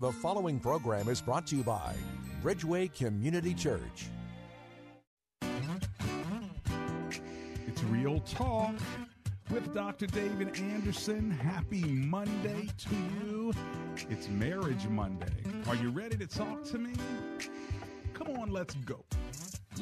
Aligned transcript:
The 0.00 0.10
following 0.10 0.58
program 0.58 1.10
is 1.10 1.20
brought 1.20 1.46
to 1.48 1.56
you 1.56 1.62
by 1.62 1.94
Bridgeway 2.42 2.90
Community 2.94 3.52
Church. 3.52 4.06
It's 7.66 7.82
Real 7.84 8.20
Talk 8.20 8.76
with 9.50 9.74
Dr. 9.74 10.06
David 10.06 10.58
Anderson. 10.58 11.30
Happy 11.30 11.84
Monday 11.84 12.70
to 12.78 12.94
you. 12.94 13.52
It's 14.08 14.26
Marriage 14.30 14.88
Monday. 14.88 15.44
Are 15.68 15.76
you 15.76 15.90
ready 15.90 16.16
to 16.16 16.26
talk 16.26 16.64
to 16.70 16.78
me? 16.78 16.94
Come 18.14 18.28
on, 18.38 18.50
let's 18.50 18.72
go. 18.76 19.04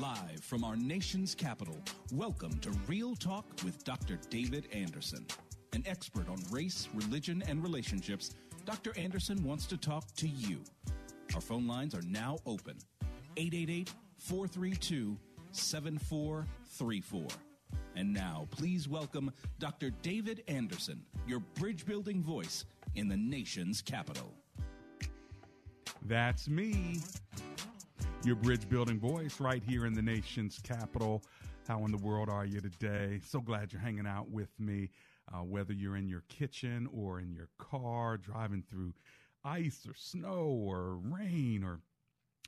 Live 0.00 0.40
from 0.42 0.64
our 0.64 0.74
nation's 0.74 1.32
capital, 1.37 1.78
welcome 2.12 2.59
to 2.59 2.70
Real 2.88 3.14
Talk 3.14 3.45
with 3.64 3.84
Dr. 3.84 4.18
David 4.30 4.66
Anderson. 4.73 5.24
An 5.74 5.84
expert 5.87 6.28
on 6.28 6.38
race, 6.50 6.88
religion, 6.92 7.45
and 7.46 7.62
relationships, 7.62 8.34
Dr. 8.68 8.92
Anderson 8.98 9.42
wants 9.45 9.64
to 9.64 9.78
talk 9.78 10.04
to 10.16 10.28
you. 10.28 10.58
Our 11.34 11.40
phone 11.40 11.66
lines 11.66 11.95
are 11.95 12.02
now 12.02 12.36
open 12.45 12.76
888 13.38 13.90
432 14.18 15.16
7434. 15.52 17.23
And 17.96 18.12
now, 18.12 18.46
please 18.51 18.87
welcome 18.87 19.32
Dr. 19.59 19.88
David 20.02 20.45
Anderson, 20.48 21.01
your 21.26 21.40
bridge 21.54 21.87
building 21.87 22.23
voice 22.23 22.66
in 22.95 23.09
the 23.09 23.16
nation's 23.16 23.80
capital. 23.80 24.34
That's 26.02 26.46
me, 26.46 27.00
your 28.23 28.37
bridge 28.37 28.68
building 28.68 29.00
voice 29.00 29.40
right 29.40 29.62
here 29.66 29.87
in 29.87 29.95
the 29.95 30.02
nation's 30.02 30.59
capital. 30.62 31.23
How 31.66 31.87
in 31.87 31.90
the 31.90 31.96
world 32.06 32.28
are 32.28 32.45
you 32.45 32.60
today? 32.60 33.21
So 33.26 33.40
glad 33.40 33.73
you're 33.73 33.80
hanging 33.80 34.06
out 34.06 34.28
with 34.28 34.50
me, 34.60 34.90
uh, 35.32 35.38
whether 35.38 35.73
you're 35.73 35.96
in 35.96 36.09
your 36.09 36.24
kitchen 36.29 36.88
or 36.93 37.21
in 37.21 37.32
your 37.32 37.48
car, 37.59 38.16
driving 38.16 38.65
through 38.68 38.95
ice 39.45 39.87
or 39.88 39.95
snow 39.95 40.46
or 40.46 40.96
rain 40.96 41.62
or 41.65 41.80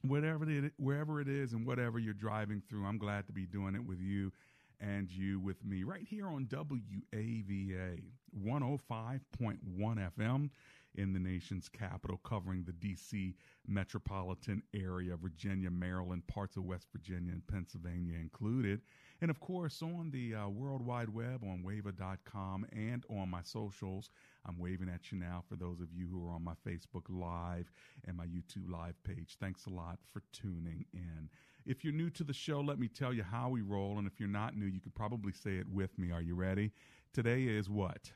whatever 0.03 0.49
it, 0.49 0.73
wherever 0.77 1.21
it 1.21 1.29
is 1.29 1.53
and 1.53 1.67
whatever 1.67 1.99
you're 1.99 2.15
driving 2.15 2.63
through. 2.69 2.85
I'm 2.85 2.99
glad 2.99 3.27
to 3.27 3.33
be 3.33 3.47
doing 3.47 3.75
it 3.75 3.85
with 3.85 4.01
you 4.01 4.33
and 4.81 5.11
you 5.11 5.39
with 5.39 5.63
me 5.65 5.85
right 5.85 6.07
here 6.09 6.27
on 6.27 6.47
WAVA 6.47 8.01
105.1 8.45 10.11
FM 10.19 10.51
in 10.95 11.13
the 11.13 11.21
nation's 11.21 11.69
capital, 11.69 12.21
covering 12.25 12.65
the 12.65 12.73
D.C. 12.73 13.35
metropolitan 13.67 14.63
area, 14.75 15.17
Virginia, 15.17 15.71
Maryland, 15.71 16.27
parts 16.27 16.57
of 16.57 16.65
West 16.65 16.89
Virginia, 16.93 17.33
and 17.33 17.47
Pennsylvania 17.47 18.17
included. 18.21 18.81
And 19.21 19.31
of 19.31 19.39
course, 19.41 19.83
on 19.83 20.11
the 20.11 20.35
uh, 20.35 20.49
World 20.49 20.85
Wide 20.85 21.11
Web, 21.11 21.43
on 21.45 21.63
wava.com, 21.65 22.67
and 22.73 23.05
on 23.11 23.29
my 23.29 23.43
socials. 23.43 24.11
I'm 24.47 24.59
waving 24.59 24.89
at 24.89 25.13
you 25.13 25.19
now 25.19 25.45
for 25.49 25.57
those 25.57 25.81
of 25.81 25.93
you 25.93 26.09
who 26.11 26.27
are 26.27 26.33
on 26.33 26.43
my 26.43 26.55
Facebook 26.67 27.05
Live 27.09 27.71
and 28.07 28.17
my 28.17 28.27
YouTube 28.27 28.71
Live 28.71 28.95
page. 29.05 29.37
Thanks 29.39 29.67
a 29.67 29.71
lot 29.71 29.99
for 30.13 30.23
tuning 30.33 30.87
in. 30.95 31.29
If 31.67 31.85
you're 31.85 31.93
new 31.93 32.11
to 32.11 32.25
the 32.25 32.33
show, 32.33 32.61
let 32.61 32.79
me 32.79 32.89
tell 32.89 33.13
you 33.13 33.23
how 33.23 33.51
we 33.51 33.61
roll. 33.61 33.99
And 33.99 34.07
if 34.07 34.19
you're 34.19 34.29
not 34.29 34.57
new, 34.57 34.67
you 34.67 34.81
could 34.81 34.95
probably 34.95 35.33
say 35.33 35.57
it 35.57 35.69
with 35.69 35.97
me. 35.99 36.11
Are 36.11 36.23
you 36.23 36.35
ready? 36.35 36.73
Today 37.13 37.43
is 37.45 37.69
what? 37.69 38.11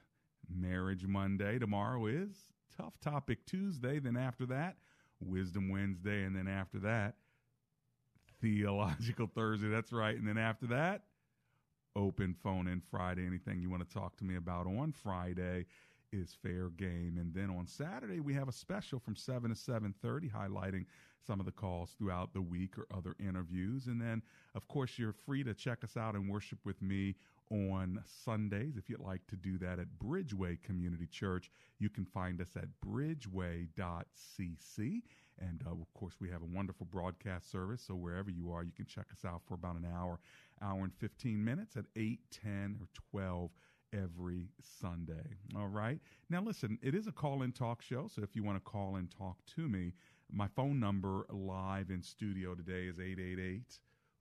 Marriage 0.48 1.06
Monday. 1.06 1.58
Tomorrow 1.58 2.06
is 2.06 2.53
Tough 2.76 2.98
Topic 3.00 3.44
Tuesday. 3.46 3.98
Then 3.98 4.16
after 4.16 4.46
that, 4.46 4.76
Wisdom 5.20 5.68
Wednesday. 5.68 6.24
And 6.24 6.34
then 6.36 6.48
after 6.48 6.78
that, 6.80 7.14
Theological 8.40 9.26
Thursday. 9.34 9.68
That's 9.68 9.92
right. 9.92 10.16
And 10.16 10.26
then 10.28 10.38
after 10.38 10.66
that, 10.66 11.02
Open 11.96 12.34
Phone 12.42 12.68
in 12.68 12.82
Friday. 12.90 13.26
Anything 13.26 13.60
you 13.60 13.70
want 13.70 13.88
to 13.88 13.94
talk 13.94 14.16
to 14.16 14.24
me 14.24 14.36
about 14.36 14.66
on 14.66 14.92
Friday 14.92 15.66
is 16.12 16.36
fair 16.42 16.68
game. 16.70 17.16
And 17.18 17.32
then 17.32 17.50
on 17.50 17.66
Saturday, 17.66 18.20
we 18.20 18.34
have 18.34 18.48
a 18.48 18.52
special 18.52 18.98
from 18.98 19.16
7 19.16 19.50
to 19.50 19.56
7.30 19.56 20.30
highlighting 20.30 20.84
some 21.26 21.40
of 21.40 21.46
the 21.46 21.52
calls 21.52 21.94
throughout 21.98 22.34
the 22.34 22.40
week 22.40 22.76
or 22.76 22.86
other 22.94 23.16
interviews. 23.18 23.86
And 23.86 24.00
then, 24.00 24.22
of 24.54 24.68
course, 24.68 24.98
you're 24.98 25.14
free 25.14 25.42
to 25.44 25.54
check 25.54 25.82
us 25.82 25.96
out 25.96 26.14
and 26.14 26.28
worship 26.28 26.58
with 26.64 26.80
me 26.82 27.14
on 27.50 28.02
Sundays. 28.24 28.76
If 28.76 28.88
you'd 28.88 29.00
like 29.00 29.26
to 29.28 29.36
do 29.36 29.58
that 29.58 29.78
at 29.78 29.86
Bridgeway 30.02 30.62
Community 30.62 31.06
Church, 31.06 31.50
you 31.78 31.90
can 31.90 32.04
find 32.04 32.40
us 32.40 32.56
at 32.56 32.68
bridgeway.cc. 32.84 33.72
And 35.40 35.62
uh, 35.66 35.70
of 35.70 35.92
course, 35.94 36.14
we 36.20 36.30
have 36.30 36.42
a 36.42 36.46
wonderful 36.46 36.86
broadcast 36.86 37.50
service. 37.50 37.82
So 37.86 37.94
wherever 37.94 38.30
you 38.30 38.52
are, 38.52 38.62
you 38.62 38.72
can 38.72 38.86
check 38.86 39.06
us 39.12 39.24
out 39.24 39.42
for 39.46 39.54
about 39.54 39.76
an 39.76 39.86
hour, 39.86 40.20
hour 40.62 40.84
and 40.84 40.94
15 40.94 41.44
minutes 41.44 41.76
at 41.76 41.84
8, 41.96 42.20
10, 42.30 42.78
or 42.80 42.88
12 43.10 43.50
every 43.92 44.48
Sunday. 44.80 45.36
All 45.56 45.68
right. 45.68 46.00
Now, 46.30 46.42
listen, 46.42 46.78
it 46.82 46.94
is 46.94 47.06
a 47.06 47.12
call 47.12 47.42
in 47.42 47.52
talk 47.52 47.82
show. 47.82 48.08
So 48.08 48.22
if 48.22 48.34
you 48.34 48.42
want 48.42 48.56
to 48.56 48.70
call 48.70 48.96
and 48.96 49.10
talk 49.10 49.36
to 49.56 49.68
me, 49.68 49.92
my 50.32 50.48
phone 50.48 50.80
number 50.80 51.26
live 51.30 51.90
in 51.90 52.02
studio 52.02 52.54
today 52.54 52.86
is 52.86 52.98
888 52.98 53.78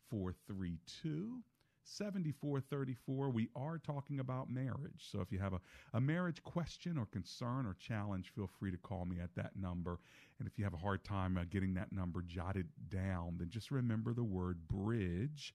432 0.09 1.43
7434. 1.83 3.29
We 3.29 3.49
are 3.55 3.77
talking 3.77 4.19
about 4.19 4.49
marriage. 4.49 5.07
So 5.11 5.21
if 5.21 5.31
you 5.31 5.39
have 5.39 5.53
a, 5.53 5.59
a 5.93 6.01
marriage 6.01 6.43
question 6.43 6.97
or 6.97 7.05
concern 7.05 7.65
or 7.65 7.75
challenge, 7.79 8.31
feel 8.35 8.49
free 8.59 8.71
to 8.71 8.77
call 8.77 9.05
me 9.05 9.19
at 9.21 9.35
that 9.35 9.51
number. 9.59 9.99
And 10.39 10.47
if 10.47 10.57
you 10.57 10.63
have 10.63 10.73
a 10.73 10.77
hard 10.77 11.03
time 11.03 11.37
uh, 11.37 11.43
getting 11.49 11.73
that 11.75 11.91
number 11.91 12.21
jotted 12.21 12.67
down, 12.89 13.35
then 13.37 13.49
just 13.49 13.71
remember 13.71 14.13
the 14.13 14.23
word 14.23 14.67
bridge 14.67 15.53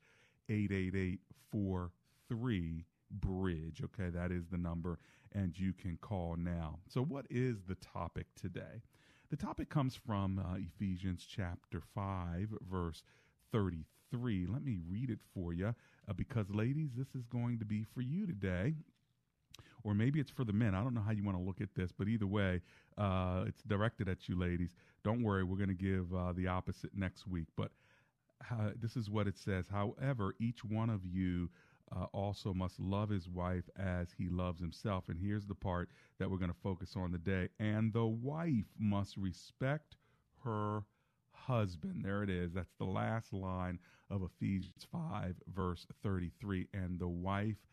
888 0.48 1.20
43 1.50 2.84
bridge. 3.10 3.82
Okay, 3.84 4.10
that 4.10 4.30
is 4.30 4.46
the 4.50 4.58
number, 4.58 4.98
and 5.32 5.58
you 5.58 5.72
can 5.72 5.98
call 6.00 6.36
now. 6.36 6.78
So, 6.88 7.02
what 7.02 7.26
is 7.30 7.56
the 7.66 7.76
topic 7.76 8.26
today? 8.40 8.82
The 9.30 9.36
topic 9.36 9.68
comes 9.68 9.94
from 9.94 10.38
uh, 10.38 10.56
Ephesians 10.56 11.26
chapter 11.28 11.82
5, 11.94 12.48
verse 12.70 13.02
33. 13.52 13.97
Let 14.12 14.64
me 14.64 14.78
read 14.88 15.10
it 15.10 15.18
for 15.34 15.52
you 15.52 15.74
uh, 16.08 16.12
because, 16.14 16.46
ladies, 16.50 16.90
this 16.96 17.14
is 17.14 17.26
going 17.26 17.58
to 17.58 17.64
be 17.64 17.84
for 17.94 18.00
you 18.00 18.26
today. 18.26 18.74
Or 19.84 19.94
maybe 19.94 20.20
it's 20.20 20.30
for 20.30 20.44
the 20.44 20.52
men. 20.52 20.74
I 20.74 20.82
don't 20.82 20.94
know 20.94 21.00
how 21.00 21.12
you 21.12 21.24
want 21.24 21.36
to 21.36 21.42
look 21.42 21.60
at 21.60 21.74
this, 21.74 21.92
but 21.92 22.08
either 22.08 22.26
way, 22.26 22.62
uh, 22.96 23.44
it's 23.46 23.62
directed 23.62 24.08
at 24.08 24.28
you, 24.28 24.38
ladies. 24.38 24.74
Don't 25.04 25.22
worry, 25.22 25.44
we're 25.44 25.56
going 25.56 25.68
to 25.68 25.74
give 25.74 26.12
uh, 26.14 26.32
the 26.32 26.46
opposite 26.46 26.90
next 26.94 27.26
week. 27.26 27.48
But 27.56 27.70
uh, 28.50 28.70
this 28.80 28.96
is 28.96 29.10
what 29.10 29.26
it 29.26 29.38
says. 29.38 29.66
However, 29.70 30.34
each 30.40 30.64
one 30.64 30.90
of 30.90 31.04
you 31.04 31.50
uh, 31.94 32.04
also 32.12 32.52
must 32.52 32.78
love 32.80 33.08
his 33.08 33.28
wife 33.28 33.64
as 33.78 34.08
he 34.16 34.28
loves 34.28 34.60
himself. 34.60 35.04
And 35.08 35.18
here's 35.18 35.46
the 35.46 35.54
part 35.54 35.90
that 36.18 36.30
we're 36.30 36.38
going 36.38 36.50
to 36.50 36.56
focus 36.62 36.94
on 36.96 37.12
today. 37.12 37.48
And 37.58 37.92
the 37.92 38.06
wife 38.06 38.66
must 38.78 39.16
respect 39.16 39.96
her 40.44 40.82
husband. 41.32 42.04
There 42.04 42.22
it 42.22 42.30
is. 42.30 42.52
That's 42.52 42.74
the 42.78 42.84
last 42.84 43.32
line 43.32 43.78
of 44.10 44.22
Ephesians 44.22 44.86
5, 44.90 45.36
verse 45.54 45.86
33. 46.02 46.68
And 46.72 46.98
the 46.98 47.08
wife 47.08 47.68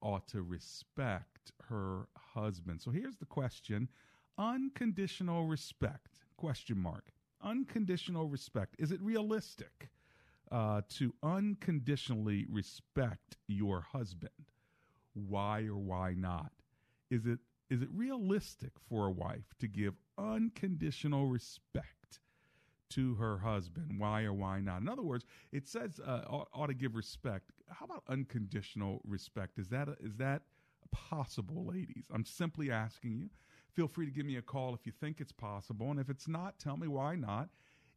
ought 0.00 0.26
to 0.28 0.42
respect 0.42 1.52
her 1.68 2.08
husband. 2.16 2.80
So 2.80 2.90
here's 2.90 3.16
the 3.16 3.26
question 3.26 3.88
unconditional 4.36 5.46
respect 5.46 6.24
question 6.36 6.76
mark 6.76 7.12
unconditional 7.40 8.26
respect 8.26 8.74
is 8.80 8.90
it 8.90 9.00
realistic 9.00 9.90
uh, 10.50 10.82
to 10.88 11.14
unconditionally 11.22 12.46
respect 12.48 13.36
your 13.46 13.80
husband. 13.80 14.30
Why 15.14 15.62
or 15.62 15.78
why 15.78 16.14
not? 16.14 16.52
Is 17.10 17.26
it 17.26 17.38
is 17.70 17.82
it 17.82 17.88
realistic 17.92 18.72
for 18.88 19.06
a 19.06 19.10
wife 19.10 19.54
to 19.58 19.66
give 19.66 19.94
unconditional 20.18 21.26
respect 21.26 22.03
to 22.94 23.14
her 23.16 23.38
husband? 23.38 23.98
Why 23.98 24.22
or 24.22 24.32
why 24.32 24.60
not? 24.60 24.80
In 24.80 24.88
other 24.88 25.02
words, 25.02 25.24
it 25.52 25.68
says 25.68 26.00
uh, 26.04 26.22
ought, 26.28 26.48
ought 26.52 26.66
to 26.66 26.74
give 26.74 26.94
respect. 26.94 27.50
How 27.68 27.86
about 27.86 28.02
unconditional 28.08 29.00
respect? 29.06 29.58
Is 29.58 29.68
that 29.68 29.88
is 30.00 30.16
that 30.16 30.42
possible, 30.90 31.66
ladies? 31.66 32.06
I'm 32.12 32.24
simply 32.24 32.70
asking 32.70 33.16
you. 33.16 33.30
Feel 33.72 33.88
free 33.88 34.06
to 34.06 34.12
give 34.12 34.26
me 34.26 34.36
a 34.36 34.42
call 34.42 34.74
if 34.74 34.86
you 34.86 34.92
think 34.92 35.20
it's 35.20 35.32
possible, 35.32 35.90
and 35.90 35.98
if 35.98 36.08
it's 36.08 36.28
not, 36.28 36.58
tell 36.58 36.76
me 36.76 36.86
why 36.86 37.16
not. 37.16 37.48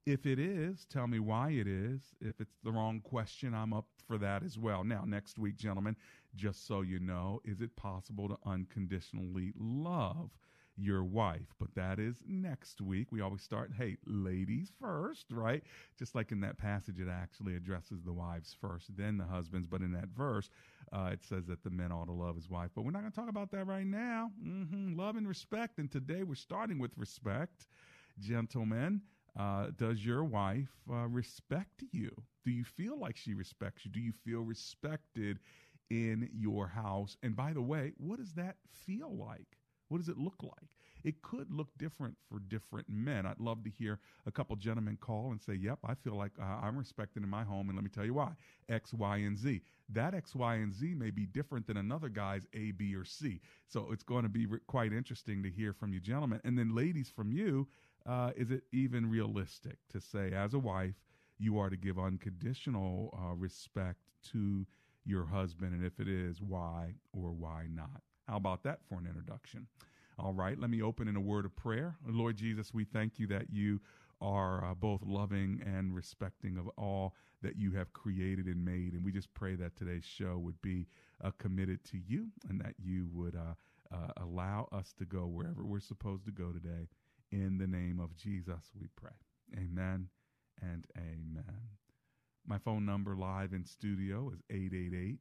If 0.08 0.26
it 0.26 0.40
is, 0.40 0.86
tell 0.86 1.06
me 1.06 1.20
why 1.20 1.50
it 1.52 1.68
is. 1.68 2.02
If 2.22 2.40
it's 2.40 2.58
the 2.64 2.72
wrong 2.72 3.02
question, 3.02 3.54
I'm 3.54 3.74
up 3.74 3.86
for 4.08 4.18
that 4.18 4.42
as 4.42 4.58
well. 4.58 4.84
Now, 4.84 5.04
next 5.06 5.38
week, 5.38 5.58
gentlemen, 5.58 5.98
just 6.34 6.66
so 6.66 6.82
you 6.82 7.00
know, 7.00 7.42
is 7.44 7.62
it 7.62 7.76
possible 7.76 8.30
to 8.30 8.38
unconditionally 8.46 9.52
love 9.60 10.32
your 10.78 11.04
wife. 11.04 11.54
But 11.60 11.74
that 11.76 12.00
is 12.00 12.18
next 12.28 12.82
week. 12.82 13.12
We 13.12 13.22
always 13.22 13.42
start, 13.42 13.72
hey, 13.78 13.98
ladies 14.06 14.72
first, 14.80 15.26
right? 15.32 15.64
Just 15.98 16.16
like 16.16 16.32
in 16.32 16.40
that 16.42 16.58
passage, 16.58 17.00
it 17.00 17.10
actually 17.10 17.56
addresses 17.56 18.04
the 18.04 18.14
wives 18.14 18.56
first, 18.60 18.96
then 18.96 19.18
the 19.18 19.26
husbands. 19.26 19.68
But 19.68 19.82
in 19.82 19.92
that 19.94 20.10
verse, 20.16 20.50
uh, 20.94 21.10
it 21.12 21.24
says 21.24 21.46
that 21.48 21.64
the 21.64 21.70
men 21.70 21.92
ought 21.92 22.06
to 22.06 22.14
love 22.14 22.36
his 22.36 22.50
wife. 22.50 22.70
But 22.76 22.84
we're 22.84 22.92
not 22.92 23.02
going 23.02 23.12
to 23.12 23.20
talk 23.20 23.30
about 23.30 23.52
that 23.52 23.66
right 23.66 23.88
now. 23.88 24.32
Mm-hmm. 24.46 24.98
Love 24.98 25.16
and 25.16 25.28
respect. 25.28 25.80
And 25.80 25.92
today 25.92 26.24
we're 26.24 26.36
starting 26.36 26.80
with 26.80 26.92
respect. 26.98 27.68
Gentlemen, 28.20 29.02
uh, 29.38 29.68
does 29.76 30.06
your 30.06 30.24
wife 30.24 30.70
uh, 30.92 31.08
respect 31.08 31.84
you? 31.92 32.12
Do 32.46 32.52
you 32.52 32.64
feel 32.64 33.00
like 33.00 33.18
she 33.18 33.34
respects 33.34 33.86
you? 33.86 33.92
Do 33.92 34.00
you 34.00 34.14
feel 34.26 34.42
respected 34.42 35.40
in 35.90 36.30
your 36.34 36.68
house? 36.68 37.18
And 37.22 37.36
by 37.36 37.54
the 37.54 37.62
way, 37.62 37.94
what 37.98 38.18
does 38.20 38.34
that 38.34 38.56
feel 38.86 39.16
like? 39.16 39.57
What 39.90 40.00
does 40.00 40.10
it 40.10 40.18
look 40.18 40.42
like? 40.42 40.70
It 41.04 41.22
could 41.22 41.52
look 41.52 41.70
different 41.78 42.18
for 42.30 42.40
different 42.40 42.90
men. 42.90 43.26
I'd 43.26 43.40
love 43.40 43.64
to 43.64 43.70
hear 43.70 44.00
a 44.26 44.32
couple 44.32 44.56
gentlemen 44.56 44.98
call 45.00 45.32
and 45.32 45.42
say, 45.42 45.54
Yep, 45.54 45.80
I 45.86 45.94
feel 45.96 46.16
like 46.16 46.32
uh, 46.40 46.44
I'm 46.44 46.78
respected 46.78 47.24
in 47.24 47.30
my 47.30 47.44
home. 47.44 47.70
And 47.70 47.78
let 47.78 47.84
me 47.84 47.90
tell 47.90 48.06
you 48.06 48.16
why 48.16 48.32
X, 48.68 48.94
Y, 48.94 49.18
and 49.18 49.38
Z. 49.38 49.62
That 49.90 50.14
X, 50.14 50.36
Y, 50.36 50.56
and 50.56 50.74
Z 50.74 50.96
may 50.96 51.12
be 51.12 51.26
different 51.26 51.68
than 51.68 51.78
another 51.78 52.10
guy's 52.10 52.46
A, 52.54 52.72
B, 52.72 52.94
or 52.96 53.06
C. 53.06 53.40
So 53.68 53.90
it's 53.92 54.04
going 54.04 54.24
to 54.24 54.30
be 54.30 54.46
re- 54.46 54.60
quite 54.68 54.92
interesting 54.92 55.44
to 55.44 55.50
hear 55.50 55.72
from 55.72 55.94
you, 55.94 56.00
gentlemen. 56.00 56.42
And 56.44 56.58
then, 56.58 56.76
ladies, 56.76 57.10
from 57.10 57.32
you, 57.32 57.68
uh, 58.06 58.32
is 58.36 58.52
it 58.52 58.64
even 58.74 59.10
realistic 59.10 59.78
to 59.90 60.02
say, 60.02 60.32
as 60.34 60.54
a 60.54 60.60
wife, 60.60 60.96
you 61.38 61.60
are 61.60 61.70
to 61.70 61.78
give 61.78 62.00
unconditional 62.00 63.18
uh, 63.18 63.34
respect 63.34 64.00
to 64.32 64.66
your 65.06 65.26
husband? 65.26 65.74
And 65.74 65.86
if 65.86 66.00
it 66.00 66.08
is, 66.10 66.42
why 66.42 66.96
or 67.14 67.32
why 67.32 67.68
not? 67.70 68.02
How 68.28 68.38
about 68.38 68.64
that 68.64 68.80
for 68.88 69.00
an 69.00 69.08
introduction? 69.08 69.68
All 70.20 70.34
right, 70.34 70.60
let 70.60 70.70
me 70.70 70.82
open 70.82 71.08
in 71.08 71.16
a 71.16 71.22
word 71.22 71.46
of 71.46 71.56
prayer. 71.56 71.96
Lord 72.06 72.38
Jesus, 72.38 72.74
we 72.74 72.84
thank 72.84 73.20
you 73.20 73.28
that 73.28 73.52
you 73.52 73.80
are 74.20 74.66
uh, 74.66 74.74
both 74.74 75.02
loving 75.06 75.62
and 75.66 75.96
respecting 75.96 76.58
of 76.58 76.68
all 76.78 77.14
that 77.44 77.56
you 77.56 77.72
have 77.74 77.94
created 77.94 78.48
and 78.48 78.66
made. 78.66 78.94
And 78.94 79.06
we 79.06 79.12
just 79.12 79.34
pray 79.34 79.56
that 79.56 79.76
today's 79.76 80.04
show 80.04 80.38
would 80.40 80.60
be 80.62 80.88
uh, 81.24 81.32
committed 81.38 81.84
to 81.86 82.00
you 82.06 82.28
and 82.50 82.60
that 82.62 82.74
you 82.84 83.08
would 83.14 83.36
uh, 83.36 83.54
uh 83.94 84.12
allow 84.18 84.68
us 84.72 84.94
to 84.98 85.06
go 85.06 85.28
wherever 85.28 85.64
we're 85.64 85.80
supposed 85.80 86.26
to 86.26 86.32
go 86.32 86.52
today. 86.52 86.90
In 87.32 87.58
the 87.58 87.68
name 87.68 88.00
of 88.00 88.16
Jesus, 88.18 88.72
we 88.80 88.88
pray. 88.96 89.12
Amen 89.56 90.10
and 90.62 90.86
amen. 90.98 91.62
My 92.46 92.58
phone 92.58 92.86
number 92.86 93.16
live 93.16 93.54
in 93.54 93.66
studio 93.66 94.32
is 94.34 94.42
888 94.50 95.20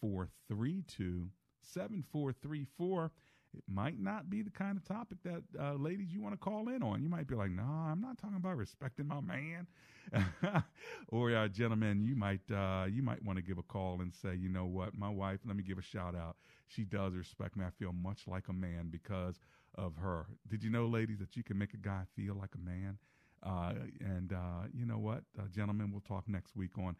432 0.00 1.30
7434. 1.66 3.10
It 3.54 3.62
might 3.68 3.98
not 3.98 4.28
be 4.28 4.42
the 4.42 4.50
kind 4.50 4.76
of 4.76 4.84
topic 4.84 5.18
that 5.24 5.42
uh, 5.58 5.74
ladies 5.74 6.12
you 6.12 6.20
want 6.20 6.34
to 6.34 6.38
call 6.38 6.68
in 6.68 6.82
on. 6.82 7.02
You 7.02 7.08
might 7.08 7.26
be 7.26 7.34
like, 7.34 7.50
"No, 7.50 7.62
nah, 7.62 7.90
I'm 7.90 8.00
not 8.00 8.18
talking 8.18 8.36
about 8.36 8.56
respecting 8.58 9.06
my 9.08 9.20
man," 9.20 9.66
or 11.08 11.34
uh, 11.34 11.48
gentlemen, 11.48 12.04
you 12.04 12.14
might 12.16 12.40
uh, 12.50 12.84
you 12.88 13.02
might 13.02 13.24
want 13.24 13.36
to 13.38 13.42
give 13.42 13.58
a 13.58 13.62
call 13.62 14.00
and 14.00 14.12
say, 14.12 14.34
"You 14.34 14.48
know 14.48 14.66
what, 14.66 14.96
my 14.96 15.08
wife. 15.08 15.40
Let 15.46 15.56
me 15.56 15.62
give 15.62 15.78
a 15.78 15.82
shout 15.82 16.14
out. 16.14 16.36
She 16.66 16.84
does 16.84 17.14
respect 17.14 17.56
me. 17.56 17.64
I 17.64 17.70
feel 17.70 17.92
much 17.92 18.26
like 18.26 18.48
a 18.48 18.52
man 18.52 18.88
because 18.90 19.40
of 19.74 19.96
her." 19.96 20.26
Did 20.48 20.62
you 20.62 20.70
know, 20.70 20.86
ladies, 20.86 21.18
that 21.20 21.36
you 21.36 21.42
can 21.42 21.58
make 21.58 21.74
a 21.74 21.78
guy 21.78 22.02
feel 22.14 22.34
like 22.34 22.50
a 22.54 22.58
man? 22.58 22.98
Uh, 23.42 23.74
and 24.00 24.32
uh, 24.32 24.66
you 24.74 24.86
know 24.86 24.98
what, 24.98 25.22
uh, 25.38 25.42
gentlemen, 25.54 25.90
we'll 25.92 26.00
talk 26.00 26.28
next 26.28 26.56
week 26.56 26.76
on 26.78 26.96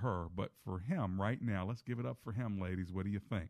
her. 0.00 0.26
But 0.34 0.50
for 0.64 0.78
him, 0.78 1.20
right 1.20 1.40
now, 1.40 1.66
let's 1.66 1.82
give 1.82 1.98
it 1.98 2.06
up 2.06 2.18
for 2.22 2.32
him, 2.32 2.60
ladies. 2.60 2.92
What 2.92 3.04
do 3.04 3.10
you 3.10 3.20
think? 3.20 3.48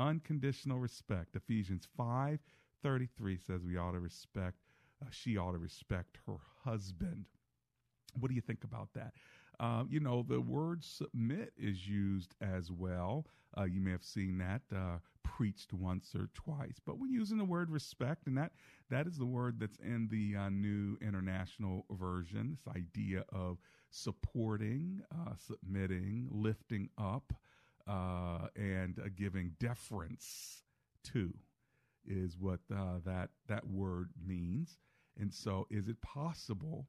Unconditional 0.00 0.78
respect. 0.78 1.36
Ephesians 1.36 1.86
5:33 1.98 3.38
says 3.38 3.62
we 3.64 3.76
ought 3.76 3.92
to 3.92 4.00
respect 4.00 4.56
uh, 5.02 5.06
she 5.10 5.36
ought 5.36 5.52
to 5.52 5.58
respect 5.58 6.18
her 6.26 6.36
husband. 6.64 7.24
What 8.18 8.28
do 8.28 8.34
you 8.34 8.40
think 8.40 8.64
about 8.64 8.88
that? 8.94 9.12
Uh, 9.58 9.84
you 9.88 10.00
know, 10.00 10.24
the 10.26 10.40
word 10.40 10.82
submit 10.82 11.52
is 11.56 11.86
used 11.86 12.34
as 12.40 12.70
well. 12.70 13.26
Uh, 13.56 13.64
you 13.64 13.80
may 13.80 13.90
have 13.90 14.04
seen 14.04 14.38
that 14.38 14.62
uh, 14.74 14.98
preached 15.22 15.72
once 15.72 16.14
or 16.14 16.28
twice, 16.34 16.80
but 16.84 16.98
we're 16.98 17.10
using 17.10 17.38
the 17.38 17.44
word 17.44 17.70
respect, 17.70 18.26
and 18.26 18.36
that 18.38 18.52
that 18.88 19.06
is 19.06 19.16
the 19.16 19.26
word 19.26 19.58
that's 19.60 19.78
in 19.78 20.08
the 20.10 20.36
uh, 20.36 20.48
new 20.48 20.96
international 21.00 21.84
version. 21.90 22.50
This 22.50 22.74
idea 22.74 23.24
of 23.32 23.58
supporting, 23.90 25.02
uh, 25.12 25.32
submitting, 25.36 26.28
lifting 26.30 26.88
up, 26.98 27.32
uh, 27.90 28.46
and 28.54 28.98
uh, 28.98 29.08
giving 29.16 29.52
deference 29.58 30.62
to 31.12 31.34
is 32.06 32.36
what 32.38 32.60
uh, 32.74 32.98
that 33.04 33.30
that 33.48 33.66
word 33.66 34.10
means. 34.24 34.78
And 35.18 35.34
so, 35.34 35.66
is 35.70 35.88
it 35.88 36.00
possible? 36.00 36.86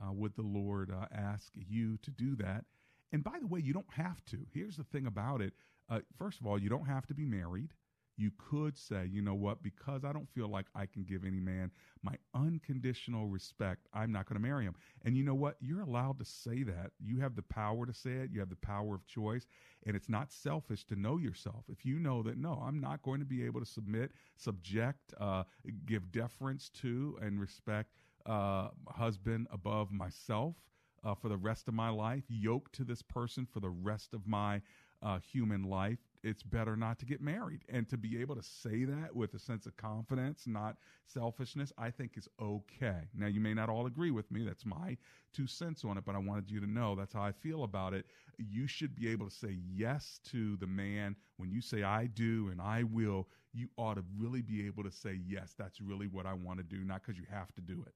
Uh, 0.00 0.12
would 0.12 0.34
the 0.34 0.42
Lord 0.42 0.90
uh, 0.90 1.06
ask 1.14 1.52
you 1.54 1.96
to 1.98 2.10
do 2.10 2.34
that? 2.36 2.64
And 3.12 3.22
by 3.22 3.38
the 3.40 3.46
way, 3.46 3.60
you 3.60 3.72
don't 3.72 3.92
have 3.92 4.24
to. 4.26 4.38
Here's 4.52 4.76
the 4.76 4.84
thing 4.84 5.06
about 5.06 5.40
it. 5.42 5.52
First 6.16 6.40
of 6.40 6.46
all, 6.46 6.58
you 6.58 6.70
don't 6.70 6.86
have 6.86 7.06
to 7.08 7.14
be 7.14 7.26
married 7.26 7.74
you 8.16 8.30
could 8.36 8.76
say, 8.76 9.08
you 9.10 9.22
know 9.22 9.34
what, 9.34 9.62
because 9.62 10.04
I 10.04 10.12
don't 10.12 10.28
feel 10.28 10.48
like 10.48 10.66
I 10.74 10.86
can 10.86 11.04
give 11.04 11.24
any 11.24 11.40
man 11.40 11.70
my 12.02 12.14
unconditional 12.34 13.26
respect, 13.26 13.86
I'm 13.94 14.12
not 14.12 14.26
going 14.26 14.40
to 14.40 14.46
marry 14.46 14.64
him. 14.64 14.74
And 15.04 15.16
you 15.16 15.22
know 15.22 15.34
what? 15.34 15.56
You're 15.60 15.82
allowed 15.82 16.18
to 16.18 16.24
say 16.24 16.62
that. 16.64 16.92
You 17.00 17.20
have 17.20 17.36
the 17.36 17.42
power 17.42 17.86
to 17.86 17.92
say 17.92 18.10
it, 18.12 18.30
you 18.32 18.40
have 18.40 18.50
the 18.50 18.56
power 18.56 18.94
of 18.94 19.06
choice. 19.06 19.46
And 19.86 19.96
it's 19.96 20.08
not 20.08 20.32
selfish 20.32 20.84
to 20.86 20.96
know 20.96 21.18
yourself. 21.18 21.64
If 21.68 21.84
you 21.84 21.98
know 21.98 22.22
that, 22.22 22.36
no, 22.36 22.62
I'm 22.64 22.80
not 22.80 23.02
going 23.02 23.20
to 23.20 23.26
be 23.26 23.44
able 23.44 23.60
to 23.60 23.66
submit, 23.66 24.12
subject, 24.36 25.14
uh, 25.20 25.44
give 25.86 26.10
deference 26.12 26.68
to, 26.80 27.18
and 27.22 27.40
respect 27.40 27.90
uh, 28.26 28.68
husband 28.88 29.46
above 29.52 29.92
myself. 29.92 30.56
Uh, 31.04 31.16
for 31.16 31.28
the 31.28 31.36
rest 31.36 31.66
of 31.66 31.74
my 31.74 31.88
life, 31.88 32.22
yoked 32.28 32.72
to 32.72 32.84
this 32.84 33.02
person 33.02 33.44
for 33.44 33.58
the 33.58 33.68
rest 33.68 34.14
of 34.14 34.24
my 34.24 34.62
uh, 35.02 35.18
human 35.18 35.64
life 35.64 35.98
it's 36.22 36.42
better 36.42 36.76
not 36.76 36.98
to 37.00 37.06
get 37.06 37.20
married. 37.20 37.62
And 37.68 37.88
to 37.88 37.96
be 37.96 38.20
able 38.20 38.36
to 38.36 38.42
say 38.42 38.84
that 38.84 39.14
with 39.14 39.34
a 39.34 39.38
sense 39.38 39.66
of 39.66 39.76
confidence, 39.76 40.44
not 40.46 40.76
selfishness, 41.06 41.72
I 41.78 41.90
think 41.90 42.16
is 42.16 42.28
okay. 42.40 43.08
Now, 43.14 43.26
you 43.26 43.40
may 43.40 43.54
not 43.54 43.68
all 43.68 43.86
agree 43.86 44.10
with 44.10 44.30
me. 44.30 44.44
That's 44.44 44.64
my 44.64 44.96
two 45.32 45.46
cents 45.46 45.84
on 45.84 45.98
it, 45.98 46.04
but 46.04 46.14
I 46.14 46.18
wanted 46.18 46.50
you 46.50 46.60
to 46.60 46.66
know 46.66 46.94
that's 46.94 47.12
how 47.12 47.22
I 47.22 47.32
feel 47.32 47.64
about 47.64 47.94
it. 47.94 48.06
You 48.38 48.66
should 48.66 48.94
be 48.94 49.08
able 49.10 49.28
to 49.28 49.34
say 49.34 49.58
yes 49.74 50.20
to 50.30 50.56
the 50.58 50.66
man. 50.66 51.16
When 51.36 51.50
you 51.50 51.60
say 51.60 51.82
I 51.82 52.06
do 52.06 52.48
and 52.50 52.60
I 52.60 52.84
will, 52.84 53.28
you 53.52 53.68
ought 53.76 53.94
to 53.94 54.04
really 54.16 54.42
be 54.42 54.66
able 54.66 54.84
to 54.84 54.90
say, 54.90 55.18
yes, 55.26 55.54
that's 55.58 55.80
really 55.80 56.06
what 56.06 56.26
I 56.26 56.34
want 56.34 56.58
to 56.58 56.64
do, 56.64 56.84
not 56.84 57.02
because 57.02 57.18
you 57.18 57.26
have 57.30 57.52
to 57.54 57.60
do 57.60 57.84
it. 57.86 57.94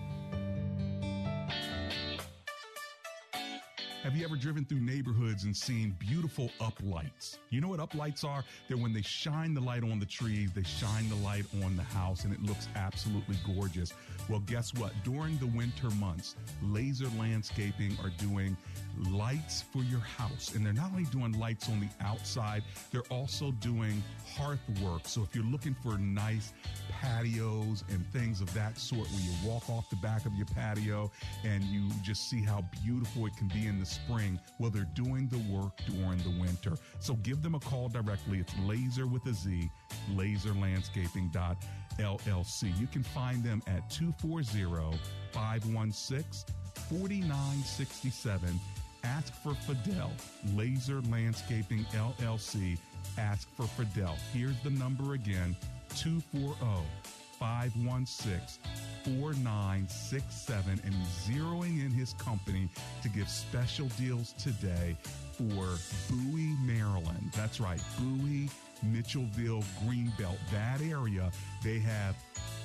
Have 4.03 4.17
you 4.17 4.25
ever 4.25 4.35
driven 4.35 4.65
through 4.65 4.79
neighborhoods 4.79 5.43
and 5.43 5.55
seen 5.55 5.95
beautiful 5.99 6.49
uplights? 6.59 7.37
You 7.51 7.61
know 7.61 7.67
what 7.67 7.79
uplights 7.79 8.25
are? 8.25 8.43
They're 8.67 8.77
when 8.77 8.93
they 8.93 9.03
shine 9.03 9.53
the 9.53 9.61
light 9.61 9.83
on 9.83 9.99
the 9.99 10.07
trees, 10.07 10.51
they 10.55 10.63
shine 10.63 11.07
the 11.07 11.17
light 11.17 11.45
on 11.63 11.75
the 11.77 11.83
house, 11.83 12.23
and 12.23 12.33
it 12.33 12.41
looks 12.41 12.67
absolutely 12.75 13.35
gorgeous. 13.45 13.93
Well, 14.27 14.39
guess 14.39 14.73
what? 14.73 14.93
During 15.03 15.37
the 15.37 15.45
winter 15.45 15.91
months, 15.91 16.35
Laser 16.63 17.09
Landscaping 17.19 17.95
are 18.03 18.09
doing 18.17 18.57
lights 19.09 19.61
for 19.61 19.83
your 19.83 19.99
house. 19.99 20.55
And 20.55 20.65
they're 20.65 20.73
not 20.73 20.91
only 20.91 21.05
doing 21.05 21.37
lights 21.39 21.69
on 21.69 21.79
the 21.79 21.87
outside, 22.01 22.63
they're 22.91 23.01
also 23.09 23.51
doing 23.51 24.03
hearth 24.35 24.59
work. 24.81 25.03
So 25.05 25.21
if 25.23 25.33
you're 25.35 25.45
looking 25.45 25.75
for 25.81 25.97
nice 25.97 26.51
patios 27.01 27.85
and 27.89 28.05
things 28.07 28.41
of 28.41 28.53
that 28.53 28.77
sort, 28.77 29.07
where 29.07 29.21
you 29.21 29.31
walk 29.45 29.69
off 29.69 29.89
the 29.89 29.95
back 29.97 30.25
of 30.25 30.33
your 30.35 30.47
patio 30.47 31.11
and 31.43 31.63
you 31.65 31.89
just 32.03 32.29
see 32.29 32.41
how 32.41 32.63
beautiful 32.83 33.25
it 33.25 33.35
can 33.37 33.47
be 33.47 33.67
in 33.67 33.79
the 33.79 33.85
spring, 33.85 34.39
well, 34.59 34.69
they're 34.69 34.89
doing 34.93 35.29
the 35.29 35.39
work 35.53 35.79
during 35.87 36.17
the 36.19 36.29
winter. 36.39 36.77
So 36.99 37.15
give 37.15 37.41
them 37.41 37.55
a 37.55 37.59
call 37.59 37.89
directly. 37.89 38.37
It's 38.39 38.53
laser 38.65 39.07
with 39.07 39.25
a 39.27 39.33
Z, 39.33 39.69
laserlandscaping.llc. 40.11 42.79
You 42.79 42.87
can 42.87 43.03
find 43.03 43.43
them 43.43 43.61
at 43.67 43.89
240 43.89 44.97
516 45.31 46.55
4967 46.89 48.59
Ask 49.03 49.33
for 49.33 49.53
Fidel, 49.53 50.11
Laser 50.55 51.01
Landscaping 51.09 51.85
LLC. 51.93 52.77
Ask 53.17 53.47
for 53.55 53.63
Fidel. 53.63 54.15
Here's 54.33 54.59
the 54.61 54.69
number 54.69 55.13
again 55.13 55.55
240 55.95 56.85
516 57.39 58.61
4967 59.03 60.79
and 60.85 60.93
zeroing 61.25 61.83
in 61.83 61.89
his 61.89 62.13
company 62.13 62.69
to 63.01 63.09
give 63.09 63.27
special 63.27 63.87
deals 63.97 64.33
today 64.33 64.95
for 65.31 65.77
Bowie, 66.09 66.55
Maryland. 66.63 67.31
That's 67.35 67.59
right, 67.59 67.81
Bowie, 67.97 68.49
Mitchellville, 68.85 69.63
Greenbelt, 69.83 70.37
that 70.51 70.81
area. 70.81 71.31
They 71.63 71.79
have 71.79 72.15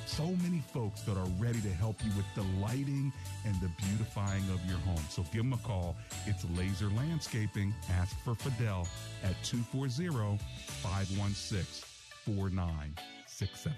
so 0.06 0.26
many 0.42 0.62
folks 0.72 1.02
that 1.02 1.16
are 1.16 1.28
ready 1.38 1.60
to 1.60 1.70
help 1.70 1.96
you 2.04 2.10
with 2.16 2.26
the 2.34 2.42
lighting 2.60 3.12
and 3.44 3.54
the 3.60 3.68
beautifying 3.88 4.44
of 4.50 4.64
your 4.66 4.78
home. 4.78 5.02
So 5.10 5.22
give 5.32 5.42
them 5.42 5.52
a 5.52 5.58
call. 5.58 5.96
It's 6.26 6.44
Laser 6.56 6.88
Landscaping. 6.90 7.75
Ask 7.90 8.16
for 8.20 8.34
Fidel 8.34 8.86
at 9.25 9.34
240 9.42 10.38
516 10.82 11.84
4967. 12.25 13.75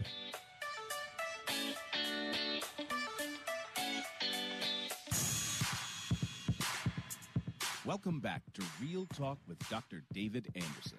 Welcome 7.86 8.20
back 8.20 8.42
to 8.52 8.62
Real 8.82 9.06
Talk 9.06 9.38
with 9.48 9.58
Dr. 9.70 10.02
David 10.12 10.48
Anderson. 10.54 10.98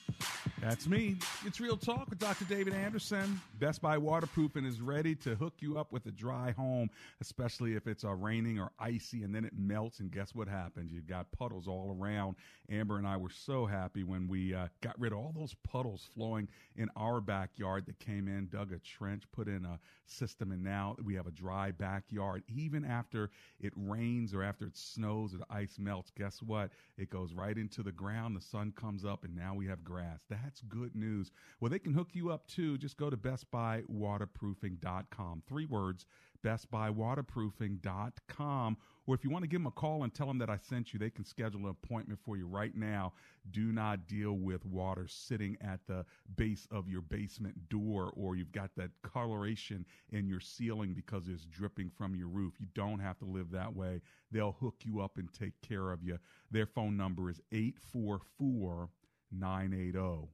That's 0.61 0.87
me. 0.87 1.15
It's 1.45 1.59
Real 1.59 1.77
Talk 1.77 2.09
with 2.09 2.19
Dr. 2.19 2.45
David 2.45 2.73
Anderson. 2.73 3.41
Best 3.59 3.81
Buy 3.81 3.97
Waterproofing 3.97 4.65
is 4.65 4.79
ready 4.79 5.15
to 5.15 5.35
hook 5.35 5.53
you 5.59 5.77
up 5.77 5.91
with 5.91 6.05
a 6.05 6.11
dry 6.11 6.51
home, 6.51 6.89
especially 7.19 7.75
if 7.75 7.87
it's 7.87 8.03
uh, 8.03 8.13
raining 8.13 8.59
or 8.59 8.71
icy 8.79 9.23
and 9.23 9.33
then 9.33 9.45
it 9.45 9.53
melts. 9.57 9.99
And 9.99 10.11
guess 10.11 10.35
what 10.35 10.47
happens? 10.47 10.91
You've 10.91 11.07
got 11.07 11.31
puddles 11.31 11.67
all 11.67 11.97
around. 11.99 12.35
Amber 12.69 12.97
and 12.97 13.07
I 13.07 13.17
were 13.17 13.29
so 13.29 13.65
happy 13.65 14.03
when 14.03 14.27
we 14.27 14.53
uh, 14.53 14.67
got 14.81 14.99
rid 14.99 15.11
of 15.11 15.19
all 15.19 15.33
those 15.35 15.55
puddles 15.67 16.07
flowing 16.13 16.47
in 16.75 16.89
our 16.95 17.21
backyard 17.21 17.85
that 17.87 17.99
came 17.99 18.27
in, 18.27 18.47
dug 18.47 18.71
a 18.71 18.79
trench, 18.79 19.23
put 19.31 19.47
in 19.47 19.65
a 19.65 19.79
system, 20.05 20.51
and 20.51 20.63
now 20.63 20.95
we 21.03 21.15
have 21.15 21.27
a 21.27 21.31
dry 21.31 21.71
backyard. 21.71 22.43
Even 22.47 22.85
after 22.85 23.29
it 23.59 23.73
rains 23.75 24.33
or 24.33 24.43
after 24.43 24.65
it 24.65 24.77
snows 24.77 25.33
or 25.33 25.37
the 25.37 25.45
ice 25.49 25.77
melts, 25.79 26.11
guess 26.17 26.41
what? 26.41 26.71
It 26.97 27.09
goes 27.09 27.33
right 27.33 27.57
into 27.57 27.83
the 27.83 27.91
ground, 27.91 28.35
the 28.35 28.41
sun 28.41 28.73
comes 28.75 29.05
up, 29.05 29.23
and 29.23 29.35
now 29.35 29.53
we 29.55 29.67
have 29.67 29.83
grass. 29.83 30.10
That's 30.29 30.61
good 30.61 30.95
news. 30.95 31.31
Well, 31.59 31.69
they 31.69 31.79
can 31.79 31.93
hook 31.93 32.11
you 32.13 32.31
up 32.31 32.47
too. 32.47 32.77
Just 32.77 32.95
go 32.97 33.09
to 33.09 33.17
bestbuywaterproofing.com. 33.17 35.43
Three 35.47 35.65
words, 35.65 36.05
bestbuywaterproofing.com. 36.43 38.77
Or 39.07 39.15
if 39.15 39.23
you 39.23 39.29
want 39.29 39.43
to 39.43 39.47
give 39.47 39.61
them 39.61 39.67
a 39.67 39.71
call 39.71 40.03
and 40.03 40.13
tell 40.13 40.27
them 40.27 40.37
that 40.39 40.49
I 40.49 40.57
sent 40.57 40.93
you, 40.93 40.99
they 40.99 41.09
can 41.09 41.25
schedule 41.25 41.61
an 41.61 41.69
appointment 41.69 42.19
for 42.23 42.37
you 42.37 42.45
right 42.45 42.75
now. 42.75 43.13
Do 43.49 43.71
not 43.71 44.07
deal 44.07 44.33
with 44.33 44.65
water 44.65 45.07
sitting 45.07 45.57
at 45.61 45.79
the 45.87 46.05
base 46.35 46.67
of 46.71 46.87
your 46.87 47.01
basement 47.01 47.69
door 47.69 48.13
or 48.15 48.35
you've 48.35 48.51
got 48.51 48.69
that 48.77 48.91
coloration 49.01 49.85
in 50.11 50.27
your 50.27 50.39
ceiling 50.39 50.93
because 50.93 51.27
it's 51.27 51.45
dripping 51.45 51.89
from 51.97 52.15
your 52.15 52.27
roof. 52.27 52.53
You 52.59 52.67
don't 52.73 52.99
have 52.99 53.17
to 53.19 53.25
live 53.25 53.51
that 53.51 53.75
way. 53.75 54.01
They'll 54.31 54.55
hook 54.59 54.75
you 54.83 55.01
up 55.01 55.17
and 55.17 55.31
take 55.33 55.59
care 55.61 55.91
of 55.91 56.03
you. 56.03 56.19
Their 56.51 56.67
phone 56.67 56.95
number 56.95 57.29
is 57.29 57.41
844 57.51 58.89
980 59.31 60.29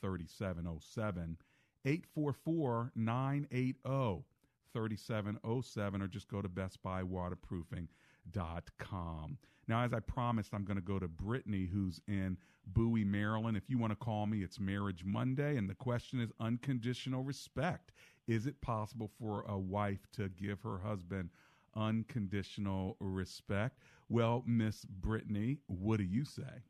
3707. 0.00 1.36
844 1.84 2.92
980 2.94 4.24
3707 4.72 6.02
or 6.02 6.08
just 6.08 6.28
go 6.28 6.40
to 6.40 6.48
bestbuywaterproofing.com. 6.48 9.38
Now, 9.68 9.84
as 9.84 9.92
I 9.92 10.00
promised, 10.00 10.54
I'm 10.54 10.64
going 10.64 10.76
to 10.76 10.82
go 10.82 10.98
to 10.98 11.08
Brittany, 11.08 11.68
who's 11.72 12.00
in 12.08 12.36
Bowie, 12.66 13.04
Maryland. 13.04 13.56
If 13.56 13.68
you 13.68 13.78
want 13.78 13.92
to 13.92 13.96
call 13.96 14.26
me, 14.26 14.42
it's 14.42 14.58
Marriage 14.58 15.04
Monday, 15.04 15.56
and 15.56 15.70
the 15.70 15.74
question 15.74 16.20
is 16.20 16.32
unconditional 16.40 17.22
respect. 17.22 17.92
Is 18.26 18.46
it 18.46 18.60
possible 18.60 19.10
for 19.20 19.44
a 19.48 19.58
wife 19.58 20.06
to 20.14 20.28
give 20.28 20.62
her 20.62 20.78
husband 20.78 21.30
unconditional 21.74 22.96
respect? 23.00 23.78
Well, 24.08 24.42
Miss 24.46 24.84
Brittany, 24.84 25.58
what 25.66 25.98
do 25.98 26.04
you 26.04 26.24
say? 26.24 26.62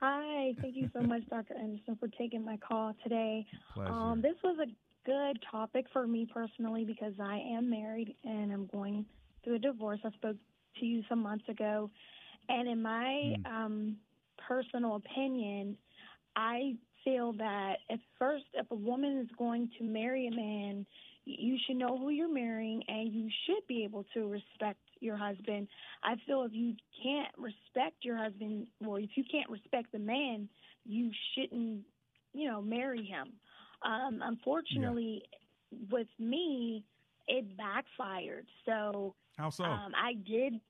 Hi, 0.00 0.54
thank 0.60 0.76
you 0.76 0.88
so 0.92 1.02
much, 1.02 1.22
Dr. 1.30 1.54
Anderson, 1.54 1.96
for 1.98 2.08
taking 2.08 2.44
my 2.44 2.56
call 2.58 2.94
today. 3.02 3.46
Pleasure. 3.74 3.92
Um, 3.92 4.20
this 4.22 4.36
was 4.42 4.58
a 4.60 4.72
good 5.06 5.38
topic 5.50 5.86
for 5.92 6.06
me 6.06 6.26
personally 6.32 6.84
because 6.84 7.14
I 7.20 7.38
am 7.56 7.70
married 7.70 8.14
and 8.24 8.52
I'm 8.52 8.66
going 8.66 9.06
through 9.44 9.56
a 9.56 9.58
divorce. 9.58 10.00
I 10.04 10.10
spoke 10.12 10.36
to 10.80 10.86
you 10.86 11.02
some 11.08 11.20
months 11.22 11.48
ago, 11.48 11.90
and 12.48 12.68
in 12.68 12.82
my 12.82 13.32
Mm. 13.32 13.46
um, 13.46 13.96
personal 14.48 14.96
opinion, 14.96 15.78
I 16.36 16.74
feel 17.04 17.32
that 17.34 17.76
at 17.90 18.00
first, 18.18 18.44
if 18.54 18.70
a 18.70 18.74
woman 18.74 19.18
is 19.20 19.28
going 19.38 19.70
to 19.78 19.84
marry 19.84 20.26
a 20.26 20.30
man, 20.30 20.86
you 21.24 21.56
should 21.66 21.76
know 21.76 21.96
who 21.98 22.10
you're 22.10 22.32
marrying 22.32 22.82
and 22.88 23.12
you 23.12 23.28
should 23.46 23.66
be 23.66 23.84
able 23.84 24.04
to 24.14 24.28
respect 24.28 24.78
your 25.00 25.16
husband. 25.16 25.68
I 26.02 26.14
feel 26.26 26.42
if 26.42 26.52
you 26.52 26.74
can't 27.02 27.32
respect 27.38 27.96
your 28.02 28.16
husband 28.16 28.66
or 28.86 29.00
if 29.00 29.10
you 29.14 29.24
can't 29.30 29.48
respect 29.48 29.92
the 29.92 29.98
man, 29.98 30.48
you 30.84 31.10
shouldn't, 31.34 31.82
you 32.32 32.50
know, 32.50 32.60
marry 32.60 33.04
him. 33.04 33.32
Um, 33.82 34.20
unfortunately, 34.22 35.22
with 35.90 36.08
me, 36.18 36.84
it 37.26 37.56
backfired. 37.56 38.46
So 38.66 39.14
How 39.36 39.50
so? 39.50 39.64
um, 39.64 39.92
I 39.96 40.14
did. 40.14 40.60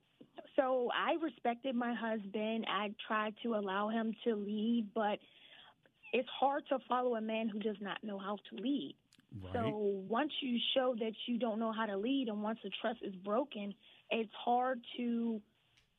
So 0.57 0.91
I 0.95 1.15
respected 1.23 1.75
my 1.75 1.95
husband. 1.95 2.67
I 2.69 2.93
tried 3.07 3.35
to 3.43 3.55
allow 3.55 3.89
him 3.89 4.15
to 4.25 4.35
lead, 4.35 4.89
but 4.95 5.19
it's 6.13 6.29
hard 6.39 6.63
to 6.69 6.79
follow 6.89 7.17
a 7.17 7.21
man 7.21 7.49
who 7.49 7.59
does 7.59 7.77
not 7.81 7.99
know 8.03 8.19
how 8.19 8.37
to 8.51 8.63
lead. 8.63 8.95
Right. 9.43 9.77
So 9.77 9.77
once 10.09 10.33
you 10.41 10.59
show 10.75 10.95
that 10.99 11.13
you 11.27 11.39
don't 11.39 11.59
know 11.59 11.73
how 11.73 11.87
to 11.87 11.97
lead, 11.97 12.29
and 12.29 12.43
once 12.43 12.59
the 12.63 12.71
trust 12.81 13.01
is 13.03 13.15
broken, 13.17 13.75
it's 14.11 14.33
hard 14.45 14.81
to 14.97 15.41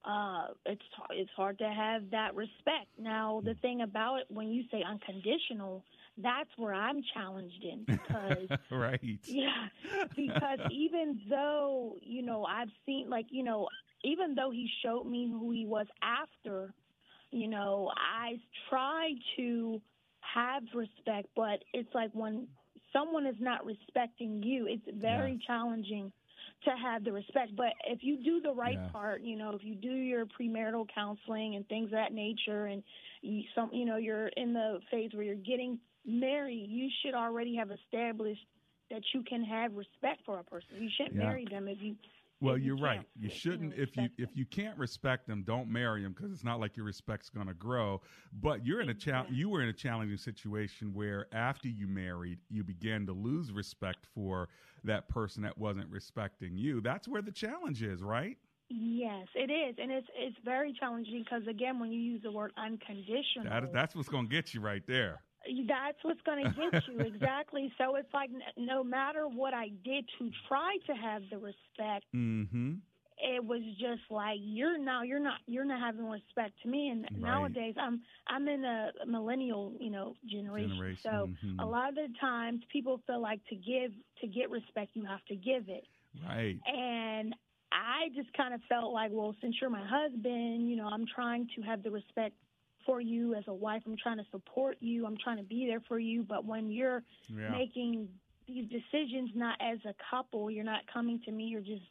uh, 0.05 0.47
it's 0.65 0.81
it's 1.11 1.31
hard 1.35 1.57
to 1.59 1.67
have 1.69 2.09
that 2.11 2.35
respect. 2.35 2.87
Now 2.97 3.41
the 3.45 3.55
thing 3.55 3.81
about 3.81 4.17
it, 4.21 4.25
when 4.29 4.49
you 4.49 4.63
say 4.71 4.83
unconditional, 4.87 5.83
that's 6.17 6.49
where 6.57 6.73
I'm 6.73 7.01
challenged 7.13 7.63
in 7.63 7.85
because 7.85 8.49
right. 8.71 9.19
yeah, 9.25 9.67
because 10.15 10.59
even 10.69 11.19
though, 11.29 11.95
you 12.01 12.21
know, 12.23 12.45
I've 12.45 12.69
seen, 12.85 13.09
like, 13.09 13.27
you 13.29 13.43
know, 13.43 13.67
even 14.03 14.35
though 14.35 14.51
he 14.51 14.67
showed 14.83 15.05
me 15.05 15.27
who 15.29 15.51
he 15.51 15.65
was 15.65 15.87
after, 16.01 16.73
You 17.31 17.47
know, 17.47 17.91
I 17.95 18.37
try 18.69 19.11
to 19.37 19.81
have 20.35 20.63
respect, 20.73 21.27
but 21.35 21.63
it's 21.73 21.93
like 21.93 22.11
when 22.13 22.47
someone 22.95 23.25
is 23.25 23.35
not 23.39 23.65
respecting 23.65 24.41
you, 24.43 24.67
it's 24.67 24.85
very 25.01 25.39
Yes. 25.39 25.41
challenging 25.45 26.11
to 26.63 26.71
have 26.71 27.03
the 27.03 27.11
respect. 27.11 27.55
But 27.55 27.73
if 27.87 27.99
you 28.01 28.17
do 28.23 28.41
the 28.41 28.53
right 28.53 28.79
Yes. 28.79 28.91
part, 28.91 29.21
you 29.21 29.35
know, 29.35 29.51
if 29.51 29.63
you 29.63 29.75
do 29.75 29.91
your 29.91 30.25
premarital 30.25 30.87
counseling 30.93 31.55
and 31.55 31.67
things 31.67 31.85
of 31.85 31.91
that 31.91 32.13
nature, 32.13 32.67
and 32.67 32.83
you 33.21 33.43
some, 33.55 33.69
you 33.73 33.85
know, 33.85 33.97
you're 33.97 34.27
in 34.29 34.53
the 34.53 34.79
phase 34.91 35.11
where 35.13 35.23
you're 35.23 35.35
getting 35.35 35.79
married, 36.05 36.67
you 36.69 36.89
should 37.03 37.13
already 37.15 37.55
have 37.55 37.71
established 37.71 38.45
that 38.91 39.01
you 39.13 39.23
can 39.23 39.43
have 39.43 39.73
respect 39.75 40.21
for 40.25 40.39
a 40.39 40.43
person. 40.43 40.69
You 40.79 40.89
shouldn't 40.97 41.15
Yeah. 41.15 41.23
marry 41.23 41.45
them 41.49 41.67
if 41.67 41.77
you. 41.81 41.95
Well, 42.45 42.55
if 42.55 42.61
you 42.61 42.75
you're 42.75 42.85
right. 42.85 43.01
You 43.19 43.29
shouldn't 43.29 43.73
if 43.73 43.95
you 43.95 44.03
respect 44.03 44.19
if 44.19 44.29
you 44.35 44.45
can't 44.45 44.77
respect 44.77 45.27
them, 45.27 45.43
don't 45.43 45.69
marry 45.69 46.03
them 46.03 46.13
because 46.13 46.31
it's 46.31 46.43
not 46.43 46.59
like 46.59 46.77
your 46.77 46.85
respect's 46.85 47.29
going 47.29 47.47
to 47.47 47.53
grow. 47.53 48.01
But 48.33 48.65
you're 48.65 48.81
in 48.81 48.89
a 48.89 48.93
cha- 48.93 49.25
you 49.29 49.49
were 49.49 49.61
in 49.61 49.69
a 49.69 49.73
challenging 49.73 50.17
situation 50.17 50.93
where 50.93 51.27
after 51.33 51.67
you 51.67 51.87
married, 51.87 52.39
you 52.49 52.63
began 52.63 53.05
to 53.07 53.13
lose 53.13 53.51
respect 53.51 54.05
for 54.13 54.49
that 54.83 55.09
person 55.09 55.43
that 55.43 55.57
wasn't 55.57 55.89
respecting 55.89 56.57
you. 56.57 56.81
That's 56.81 57.07
where 57.07 57.21
the 57.21 57.31
challenge 57.31 57.81
is, 57.81 58.01
right? 58.01 58.37
Yes, 58.69 59.27
it 59.35 59.51
is, 59.51 59.75
and 59.79 59.91
it's 59.91 60.07
it's 60.17 60.37
very 60.43 60.73
challenging 60.79 61.23
because 61.23 61.47
again, 61.47 61.79
when 61.79 61.91
you 61.91 61.99
use 61.99 62.23
the 62.23 62.31
word 62.31 62.51
unconditional, 62.57 63.43
That, 63.43 63.71
that's 63.71 63.95
what's 63.95 64.09
going 64.09 64.27
to 64.27 64.31
get 64.31 64.53
you 64.53 64.61
right 64.61 64.81
there. 64.87 65.21
That's 65.67 65.97
what's 66.03 66.21
going 66.21 66.45
to 66.49 66.51
get 66.55 66.73
you 66.87 67.01
exactly. 67.01 67.71
So 67.77 67.95
it's 67.95 68.13
like 68.13 68.29
no 68.57 68.83
matter 68.83 69.27
what 69.27 69.53
I 69.53 69.69
did 69.83 70.05
to 70.19 70.29
try 70.47 70.77
to 70.87 70.93
have 70.93 71.23
the 71.29 71.37
respect, 71.37 72.05
Mm-hmm. 72.15 72.73
it 73.17 73.43
was 73.43 73.61
just 73.79 74.01
like 74.09 74.37
you're 74.41 74.77
now 74.77 75.01
you're 75.03 75.19
not 75.19 75.39
you're 75.47 75.65
not 75.65 75.79
having 75.79 76.05
respect 76.09 76.53
to 76.63 76.67
me. 76.69 76.89
And 76.89 77.07
Right. 77.11 77.21
nowadays, 77.21 77.75
I'm 77.79 78.01
I'm 78.27 78.47
in 78.47 78.63
a 78.63 78.91
millennial 79.05 79.73
you 79.79 79.89
know 79.89 80.15
generation, 80.29 80.69
Generation, 80.75 80.99
so 81.03 81.29
mhm. 81.45 81.61
a 81.61 81.65
lot 81.65 81.89
of 81.89 81.95
the 81.95 82.07
times 82.19 82.61
people 82.71 82.99
feel 83.07 83.21
like 83.21 83.39
to 83.49 83.55
give 83.55 83.91
to 84.21 84.27
get 84.27 84.49
respect 84.49 84.91
you 84.93 85.05
have 85.05 85.23
to 85.25 85.35
give 85.35 85.69
it. 85.69 85.85
Right. 86.27 86.59
And 86.65 87.33
I 87.71 88.09
just 88.15 88.31
kind 88.33 88.53
of 88.53 88.61
felt 88.69 88.93
like, 88.93 89.11
well, 89.13 89.35
since 89.41 89.55
you're 89.59 89.69
my 89.69 89.85
husband, 89.85 90.69
you 90.69 90.75
know, 90.75 90.87
I'm 90.87 91.05
trying 91.13 91.47
to 91.55 91.61
have 91.63 91.83
the 91.83 91.91
respect 91.91 92.35
for 92.85 93.01
you 93.01 93.33
as 93.35 93.43
a 93.47 93.53
wife. 93.53 93.81
I'm 93.85 93.97
trying 93.97 94.17
to 94.17 94.25
support 94.31 94.77
you. 94.79 95.05
I'm 95.05 95.17
trying 95.17 95.37
to 95.37 95.43
be 95.43 95.65
there 95.67 95.81
for 95.87 95.99
you. 95.99 96.23
But 96.23 96.45
when 96.45 96.69
you're 96.69 97.03
Yeah. 97.29 97.49
making 97.51 98.09
these 98.47 98.69
decisions 98.69 99.31
not 99.35 99.57
as 99.59 99.79
a 99.85 99.93
couple, 100.09 100.51
you're 100.51 100.63
not 100.63 100.81
coming 100.91 101.19
to 101.25 101.31
me. 101.31 101.45
You're 101.45 101.61
just 101.61 101.83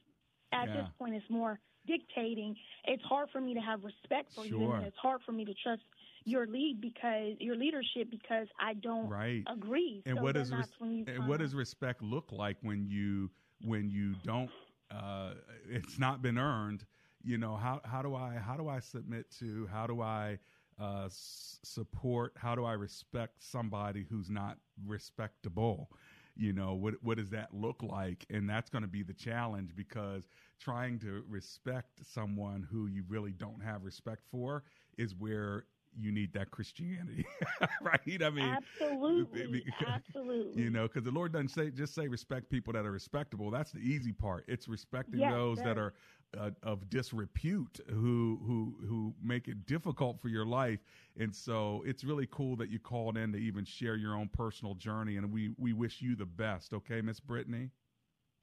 at 0.52 0.68
Yeah. 0.68 0.82
this 0.82 0.88
point, 0.98 1.14
it's 1.14 1.28
more 1.28 1.58
dictating. 1.86 2.56
It's 2.84 3.02
hard 3.02 3.28
for 3.30 3.40
me 3.40 3.54
to 3.54 3.60
have 3.60 3.82
respect 3.84 4.32
for 4.34 4.46
you, 4.46 4.72
and 4.72 4.84
it's 4.86 4.96
hard 4.96 5.22
for 5.22 5.32
me 5.32 5.44
to 5.44 5.54
trust 5.54 5.82
your 6.24 6.46
lead 6.46 6.80
because 6.80 7.36
your 7.40 7.56
leadership 7.56 8.08
because 8.10 8.48
I 8.58 8.74
don't 8.74 9.08
Right. 9.08 9.42
agree. 9.46 10.02
and 10.06 10.16
so 10.16 10.22
what 10.22 10.34
does 10.36 10.50
res- 10.52 10.72
and 11.06 11.26
what 11.28 11.40
does 11.40 11.54
respect 11.54 12.02
look 12.02 12.32
like 12.32 12.56
when 12.62 12.86
you 12.86 13.30
when 13.62 13.90
you 13.90 14.14
don't 14.22 14.50
uh, 14.90 15.34
it's 15.68 15.98
not 15.98 16.22
been 16.22 16.38
earned 16.38 16.86
you 17.22 17.36
know 17.38 17.56
how 17.56 17.80
how 17.84 18.00
do 18.02 18.14
i 18.14 18.36
how 18.36 18.56
do 18.56 18.68
i 18.68 18.78
submit 18.78 19.30
to 19.30 19.66
how 19.66 19.86
do 19.86 20.00
i 20.00 20.38
uh, 20.80 21.04
s- 21.06 21.58
support 21.62 22.32
how 22.36 22.54
do 22.54 22.64
i 22.64 22.72
respect 22.72 23.42
somebody 23.42 24.04
who's 24.10 24.30
not 24.30 24.58
respectable? 24.86 25.90
You 26.36 26.52
know 26.52 26.74
what 26.74 26.94
what 27.02 27.16
does 27.18 27.30
that 27.30 27.54
look 27.54 27.82
like? 27.82 28.24
And 28.30 28.48
that's 28.48 28.68
going 28.70 28.82
to 28.82 28.88
be 28.88 29.02
the 29.02 29.12
challenge 29.14 29.74
because 29.76 30.28
trying 30.58 30.98
to 31.00 31.22
respect 31.28 32.00
someone 32.04 32.66
who 32.70 32.86
you 32.86 33.04
really 33.08 33.32
don't 33.32 33.62
have 33.62 33.84
respect 33.84 34.22
for 34.30 34.64
is 34.98 35.14
where 35.14 35.66
you 35.96 36.10
need 36.10 36.32
that 36.32 36.50
christianity 36.50 37.24
right? 37.80 38.22
I 38.22 38.30
mean 38.30 38.56
absolutely, 38.56 39.46
because- 39.46 39.74
absolutely. 39.94 40.62
you 40.62 40.70
know 40.70 40.88
because 40.88 41.04
the 41.04 41.10
lord 41.12 41.32
doesn't 41.32 41.48
say 41.50 41.70
just 41.70 41.94
say 41.94 42.08
respect 42.08 42.50
people 42.50 42.72
that 42.72 42.84
are 42.84 42.90
respectable. 42.90 43.50
That's 43.50 43.70
the 43.72 43.78
easy 43.80 44.12
part. 44.12 44.44
It's 44.48 44.66
respecting 44.68 45.20
Yes, 45.20 45.32
those 45.34 45.58
that 45.62 45.78
are 45.78 45.94
uh, 46.38 46.50
of 46.62 46.88
disrepute 46.90 47.80
who 47.88 48.40
who 48.46 48.74
who 48.86 49.14
make 49.22 49.48
it 49.48 49.66
difficult 49.66 50.20
for 50.20 50.28
your 50.28 50.46
life 50.46 50.80
and 51.18 51.34
so 51.34 51.82
it's 51.86 52.04
really 52.04 52.28
cool 52.30 52.56
that 52.56 52.70
you 52.70 52.78
called 52.78 53.16
in 53.16 53.32
to 53.32 53.38
even 53.38 53.64
share 53.64 53.96
your 53.96 54.14
own 54.14 54.28
personal 54.28 54.74
journey 54.74 55.16
and 55.16 55.32
we 55.32 55.50
we 55.58 55.72
wish 55.72 56.00
you 56.00 56.16
the 56.16 56.26
best 56.26 56.72
okay 56.72 57.00
miss 57.00 57.20
brittany 57.20 57.70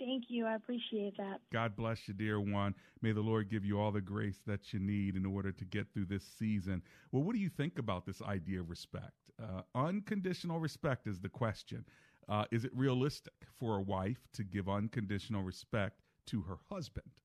Thank 0.01 0.25
you. 0.29 0.47
I 0.47 0.55
appreciate 0.55 1.15
that. 1.17 1.41
God 1.53 1.75
bless 1.75 2.07
you, 2.07 2.15
dear 2.15 2.39
one. 2.39 2.73
May 3.03 3.11
the 3.11 3.21
Lord 3.21 3.51
give 3.51 3.63
you 3.63 3.79
all 3.79 3.91
the 3.91 4.01
grace 4.01 4.39
that 4.47 4.73
you 4.73 4.79
need 4.79 5.15
in 5.15 5.27
order 5.27 5.51
to 5.51 5.63
get 5.65 5.93
through 5.93 6.05
this 6.05 6.23
season. 6.23 6.81
Well, 7.11 7.21
what 7.21 7.35
do 7.35 7.39
you 7.39 7.49
think 7.49 7.77
about 7.77 8.07
this 8.07 8.19
idea 8.23 8.61
of 8.61 8.69
respect? 8.71 9.11
Uh, 9.39 9.61
unconditional 9.75 10.59
respect 10.59 11.05
is 11.05 11.19
the 11.19 11.29
question. 11.29 11.85
Uh, 12.27 12.45
is 12.51 12.65
it 12.65 12.71
realistic 12.75 13.33
for 13.59 13.77
a 13.77 13.81
wife 13.81 14.27
to 14.33 14.43
give 14.43 14.67
unconditional 14.67 15.43
respect 15.43 16.01
to 16.27 16.41
her 16.41 16.57
husband? 16.71 17.20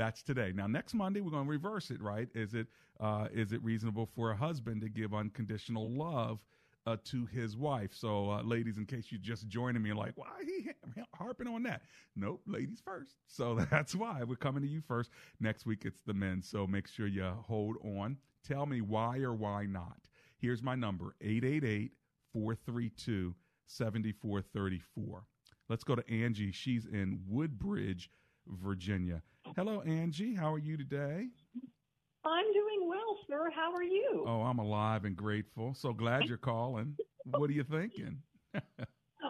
That's 0.00 0.22
today. 0.22 0.50
Now, 0.54 0.66
next 0.66 0.94
Monday 0.94 1.20
we're 1.20 1.30
going 1.30 1.44
to 1.44 1.50
reverse 1.50 1.90
it, 1.90 2.00
right? 2.00 2.26
Is 2.34 2.54
it 2.54 2.68
uh, 3.00 3.28
is 3.34 3.52
it 3.52 3.62
reasonable 3.62 4.06
for 4.06 4.30
a 4.30 4.34
husband 4.34 4.80
to 4.80 4.88
give 4.88 5.12
unconditional 5.12 5.90
love 5.90 6.42
uh, 6.86 6.96
to 7.04 7.26
his 7.26 7.54
wife? 7.54 7.90
So, 7.92 8.30
uh, 8.30 8.42
ladies, 8.42 8.78
in 8.78 8.86
case 8.86 9.08
you're 9.10 9.20
just 9.20 9.46
joining 9.48 9.82
me, 9.82 9.92
like, 9.92 10.12
why 10.14 10.28
he 10.42 10.70
harping 11.14 11.48
on 11.48 11.64
that? 11.64 11.82
Nope, 12.16 12.40
ladies 12.46 12.80
first. 12.82 13.16
So 13.26 13.56
that's 13.70 13.94
why 13.94 14.24
we're 14.24 14.36
coming 14.36 14.62
to 14.62 14.68
you 14.70 14.80
first. 14.80 15.10
Next 15.38 15.66
week 15.66 15.82
it's 15.84 16.00
the 16.00 16.14
men. 16.14 16.40
So 16.40 16.66
make 16.66 16.88
sure 16.88 17.06
you 17.06 17.30
hold 17.46 17.76
on. 17.84 18.16
Tell 18.42 18.64
me 18.64 18.80
why 18.80 19.18
or 19.18 19.34
why 19.34 19.66
not. 19.66 19.98
Here's 20.38 20.62
my 20.62 20.76
number 20.76 21.14
888 21.20 21.92
432 22.32 23.34
7434. 23.66 25.24
Let's 25.68 25.84
go 25.84 25.94
to 25.94 26.10
Angie. 26.10 26.52
She's 26.52 26.86
in 26.86 27.20
Woodbridge, 27.28 28.10
Virginia. 28.46 29.22
Hello, 29.56 29.80
Angie. 29.82 30.34
How 30.34 30.52
are 30.52 30.58
you 30.58 30.76
today? 30.76 31.28
I'm 32.24 32.52
doing 32.52 32.88
well, 32.88 33.18
sir. 33.28 33.50
How 33.54 33.72
are 33.72 33.82
you? 33.82 34.24
Oh, 34.26 34.42
I'm 34.42 34.58
alive 34.58 35.04
and 35.04 35.16
grateful. 35.16 35.74
So 35.74 35.92
glad 35.92 36.26
you're 36.26 36.36
calling. 36.38 36.96
What 37.24 37.50
are 37.50 37.54
you 37.54 37.64
thinking? 37.64 38.18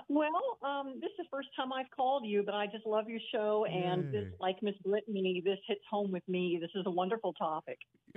Well, 0.09 0.59
um, 0.63 0.95
this 1.01 1.11
is 1.11 1.17
the 1.19 1.25
first 1.31 1.49
time 1.57 1.73
I've 1.73 1.91
called 1.95 2.25
you, 2.25 2.43
but 2.45 2.55
I 2.55 2.67
just 2.67 2.85
love 2.87 3.09
your 3.09 3.21
show, 3.33 3.65
and 3.65 4.13
this, 4.13 4.25
like 4.41 4.57
Miss 4.63 4.75
Brittany, 4.85 5.41
this 5.45 5.59
hits 5.69 5.81
home 5.89 6.11
with 6.13 6.23
me. 6.29 6.59
This 6.61 6.71
is 6.75 6.83
a 6.87 6.91
wonderful 6.91 7.33
topic. 7.33 7.79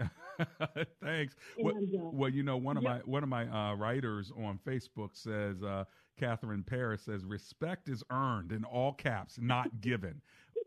Thanks. 1.03 1.35
Well, 1.59 1.75
uh, 1.77 2.09
well, 2.11 2.29
you 2.29 2.41
know, 2.43 2.57
one 2.57 2.77
of 2.77 2.83
Yep. 2.83 2.91
my 2.91 2.99
one 3.11 3.23
of 3.23 3.29
my 3.29 3.45
uh, 3.47 3.75
writers 3.75 4.31
on 4.35 4.59
Facebook 4.65 5.09
says, 5.13 5.61
uh, 5.61 5.83
Catherine 6.19 6.63
Paris 6.63 7.03
says, 7.03 7.25
"Respect 7.25 7.89
is 7.89 8.03
earned 8.11 8.51
in 8.51 8.63
all 8.63 8.93
caps, 8.93 9.37
not 9.39 9.81
given." 9.81 10.21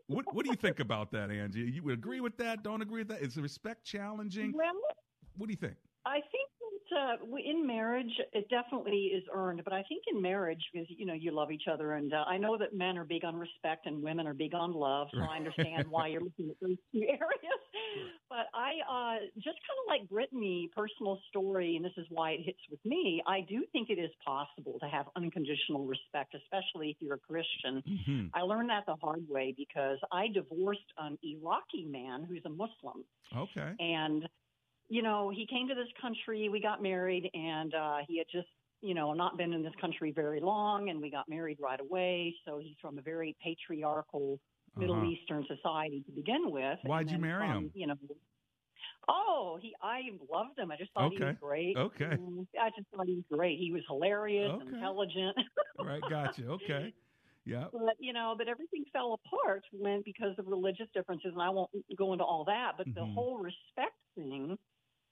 What 0.07 0.25
What 0.33 0.45
do 0.45 0.51
you 0.51 0.57
think 0.57 0.79
about 0.79 1.11
that, 1.11 1.29
Angie? 1.31 1.61
You 1.61 1.83
would 1.83 1.93
agree 1.93 2.21
with 2.21 2.37
that? 2.37 2.63
Don't 2.63 2.81
agree 2.81 3.01
with 3.01 3.09
that? 3.09 3.21
Is 3.21 3.37
respect 3.37 3.83
challenging? 3.85 4.53
well, 4.55 4.73
What 5.37 5.47
do 5.47 5.53
you 5.53 5.57
think? 5.57 5.75
I 6.05 6.15
think 6.31 6.49
uh, 6.91 7.15
in 7.43 7.65
marriage, 7.65 8.11
it 8.33 8.49
definitely 8.49 9.11
is 9.15 9.23
earned. 9.33 9.61
But 9.63 9.73
I 9.73 9.83
think 9.83 10.03
in 10.11 10.21
marriage, 10.21 10.61
because 10.71 10.87
you 10.89 11.05
know 11.05 11.13
you 11.13 11.31
love 11.31 11.51
each 11.51 11.67
other, 11.71 11.93
and 11.93 12.13
uh, 12.13 12.23
I 12.27 12.37
know 12.37 12.57
that 12.57 12.73
men 12.73 12.97
are 12.97 13.05
big 13.05 13.23
on 13.23 13.35
respect 13.35 13.85
and 13.85 14.01
women 14.01 14.27
are 14.27 14.33
big 14.33 14.53
on 14.53 14.73
love, 14.73 15.07
so 15.13 15.21
I 15.21 15.37
understand 15.37 15.87
why 15.89 16.07
you're 16.07 16.21
looking 16.21 16.49
at 16.49 16.55
those 16.61 16.77
two 16.91 17.01
areas. 17.07 17.61
But 18.29 18.47
I 18.53 18.71
uh, 18.89 19.19
just 19.35 19.57
kind 19.65 19.79
of 19.83 19.87
like 19.87 20.09
Brittany, 20.09 20.69
personal 20.75 21.19
story, 21.29 21.75
and 21.75 21.85
this 21.85 21.93
is 21.97 22.05
why 22.09 22.31
it 22.31 22.41
hits 22.43 22.59
with 22.69 22.83
me. 22.85 23.21
I 23.27 23.41
do 23.41 23.63
think 23.71 23.89
it 23.89 23.99
is 23.99 24.11
possible 24.25 24.77
to 24.79 24.87
have 24.87 25.07
unconditional 25.15 25.85
respect, 25.85 26.35
especially 26.35 26.89
if 26.89 26.97
you're 26.99 27.15
a 27.15 27.19
Christian. 27.19 27.83
Mhm. 27.87 28.29
I 28.33 28.41
learned 28.41 28.69
that 28.69 28.85
the 28.85 28.95
hard 28.95 29.27
way 29.29 29.53
because 29.57 29.99
I 30.11 30.27
divorced 30.27 30.91
an 30.97 31.17
Iraqi 31.23 31.85
man 31.85 32.23
who's 32.23 32.43
a 32.45 32.49
Muslim. 32.49 33.03
Okay. 33.35 33.73
And, 33.79 34.27
you 34.89 35.01
know, 35.01 35.29
he 35.29 35.45
came 35.47 35.67
to 35.67 35.75
this 35.75 35.87
country, 36.01 36.49
we 36.49 36.61
got 36.61 36.81
married, 36.81 37.29
and 37.33 37.73
uh, 37.73 37.97
he 38.07 38.17
had 38.17 38.27
just, 38.31 38.47
you 38.81 38.93
know, 38.93 39.13
not 39.13 39.37
been 39.37 39.53
in 39.53 39.63
this 39.63 39.73
country 39.81 40.11
very 40.11 40.39
long, 40.39 40.89
and 40.89 41.01
we 41.01 41.09
got 41.11 41.27
married 41.29 41.57
right 41.59 41.79
away. 41.79 42.35
So 42.45 42.59
he's 42.59 42.75
from 42.81 42.97
a 42.97 43.01
very 43.01 43.35
patriarchal 43.41 44.39
Middle 44.77 44.95
Uh-huh. 44.95 45.03
Eastern 45.03 45.45
society 45.47 46.03
to 46.05 46.11
begin 46.11 46.51
with. 46.51 46.79
Why'd 46.81 47.11
you 47.11 47.19
marry 47.19 47.49
from, 47.49 47.51
him? 47.51 47.73
You 47.73 47.87
know, 47.87 47.95
oh, 49.07 49.57
he, 49.61 49.75
I 49.81 50.01
loved 50.29 50.57
him. 50.59 50.71
I 50.71 50.77
just 50.77 50.93
thought 50.93 51.11
he 51.11 51.19
was 51.19 51.31
great. 51.39 51.79
Okay. 51.79 52.17
Mm, 52.17 52.47
I 52.59 52.69
just 52.77 52.87
thought 52.95 53.07
he 53.07 53.15
was 53.15 53.25
great. 53.31 53.59
He 53.59 53.71
was 53.71 53.83
hilarious, 53.87 54.51
Okay. 54.51 54.59
intelligent. 54.59 55.37
Right. 55.77 56.05
Gotcha. 56.07 56.47
Okay. 56.47 56.93
Yeah. 57.45 57.67
but 57.71 57.95
you 57.99 58.13
know, 58.13 58.35
but 58.37 58.47
everything 58.47 58.85
fell 58.93 59.13
apart 59.13 59.63
when 59.71 60.01
because 60.05 60.37
of 60.37 60.47
religious 60.47 60.87
differences, 60.93 61.31
and 61.33 61.41
I 61.41 61.49
won't 61.49 61.71
go 61.97 62.13
into 62.13 62.25
all 62.25 62.45
that. 62.45 62.73
But 62.77 62.87
the 62.95 63.05
Mhm. 63.05 63.13
whole 63.13 63.37
respect 63.39 63.95
thing, 64.15 64.57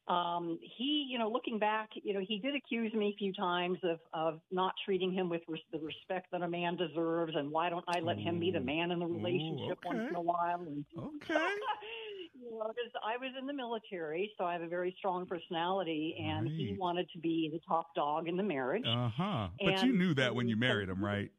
um, 0.07 0.59
he, 0.77 1.07
you 1.09 1.17
know, 1.17 1.29
looking 1.29 1.59
back, 1.59 1.89
you 1.95 2.13
know, 2.13 2.21
he 2.27 2.39
did 2.39 2.55
accuse 2.55 2.93
me 2.93 3.13
a 3.15 3.17
few 3.17 3.33
times 3.33 3.79
of 3.83 3.99
of 4.13 4.41
not 4.51 4.73
treating 4.85 5.11
him 5.11 5.29
with 5.29 5.41
res- 5.47 5.61
the 5.71 5.79
respect 5.79 6.27
that 6.31 6.41
a 6.41 6.47
man 6.47 6.75
deserves, 6.75 7.33
and 7.35 7.51
why 7.51 7.69
don't 7.69 7.85
I 7.87 7.99
let 8.01 8.17
him 8.19 8.39
be 8.39 8.51
the 8.51 8.59
man 8.59 8.91
in 8.91 8.99
the 8.99 9.07
Ooh, 9.07 9.07
relationship 9.07 9.79
once 9.83 10.03
in 10.09 10.15
a 10.15 10.21
while? 10.21 10.61
And 10.61 10.85
Okay. 10.97 11.55
was, 12.39 12.75
I 13.03 13.17
was 13.17 13.33
in 13.39 13.47
the 13.47 13.53
military, 13.53 14.31
so 14.37 14.45
I 14.45 14.53
have 14.53 14.61
a 14.61 14.67
very 14.67 14.93
strong 14.97 15.25
personality, 15.25 16.15
and 16.19 16.49
he 16.55 16.75
wanted 16.77 17.09
to 17.13 17.19
be 17.19 17.49
the 17.51 17.59
top 17.67 17.87
dog 17.95 18.27
in 18.27 18.37
the 18.37 18.43
marriage. 18.43 18.85
Uh 18.85 19.09
huh. 19.09 19.49
But 19.63 19.81
you 19.81 19.93
knew 19.93 20.13
that 20.13 20.35
when 20.35 20.47
you 20.47 20.55
married 20.55 20.89
him, 20.89 21.03
right? 21.03 21.31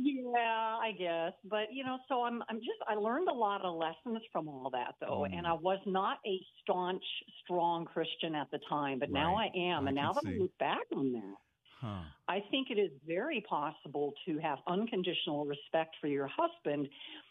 Yeah, 0.00 0.76
I 0.80 0.92
guess. 0.96 1.32
But 1.44 1.72
you 1.72 1.84
know, 1.84 1.98
so 2.08 2.22
I'm 2.22 2.42
I'm 2.48 2.58
just 2.58 2.78
I 2.88 2.94
learned 2.94 3.28
a 3.28 3.34
lot 3.34 3.64
of 3.64 3.74
lessons 3.74 4.22
from 4.32 4.48
all 4.48 4.70
that 4.72 4.94
though. 5.00 5.26
Mm. 5.28 5.38
And 5.38 5.46
I 5.46 5.54
was 5.54 5.80
not 5.86 6.18
a 6.24 6.38
staunch, 6.62 7.02
strong 7.42 7.84
Christian 7.84 8.34
at 8.34 8.48
the 8.52 8.60
time, 8.68 9.00
but 9.00 9.10
now 9.10 9.34
I 9.34 9.46
am. 9.56 9.84
I 9.84 9.88
and 9.88 9.96
now 9.96 10.12
can 10.12 10.22
that 10.22 10.30
see. 10.30 10.36
I 10.36 10.42
look 10.42 10.58
back 10.58 10.84
on 10.94 11.12
that, 11.12 11.36
Huh. 11.80 12.02
I 12.28 12.40
think 12.50 12.70
it 12.70 12.78
is 12.78 12.90
very 13.06 13.44
possible 13.48 14.12
to 14.26 14.38
have 14.38 14.58
unconditional 14.66 15.44
respect 15.46 15.94
for 16.00 16.08
your 16.08 16.26
husband 16.26 16.88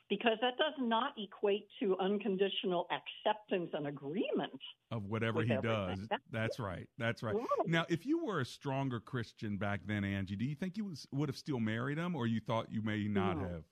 because 0.09 0.37
that 0.39 0.57
does 0.57 0.73
not 0.79 1.11
equate 1.17 1.67
to 1.81 1.97
unconditional 1.99 2.87
acceptance 2.91 3.71
and 3.73 3.87
agreement. 3.87 4.53
Of 4.89 5.03
whatever 5.03 5.41
he 5.43 5.51
everything. 5.51 5.69
does. 5.69 5.99
That's- 6.09 6.21
That's 6.31 6.59
right. 6.59 6.87
That's 6.97 7.23
right. 7.23 7.35
Right. 7.35 7.45
Now, 7.65 7.85
if 7.89 8.05
you 8.05 8.23
were 8.23 8.39
a 8.39 8.45
stronger 8.45 9.01
Christian 9.01 9.57
back 9.57 9.81
then, 9.85 10.05
Angie, 10.05 10.37
do 10.37 10.45
you 10.45 10.55
think 10.55 10.77
you 10.77 10.85
was, 10.85 11.05
would 11.11 11.27
have 11.27 11.37
still 11.37 11.59
married 11.59 11.97
him, 11.97 12.15
or 12.15 12.25
you 12.25 12.39
thought 12.39 12.71
you 12.71 12.81
may 12.81 13.05
not 13.09 13.37
No. 13.37 13.43
have? 13.49 13.63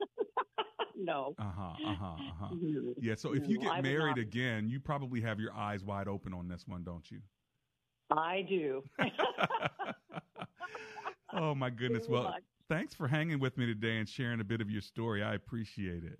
no. 0.96 1.34
Uh 1.38 1.42
huh. 1.54 1.72
Uh 1.86 1.94
huh. 1.94 2.06
Uh 2.06 2.32
huh. 2.40 2.54
Yeah. 3.02 3.16
So 3.16 3.34
if 3.34 3.46
you 3.48 3.58
No, 3.58 3.70
I 3.70 3.74
get 3.76 3.84
married 3.84 4.16
not. 4.16 4.18
again, 4.18 4.68
you 4.70 4.80
probably 4.80 5.20
have 5.20 5.38
your 5.38 5.52
eyes 5.52 5.84
wide 5.84 6.08
open 6.08 6.32
on 6.32 6.48
this 6.48 6.66
one, 6.66 6.84
don't 6.84 7.10
you? 7.10 7.20
I 8.10 8.42
do. 8.48 8.82
oh 11.32 11.54
my 11.54 11.70
goodness. 11.70 12.08
Well, 12.08 12.24
much. 12.24 12.42
thanks 12.68 12.94
for 12.94 13.08
hanging 13.08 13.40
with 13.40 13.56
me 13.56 13.66
today 13.66 13.98
and 13.98 14.08
sharing 14.08 14.40
a 14.40 14.44
bit 14.44 14.60
of 14.60 14.70
your 14.70 14.82
story. 14.82 15.22
I 15.22 15.34
appreciate 15.34 16.04
it. 16.04 16.18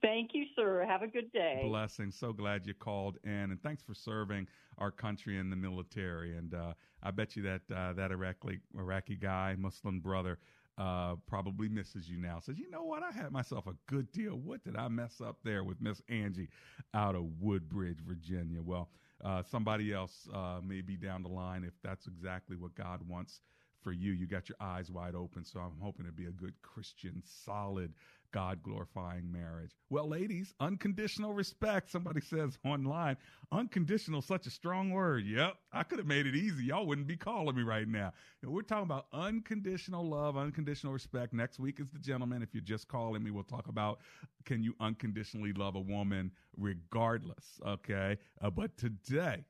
Thank 0.00 0.30
you, 0.32 0.46
sir. 0.56 0.84
Have 0.88 1.02
a 1.02 1.06
good 1.06 1.30
day. 1.32 1.60
Blessing. 1.62 2.10
So 2.10 2.32
glad 2.32 2.66
you 2.66 2.74
called 2.74 3.18
in, 3.24 3.30
and 3.30 3.62
thanks 3.62 3.82
for 3.82 3.94
serving 3.94 4.46
our 4.78 4.90
country 4.90 5.38
in 5.38 5.50
the 5.50 5.56
military. 5.56 6.36
And 6.36 6.54
uh, 6.54 6.72
I 7.02 7.10
bet 7.10 7.36
you 7.36 7.42
that 7.42 7.60
uh, 7.74 7.92
that 7.92 8.10
Iraqi 8.10 8.60
Iraqi 8.76 9.16
guy, 9.16 9.54
Muslim 9.58 10.00
brother, 10.00 10.38
uh, 10.78 11.16
probably 11.26 11.68
misses 11.68 12.08
you 12.08 12.18
now. 12.18 12.40
Says, 12.40 12.58
you 12.58 12.70
know 12.70 12.84
what? 12.84 13.02
I 13.02 13.12
had 13.12 13.32
myself 13.32 13.66
a 13.66 13.74
good 13.86 14.10
deal. 14.12 14.36
What 14.36 14.64
did 14.64 14.76
I 14.76 14.88
mess 14.88 15.20
up 15.20 15.38
there 15.44 15.62
with 15.62 15.80
Miss 15.80 16.00
Angie 16.08 16.48
out 16.94 17.14
of 17.14 17.24
Woodbridge, 17.40 17.98
Virginia? 18.06 18.62
Well, 18.62 18.88
uh, 19.24 19.42
somebody 19.42 19.92
else 19.92 20.28
uh, 20.34 20.60
may 20.66 20.80
be 20.80 20.96
down 20.96 21.22
the 21.22 21.28
line 21.28 21.64
if 21.64 21.74
that's 21.82 22.06
exactly 22.06 22.56
what 22.56 22.74
God 22.74 23.00
wants 23.08 23.40
for 23.86 23.92
you. 23.92 24.10
You 24.10 24.26
got 24.26 24.48
your 24.48 24.56
eyes 24.60 24.90
wide 24.90 25.14
open, 25.14 25.44
so 25.44 25.60
I'm 25.60 25.78
hoping 25.80 26.06
to 26.06 26.12
be 26.12 26.26
a 26.26 26.32
good 26.32 26.54
Christian, 26.60 27.22
solid, 27.24 27.94
God 28.32 28.60
glorifying 28.60 29.30
marriage. 29.30 29.70
Well, 29.90 30.08
ladies, 30.08 30.52
unconditional 30.58 31.32
respect. 31.32 31.92
Somebody 31.92 32.20
says 32.20 32.58
online, 32.64 33.16
unconditional, 33.52 34.22
such 34.22 34.48
a 34.48 34.50
strong 34.50 34.90
word. 34.90 35.24
Yep, 35.24 35.54
I 35.72 35.84
could 35.84 36.00
have 36.00 36.08
made 36.08 36.26
it 36.26 36.34
easy. 36.34 36.64
Y'all 36.64 36.84
wouldn't 36.84 37.06
be 37.06 37.16
calling 37.16 37.54
me 37.54 37.62
right 37.62 37.86
now. 37.86 38.12
And 38.42 38.50
we're 38.50 38.62
talking 38.62 38.82
about 38.82 39.06
unconditional 39.12 40.04
love, 40.04 40.36
unconditional 40.36 40.92
respect. 40.92 41.32
Next 41.32 41.60
week 41.60 41.78
is 41.78 41.88
the 41.92 42.00
gentleman. 42.00 42.42
If 42.42 42.54
you're 42.54 42.64
just 42.64 42.88
calling 42.88 43.22
me, 43.22 43.30
we'll 43.30 43.44
talk 43.44 43.68
about 43.68 44.00
can 44.44 44.64
you 44.64 44.74
unconditionally 44.80 45.52
love 45.52 45.76
a 45.76 45.80
woman 45.80 46.32
regardless. 46.56 47.60
Okay, 47.64 48.18
uh, 48.42 48.50
but 48.50 48.76
today, 48.76 49.44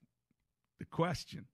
the 0.79 0.85
question 0.85 1.47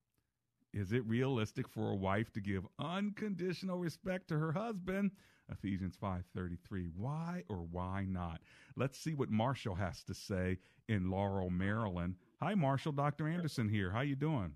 is 0.72 0.92
it 0.92 1.06
realistic 1.06 1.68
for 1.68 1.90
a 1.90 1.94
wife 1.94 2.32
to 2.32 2.40
give 2.40 2.66
unconditional 2.78 3.78
respect 3.78 4.28
to 4.28 4.38
her 4.38 4.52
husband? 4.52 5.10
Ephesians 5.50 5.96
5:33. 5.96 6.88
Why 6.96 7.44
or 7.48 7.58
why 7.58 8.06
not? 8.08 8.40
Let's 8.76 8.98
see 8.98 9.14
what 9.14 9.30
Marshall 9.30 9.74
has 9.74 10.02
to 10.04 10.14
say 10.14 10.58
in 10.88 11.10
Laurel, 11.10 11.50
Maryland. 11.50 12.16
Hi 12.40 12.54
Marshall, 12.54 12.92
Dr. 12.92 13.28
Anderson 13.28 13.68
here. 13.68 13.90
How 13.90 14.00
you 14.00 14.16
doing? 14.16 14.54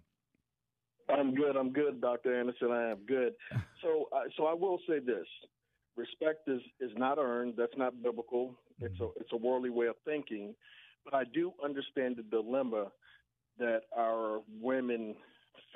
I'm 1.09 1.35
good. 1.35 1.57
I'm 1.57 1.72
good, 1.72 2.00
Doctor 2.00 2.38
Anderson. 2.38 2.70
I 2.70 2.90
am 2.90 2.98
good. 3.07 3.35
So, 3.83 4.09
uh, 4.11 4.22
so 4.37 4.46
I 4.46 4.55
will 4.55 4.81
say 4.88 4.98
this: 4.98 5.26
respect 5.96 6.48
is 6.48 6.61
is 6.81 6.90
not 6.96 7.18
earned. 7.18 7.55
That's 7.57 7.76
not 7.76 8.02
biblical. 8.02 8.55
It's 8.81 8.98
a 9.00 9.09
it's 9.20 9.33
a 9.33 9.37
worldly 9.37 9.70
way 9.70 9.87
of 9.87 9.96
thinking. 10.05 10.55
But 11.05 11.14
I 11.14 11.24
do 11.24 11.52
understand 11.62 12.16
the 12.16 12.22
dilemma 12.22 12.90
that 13.59 13.83
our 13.96 14.40
women 14.61 15.14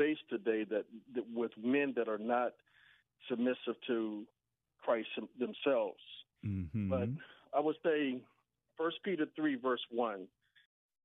face 0.00 0.18
today. 0.28 0.64
That, 0.70 0.84
that 1.14 1.24
with 1.34 1.50
men 1.62 1.92
that 1.96 2.08
are 2.08 2.18
not 2.18 2.52
submissive 3.28 3.76
to 3.88 4.24
Christ 4.82 5.08
themselves. 5.38 6.00
Mm-hmm. 6.46 6.88
But 6.88 7.08
I 7.56 7.60
would 7.60 7.76
say, 7.84 8.20
First 8.78 8.96
Peter 9.04 9.26
three 9.36 9.56
verse 9.56 9.84
one. 9.90 10.26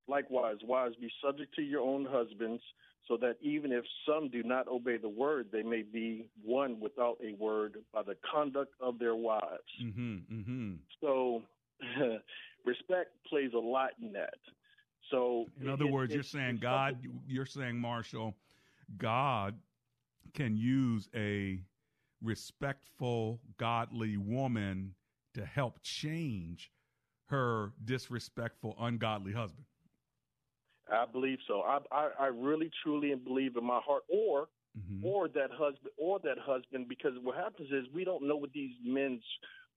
Likewise, 0.08 0.58
wives, 0.64 0.96
be 1.02 1.10
subject 1.24 1.56
to 1.56 1.64
your 1.64 1.82
own 1.82 2.06
husbands, 2.08 2.62
so 3.08 3.18
that 3.18 3.38
even 3.42 3.72
if 3.72 3.84
some 4.08 4.30
do 4.30 4.44
not 4.44 4.68
obey 4.68 4.98
the 4.98 5.10
word, 5.10 5.48
they 5.52 5.64
may 5.64 5.82
be 5.82 6.28
won 6.44 6.80
without 6.80 7.18
a 7.28 7.34
word 7.44 7.78
by 7.92 8.04
the 8.04 8.16
conduct 8.32 8.72
of 8.80 9.00
their 9.00 9.16
wives. 9.16 9.64
Mm-hmm. 9.84 10.16
Mm-hmm. 10.32 10.72
So, 11.02 11.42
respect 12.66 13.10
plays 13.28 13.52
a 13.56 13.60
lot 13.60 13.92
in 14.00 14.14
that. 14.14 14.36
So, 15.12 15.48
In 15.60 15.70
other 15.70 15.86
it- 15.86 15.92
words, 15.92 16.14
you're 16.14 16.22
saying 16.24 16.58
God, 16.62 16.98
you're 17.28 17.46
saying 17.48 17.78
Marshall, 17.80 18.36
God 18.98 19.56
can 20.34 20.56
use 20.56 21.08
a 21.16 21.62
respectful, 22.22 23.40
godly 23.58 24.18
woman 24.18 24.96
to 25.34 25.46
help 25.46 25.80
change 25.82 26.72
her 27.28 27.72
disrespectful, 27.84 28.76
ungodly 28.80 29.34
husband. 29.34 29.66
I 30.92 31.06
believe 31.06 31.40
so. 31.48 31.62
I, 31.62 31.80
I, 31.92 32.10
I 32.20 32.26
really, 32.28 32.70
truly 32.84 33.14
believe 33.16 33.58
in 33.58 33.66
my 33.66 33.80
heart, 33.86 34.04
or 34.10 34.48
Mm-hmm. 34.78 35.06
or 35.06 35.30
that 35.30 35.52
husband, 35.52 35.94
or 35.98 36.20
that 36.26 36.38
husband, 36.38 36.90
because 36.90 37.14
what 37.24 37.38
happens 37.38 37.70
is 37.72 37.86
we 37.94 38.04
don't 38.04 38.28
know 38.28 38.36
what 38.36 38.52
these 38.52 38.74
men's 38.84 39.24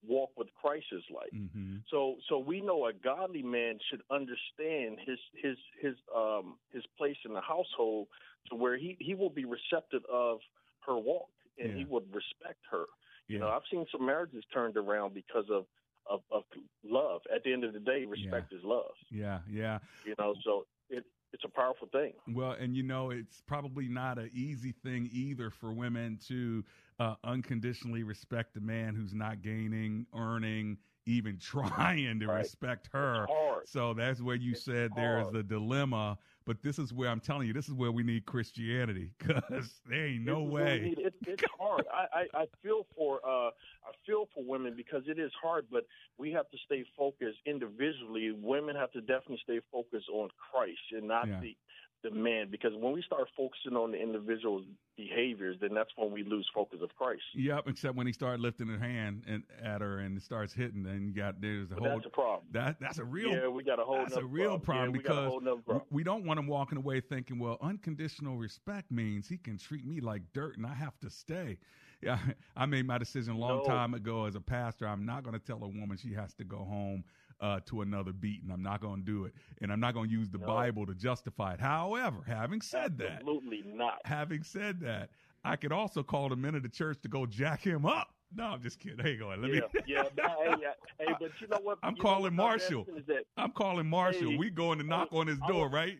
walk 0.06 0.30
with 0.36 0.48
Christ 0.60 0.86
is 0.92 1.02
like. 1.14 1.32
Mm-hmm. 1.32 1.76
So, 1.90 2.16
so 2.28 2.38
we 2.38 2.60
know 2.60 2.86
a 2.86 2.92
godly 2.92 3.42
man 3.42 3.78
should 3.90 4.02
understand 4.10 4.98
his 5.04 5.18
his 5.34 5.56
his 5.80 5.94
um 6.14 6.56
his 6.72 6.84
place 6.96 7.16
in 7.24 7.32
the 7.34 7.40
household, 7.40 8.08
to 8.50 8.56
where 8.56 8.76
he 8.76 8.96
he 9.00 9.14
will 9.14 9.30
be 9.30 9.44
receptive 9.44 10.02
of 10.10 10.38
her 10.86 10.96
walk 10.96 11.28
and 11.58 11.76
he 11.76 11.84
would 11.84 12.04
respect 12.14 12.60
her. 12.70 12.84
You 13.26 13.38
know, 13.38 13.48
I've 13.48 13.62
seen 13.70 13.84
some 13.92 14.06
marriages 14.06 14.42
turned 14.52 14.76
around 14.76 15.12
because 15.12 15.44
of 15.50 15.66
of, 16.08 16.20
of 16.32 16.44
love. 16.82 17.20
At 17.34 17.44
the 17.44 17.52
end 17.52 17.64
of 17.64 17.74
the 17.74 17.80
day, 17.80 18.06
respect 18.06 18.52
is 18.52 18.64
love. 18.64 18.92
Yeah, 19.10 19.40
yeah. 19.50 19.80
You 20.06 20.14
know, 20.18 20.34
so 20.44 20.64
it 20.88 21.04
it's 21.32 21.44
a 21.44 21.48
powerful 21.48 21.88
thing. 21.92 22.14
Well, 22.34 22.52
and 22.52 22.74
you 22.74 22.82
know, 22.82 23.10
it's 23.10 23.42
probably 23.46 23.88
not 23.88 24.18
an 24.18 24.30
easy 24.32 24.72
thing 24.72 25.10
either 25.12 25.50
for 25.50 25.72
women 25.72 26.18
to 26.28 26.64
uh, 26.98 27.14
unconditionally 27.24 28.02
respect 28.02 28.56
a 28.56 28.60
man 28.60 28.94
who's 28.94 29.14
not 29.14 29.42
gaining, 29.42 30.06
earning, 30.14 30.78
even 31.06 31.38
trying 31.40 32.20
to 32.20 32.28
Right. 32.28 32.28
respect 32.28 32.88
her. 32.92 33.30
So 33.64 33.94
that's 33.94 34.20
where 34.20 34.36
you 34.36 34.54
said 34.54 34.94
there 34.94 35.18
is 35.18 35.28
the 35.28 35.42
dilemma. 35.42 36.18
But 36.44 36.62
this 36.62 36.78
is 36.78 36.92
where 36.92 37.08
I'm 37.10 37.20
telling 37.20 37.46
you, 37.46 37.52
this 37.52 37.68
is 37.68 37.74
where 37.74 37.92
we 37.92 38.02
need 38.02 38.26
Christianity 38.26 39.12
because 39.18 39.80
there 39.86 40.06
ain't 40.06 40.24
no 40.24 40.42
is 40.44 40.44
way. 40.44 40.92
It, 40.98 41.14
it's 41.26 41.42
hard. 41.58 41.86
I, 41.92 42.22
I, 42.36 42.42
I 42.42 42.44
feel 42.62 42.86
for 42.96 43.20
uh, 43.24 43.50
I 43.50 43.92
feel 44.06 44.28
for 44.34 44.44
women 44.44 44.74
because 44.76 45.02
it 45.06 45.18
is 45.18 45.30
hard, 45.40 45.66
but 45.70 45.84
we 46.18 46.32
have 46.32 46.48
to 46.50 46.58
stay 46.66 46.84
focused 46.96 47.38
individually. 47.46 48.32
Women 48.32 48.76
have 48.76 48.92
to 48.92 49.00
definitely 49.00 49.40
stay 49.44 49.60
focused 49.70 50.08
on 50.12 50.28
Christ 50.50 50.80
and 50.92 51.06
not 51.08 51.28
Yeah. 51.28 51.40
the 51.40 51.56
the 52.02 52.10
man. 52.10 52.48
Because 52.50 52.72
when 52.78 52.92
we 52.92 53.02
start 53.02 53.28
focusing 53.36 53.74
on 53.76 53.92
the 53.92 54.00
individual's 54.00 54.64
behaviors, 54.96 55.56
then 55.60 55.74
that's 55.74 55.90
when 55.96 56.12
we 56.12 56.24
lose 56.24 56.48
focus 56.54 56.80
of 56.82 56.90
Christ. 56.96 57.22
Yep, 57.34 57.68
except 57.68 57.96
when 57.96 58.06
he 58.06 58.12
started 58.12 58.40
lifting 58.40 58.68
his 58.68 58.80
hand 58.80 59.24
and 59.26 59.42
at 59.62 59.80
her 59.80 59.98
and 59.98 60.16
it 60.16 60.22
starts 60.22 60.52
hitting, 60.52 60.82
then 60.82 61.06
you 61.06 61.12
got 61.12 61.40
there's 61.40 61.70
a 61.70 61.74
But 61.74 61.82
whole 61.84 61.94
that's 61.96 62.06
a 62.06 62.10
problem. 62.10 62.46
that 62.52 62.76
that's 62.80 62.98
a 62.98 63.04
real 63.04 63.32
yeah, 63.32 63.48
we 63.48 63.62
got 63.62 63.78
a 63.78 63.84
whole 63.84 63.98
that's 63.98 64.16
a 64.16 64.24
real 64.24 64.58
problem 64.58 64.60
problem, 64.60 64.86
Yeah, 64.86 64.92
we 64.92 64.98
because 64.98 65.30
whole 65.30 65.40
nother 65.40 65.50
w- 65.50 65.64
problem. 65.66 65.86
we 65.90 66.04
don't 66.04 66.24
want 66.24 66.38
him 66.38 66.46
walking 66.46 66.78
away 66.78 67.00
thinking, 67.00 67.38
well, 67.38 67.58
unconditional 67.60 68.36
respect 68.36 68.90
means 68.90 69.28
he 69.28 69.36
can 69.38 69.58
treat 69.58 69.86
me 69.86 70.00
like 70.00 70.22
dirt 70.32 70.56
and 70.56 70.66
I 70.66 70.74
have 70.74 70.98
to 71.00 71.10
stay. 71.10 71.58
Yeah, 72.00 72.18
I 72.56 72.66
made 72.66 72.86
my 72.86 72.98
decision 72.98 73.34
a 73.34 73.38
long 73.38 73.58
No. 73.58 73.64
time 73.64 73.92
ago 73.94 74.24
as 74.26 74.34
a 74.36 74.40
pastor. 74.40 74.86
I'm 74.86 75.04
not 75.04 75.24
going 75.24 75.34
to 75.34 75.44
tell 75.44 75.56
a 75.64 75.68
woman 75.68 75.96
she 75.96 76.12
has 76.14 76.32
to 76.34 76.44
go 76.44 76.58
home 76.58 77.02
uh, 77.40 77.60
to 77.66 77.82
another 77.82 78.12
beating. 78.12 78.50
I'm 78.52 78.62
not 78.62 78.80
going 78.80 79.00
to 79.00 79.04
do 79.04 79.24
it, 79.24 79.32
and 79.62 79.72
I'm 79.72 79.80
not 79.80 79.94
going 79.94 80.08
to 80.08 80.12
use 80.12 80.28
the 80.28 80.38
No. 80.38 80.46
Bible 80.46 80.86
to 80.86 80.94
justify 80.94 81.54
it. 81.54 81.60
However, 81.60 82.18
having 82.26 82.60
said 82.60 82.98
that, 82.98 83.10
Absolutely 83.16 83.62
not. 83.66 83.98
having 84.04 84.42
said 84.44 84.80
that, 84.80 85.10
I 85.44 85.56
could 85.56 85.72
also 85.72 86.02
call 86.02 86.28
the 86.28 86.36
men 86.36 86.54
of 86.54 86.62
the 86.62 86.68
church 86.68 86.98
to 87.02 87.08
go 87.08 87.26
jack 87.26 87.62
him 87.62 87.84
up. 87.86 88.12
No, 88.34 88.44
I'm 88.44 88.62
just 88.62 88.78
kidding. 88.78 88.98
Hey, 88.98 89.16
go 89.16 89.28
ahead. 89.32 89.40
Let 89.40 89.52
yeah, 89.54 89.60
me. 89.60 89.80
yeah, 89.86 90.02
hey, 90.16 90.54
yeah, 90.60 90.68
hey, 90.98 91.14
but 91.18 91.30
you 91.40 91.48
know 91.48 91.58
what? 91.62 91.78
I'm 91.82 91.96
calling. 91.96 92.34
Marshall. 92.34 92.80
Anderson, 92.80 92.98
Is 93.00 93.06
that 93.06 93.24
I'm 93.36 93.52
calling 93.52 93.88
Marshall. 93.88 94.30
Hey, 94.32 94.36
we 94.36 94.50
going 94.50 94.78
to 94.78 94.84
knock 94.84 95.08
on 95.12 95.26
his 95.26 95.38
I 95.42 95.48
door, 95.48 95.62
want- 95.62 95.72
right? 95.74 95.98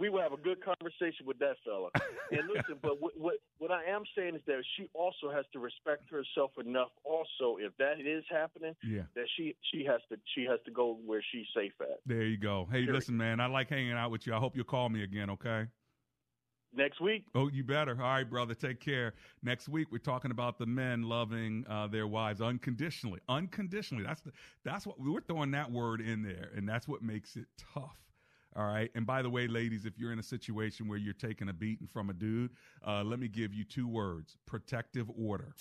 We 0.00 0.08
will 0.08 0.22
have 0.22 0.32
a 0.32 0.38
good 0.38 0.64
conversation 0.64 1.26
with 1.26 1.38
that 1.38 1.56
fella. 1.64 1.90
and 2.32 2.48
listen, 2.48 2.76
but 2.82 3.00
what, 3.00 3.12
what 3.16 3.34
what 3.58 3.70
I 3.70 3.84
am 3.84 4.02
saying 4.16 4.34
is 4.34 4.40
that 4.46 4.62
she 4.76 4.88
also 4.94 5.30
has 5.30 5.44
to 5.52 5.58
respect 5.58 6.10
herself 6.10 6.52
enough. 6.58 6.88
Also, 7.04 7.58
if 7.60 7.76
that 7.76 8.00
is 8.00 8.24
happening, 8.30 8.74
yeah. 8.82 9.02
that 9.14 9.26
she 9.36 9.54
she 9.70 9.84
has 9.84 10.00
to 10.08 10.16
she 10.34 10.44
has 10.44 10.58
to 10.64 10.70
go 10.70 10.98
where 11.04 11.22
she's 11.30 11.46
safe 11.54 11.72
at. 11.82 12.00
There 12.06 12.22
you 12.22 12.38
go. 12.38 12.66
Hey, 12.70 12.78
Period. 12.78 12.94
listen, 12.94 13.16
man, 13.16 13.40
I 13.40 13.46
like 13.46 13.68
hanging 13.68 13.92
out 13.92 14.10
with 14.10 14.26
you. 14.26 14.34
I 14.34 14.38
hope 14.38 14.56
you'll 14.56 14.64
call 14.64 14.88
me 14.88 15.04
again. 15.04 15.28
Okay. 15.30 15.66
Next 16.72 17.00
week. 17.00 17.24
Oh, 17.34 17.48
you 17.48 17.64
better. 17.64 17.92
All 18.00 18.08
right, 18.08 18.28
brother. 18.28 18.54
Take 18.54 18.78
care. 18.78 19.14
Next 19.42 19.68
week, 19.68 19.88
we're 19.90 19.98
talking 19.98 20.30
about 20.30 20.56
the 20.56 20.66
men 20.66 21.02
loving 21.02 21.64
uh, 21.68 21.88
their 21.88 22.06
wives 22.06 22.40
unconditionally. 22.40 23.18
Unconditionally. 23.28 24.04
That's 24.04 24.20
the, 24.20 24.30
that's 24.64 24.86
what 24.86 25.00
we're 25.00 25.20
throwing 25.20 25.50
that 25.50 25.72
word 25.72 26.00
in 26.00 26.22
there, 26.22 26.50
and 26.56 26.68
that's 26.68 26.86
what 26.86 27.02
makes 27.02 27.34
it 27.34 27.46
tough. 27.74 27.96
All 28.56 28.66
right. 28.66 28.90
And 28.94 29.06
by 29.06 29.22
the 29.22 29.30
way, 29.30 29.46
ladies, 29.46 29.86
if 29.86 29.98
you're 29.98 30.12
in 30.12 30.18
a 30.18 30.24
situation 30.24 30.88
where 30.88 30.98
you're 30.98 31.14
taking 31.14 31.48
a 31.48 31.52
beating 31.52 31.86
from 31.86 32.10
a 32.10 32.12
dude, 32.12 32.50
uh, 32.86 33.04
let 33.04 33.20
me 33.20 33.28
give 33.28 33.54
you 33.54 33.64
two 33.64 33.86
words: 33.86 34.36
protective 34.46 35.08
order. 35.16 35.54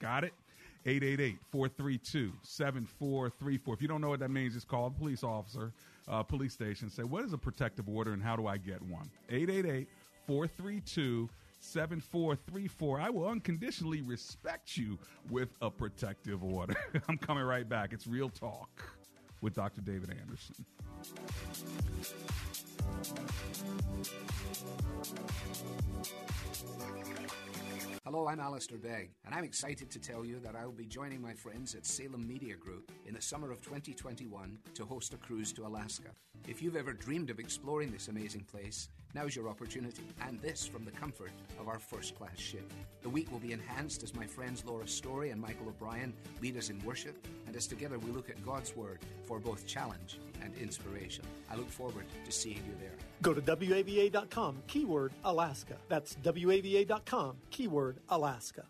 Got 0.00 0.24
it? 0.24 0.32
888-432-7434. 0.86 3.74
If 3.74 3.82
you 3.82 3.88
don't 3.88 4.00
know 4.00 4.08
what 4.08 4.20
that 4.20 4.30
means, 4.30 4.54
just 4.54 4.66
call 4.66 4.88
the 4.88 4.98
police 4.98 5.22
officer, 5.22 5.74
uh, 6.08 6.22
police 6.22 6.54
station. 6.54 6.88
Say, 6.88 7.02
what 7.02 7.22
is 7.22 7.34
a 7.34 7.38
protective 7.38 7.86
order 7.86 8.14
and 8.14 8.22
how 8.22 8.34
do 8.34 8.46
I 8.46 8.56
get 8.56 8.80
one? 8.80 9.10
888- 9.28 9.88
432 10.30 11.28
7434. 11.58 13.00
I 13.00 13.10
will 13.10 13.26
unconditionally 13.26 14.00
respect 14.00 14.76
you 14.76 14.96
with 15.28 15.48
a 15.60 15.68
protective 15.68 16.44
order. 16.44 16.76
I'm 17.08 17.18
coming 17.18 17.42
right 17.42 17.68
back. 17.68 17.92
It's 17.92 18.06
Real 18.06 18.28
Talk 18.28 18.68
with 19.40 19.54
Dr. 19.54 19.80
David 19.80 20.10
Anderson. 20.20 20.64
Hello, 28.04 28.26
I'm 28.26 28.40
Alistair 28.40 28.78
Begg, 28.78 29.10
and 29.24 29.34
I'm 29.34 29.44
excited 29.44 29.90
to 29.90 29.98
tell 30.00 30.24
you 30.24 30.40
that 30.40 30.56
I 30.56 30.64
will 30.64 30.72
be 30.72 30.86
joining 30.86 31.22
my 31.22 31.32
friends 31.32 31.74
at 31.74 31.86
Salem 31.86 32.26
Media 32.26 32.56
Group 32.56 32.90
in 33.06 33.14
the 33.14 33.22
summer 33.22 33.52
of 33.52 33.60
2021 33.60 34.58
to 34.74 34.84
host 34.84 35.14
a 35.14 35.16
cruise 35.16 35.52
to 35.52 35.66
Alaska. 35.66 36.10
If 36.48 36.60
you've 36.60 36.76
ever 36.76 36.92
dreamed 36.92 37.30
of 37.30 37.38
exploring 37.38 37.92
this 37.92 38.08
amazing 38.08 38.44
place, 38.50 38.88
now's 39.14 39.34
your 39.34 39.48
opportunity, 39.48 40.02
and 40.26 40.38
this 40.40 40.66
from 40.66 40.84
the 40.84 40.90
comfort 40.90 41.32
of 41.58 41.68
our 41.68 41.78
first 41.78 42.16
class 42.16 42.38
ship. 42.38 42.70
The 43.02 43.08
week 43.08 43.30
will 43.30 43.38
be 43.38 43.52
enhanced 43.52 44.02
as 44.02 44.14
my 44.14 44.26
friends 44.26 44.64
Laura 44.64 44.86
Story 44.86 45.30
and 45.30 45.40
Michael 45.40 45.68
O'Brien 45.68 46.12
lead 46.40 46.56
us 46.56 46.70
in 46.70 46.82
worship, 46.84 47.26
and 47.46 47.56
as 47.56 47.66
together 47.66 47.98
we 47.98 48.10
look 48.10 48.30
at 48.30 48.44
God's 48.44 48.74
Word 48.76 48.98
for 49.24 49.38
both 49.38 49.66
challenge 49.66 50.18
and 50.42 50.54
inspiration. 50.56 51.24
I 51.50 51.56
look 51.56 51.68
forward 51.68 52.04
to 52.24 52.32
seeing 52.32 52.56
you 52.66 52.74
there. 52.80 52.96
Go 53.22 53.34
to 53.34 53.40
WAVA.com, 53.40 54.62
keyword 54.66 55.12
Alaska. 55.24 55.76
That's 55.88 56.16
WAVA.com, 56.22 57.36
keyword 57.50 57.98
Alaska. 58.08 58.64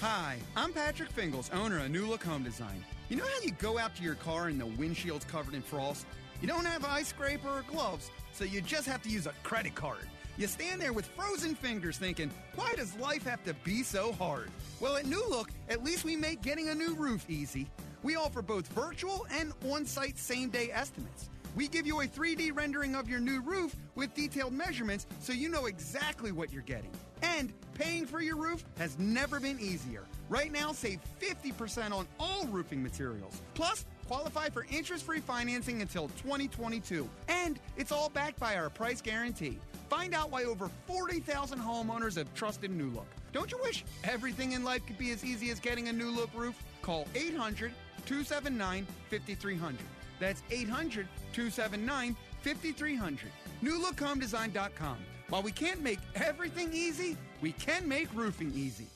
Hi, 0.00 0.36
I'm 0.54 0.72
Patrick 0.72 1.10
Fingles, 1.10 1.50
owner 1.54 1.78
of 1.78 1.90
New 1.90 2.06
Look 2.06 2.22
Home 2.24 2.42
Design. 2.42 2.84
You 3.08 3.16
know 3.16 3.24
how 3.24 3.40
you 3.42 3.52
go 3.52 3.78
out 3.78 3.96
to 3.96 4.02
your 4.02 4.16
car 4.16 4.48
and 4.48 4.60
the 4.60 4.66
windshield's 4.66 5.24
covered 5.24 5.54
in 5.54 5.62
frost? 5.62 6.06
You 6.42 6.48
don't 6.48 6.66
have 6.66 6.84
ice 6.84 7.08
scraper 7.08 7.48
or 7.48 7.64
gloves, 7.70 8.10
so 8.36 8.44
you 8.44 8.60
just 8.60 8.86
have 8.86 9.02
to 9.02 9.08
use 9.08 9.26
a 9.26 9.32
credit 9.42 9.74
card. 9.74 10.06
You 10.36 10.46
stand 10.46 10.80
there 10.80 10.92
with 10.92 11.06
frozen 11.06 11.54
fingers 11.54 11.96
thinking, 11.96 12.30
why 12.54 12.74
does 12.76 12.94
life 12.98 13.24
have 13.24 13.42
to 13.44 13.54
be 13.64 13.82
so 13.82 14.12
hard? 14.12 14.50
Well, 14.80 14.96
at 14.96 15.06
New 15.06 15.24
Look, 15.30 15.50
at 15.70 15.82
least 15.82 16.04
we 16.04 16.16
make 16.16 16.42
getting 16.42 16.68
a 16.68 16.74
new 16.74 16.94
roof 16.94 17.24
easy. 17.30 17.66
We 18.02 18.16
offer 18.16 18.42
both 18.42 18.68
virtual 18.68 19.26
and 19.30 19.54
on 19.70 19.86
site 19.86 20.18
same 20.18 20.50
day 20.50 20.70
estimates. 20.70 21.30
We 21.54 21.68
give 21.68 21.86
you 21.86 22.02
a 22.02 22.06
3D 22.06 22.54
rendering 22.54 22.94
of 22.94 23.08
your 23.08 23.20
new 23.20 23.40
roof 23.40 23.74
with 23.94 24.12
detailed 24.12 24.52
measurements 24.52 25.06
so 25.20 25.32
you 25.32 25.48
know 25.48 25.64
exactly 25.64 26.30
what 26.30 26.52
you're 26.52 26.60
getting. 26.62 26.90
And 27.22 27.50
paying 27.72 28.04
for 28.04 28.20
your 28.20 28.36
roof 28.36 28.62
has 28.76 28.98
never 28.98 29.40
been 29.40 29.58
easier. 29.58 30.04
Right 30.28 30.52
now, 30.52 30.72
save 30.72 31.00
50% 31.18 31.92
on 31.92 32.06
all 32.20 32.46
roofing 32.48 32.82
materials. 32.82 33.40
Plus, 33.54 33.86
qualify 34.06 34.48
for 34.48 34.66
interest 34.70 35.04
free 35.04 35.20
financing 35.20 35.82
until 35.82 36.08
2022. 36.22 37.08
And 37.28 37.58
it's 37.76 37.92
all 37.92 38.08
backed 38.08 38.38
by 38.38 38.56
our 38.56 38.70
price 38.70 39.00
guarantee. 39.00 39.58
Find 39.88 40.14
out 40.14 40.30
why 40.30 40.44
over 40.44 40.70
40,000 40.86 41.58
homeowners 41.58 42.16
have 42.16 42.32
trusted 42.34 42.70
New 42.70 42.90
Look. 42.90 43.06
Don't 43.32 43.52
you 43.52 43.58
wish 43.62 43.84
everything 44.04 44.52
in 44.52 44.64
life 44.64 44.84
could 44.86 44.98
be 44.98 45.10
as 45.10 45.24
easy 45.24 45.50
as 45.50 45.60
getting 45.60 45.88
a 45.88 45.92
New 45.92 46.10
Look 46.10 46.30
roof? 46.34 46.60
Call 46.82 47.06
800 47.14 47.72
279 48.06 48.86
5300. 49.10 49.78
That's 50.18 50.42
800 50.50 51.06
279 51.32 52.16
5300. 52.42 53.30
NewLookHomeDesign.com. 53.62 54.96
While 55.28 55.42
we 55.42 55.50
can't 55.50 55.82
make 55.82 55.98
everything 56.14 56.72
easy, 56.72 57.16
we 57.40 57.52
can 57.52 57.88
make 57.88 58.08
roofing 58.14 58.52
easy. 58.54 58.86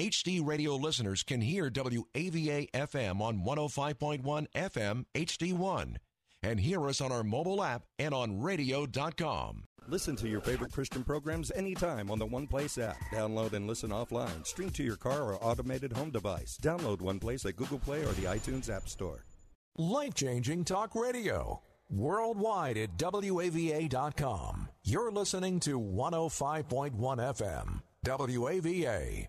HD 0.00 0.40
radio 0.42 0.76
listeners 0.76 1.22
can 1.22 1.42
hear 1.42 1.68
WAVA 1.68 2.70
FM 2.70 3.20
on 3.20 3.44
105.1 3.44 4.46
FM 4.54 5.04
HD1 5.14 5.96
and 6.42 6.58
hear 6.58 6.88
us 6.88 7.02
on 7.02 7.12
our 7.12 7.22
mobile 7.22 7.62
app 7.62 7.82
and 7.98 8.14
on 8.14 8.40
radio.com. 8.40 9.64
Listen 9.88 10.16
to 10.16 10.26
your 10.26 10.40
favorite 10.40 10.72
Christian 10.72 11.04
programs 11.04 11.50
anytime 11.50 12.10
on 12.10 12.18
the 12.18 12.24
One 12.24 12.46
Place 12.46 12.78
app. 12.78 12.96
Download 13.12 13.52
and 13.52 13.66
listen 13.66 13.90
offline. 13.90 14.46
Stream 14.46 14.70
to 14.70 14.82
your 14.82 14.96
car 14.96 15.20
or 15.20 15.44
automated 15.44 15.92
home 15.92 16.10
device. 16.10 16.58
Download 16.62 17.02
One 17.02 17.18
Place 17.18 17.44
at 17.44 17.56
Google 17.56 17.78
Play 17.78 18.00
or 18.00 18.12
the 18.12 18.22
iTunes 18.22 18.74
App 18.74 18.88
Store. 18.88 19.26
Life 19.76 20.14
changing 20.14 20.64
talk 20.64 20.94
radio. 20.94 21.60
Worldwide 21.90 22.78
at 22.78 22.96
WAVA.com. 22.96 24.68
You're 24.82 25.12
listening 25.12 25.60
to 25.60 25.78
105.1 25.78 26.94
FM. 26.96 27.82
WAVA. 28.02 29.28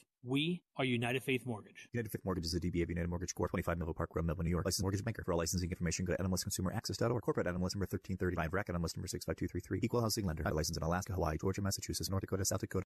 We 0.23 0.61
are 0.77 0.85
United 0.85 1.23
Faith 1.23 1.47
Mortgage. 1.47 1.89
United 1.93 2.11
Faith 2.11 2.21
Mortgage 2.23 2.45
is 2.45 2.53
a 2.53 2.59
DBA 2.59 2.83
of 2.83 2.89
United 2.89 3.09
Mortgage 3.09 3.33
Corp. 3.33 3.49
25 3.49 3.79
Melville 3.79 3.95
Park 3.95 4.11
Road, 4.13 4.25
Melville, 4.25 4.43
New 4.43 4.51
York. 4.51 4.65
Licensed 4.65 4.83
mortgage 4.83 5.03
banker. 5.03 5.23
For 5.23 5.33
all 5.33 5.39
licensing 5.39 5.71
information, 5.71 6.05
go 6.05 6.15
to 6.15 6.23
NMLSConsumerAccess.org. 6.23 7.23
Corporate 7.23 7.47
NMLS 7.47 7.73
number 7.73 7.87
1335. 7.89 8.53
RAC 8.53 8.67
NMLS 8.67 8.95
number 8.97 9.07
65233. 9.07 9.79
Equal 9.81 10.01
housing 10.01 10.27
lender. 10.27 10.43
Licensed 10.43 10.77
in 10.77 10.83
Alaska, 10.83 11.13
Hawaii, 11.13 11.37
Georgia, 11.41 11.63
Massachusetts, 11.63 12.09
North 12.11 12.21
Dakota, 12.21 12.45
South 12.45 12.59
Dakota. 12.59 12.85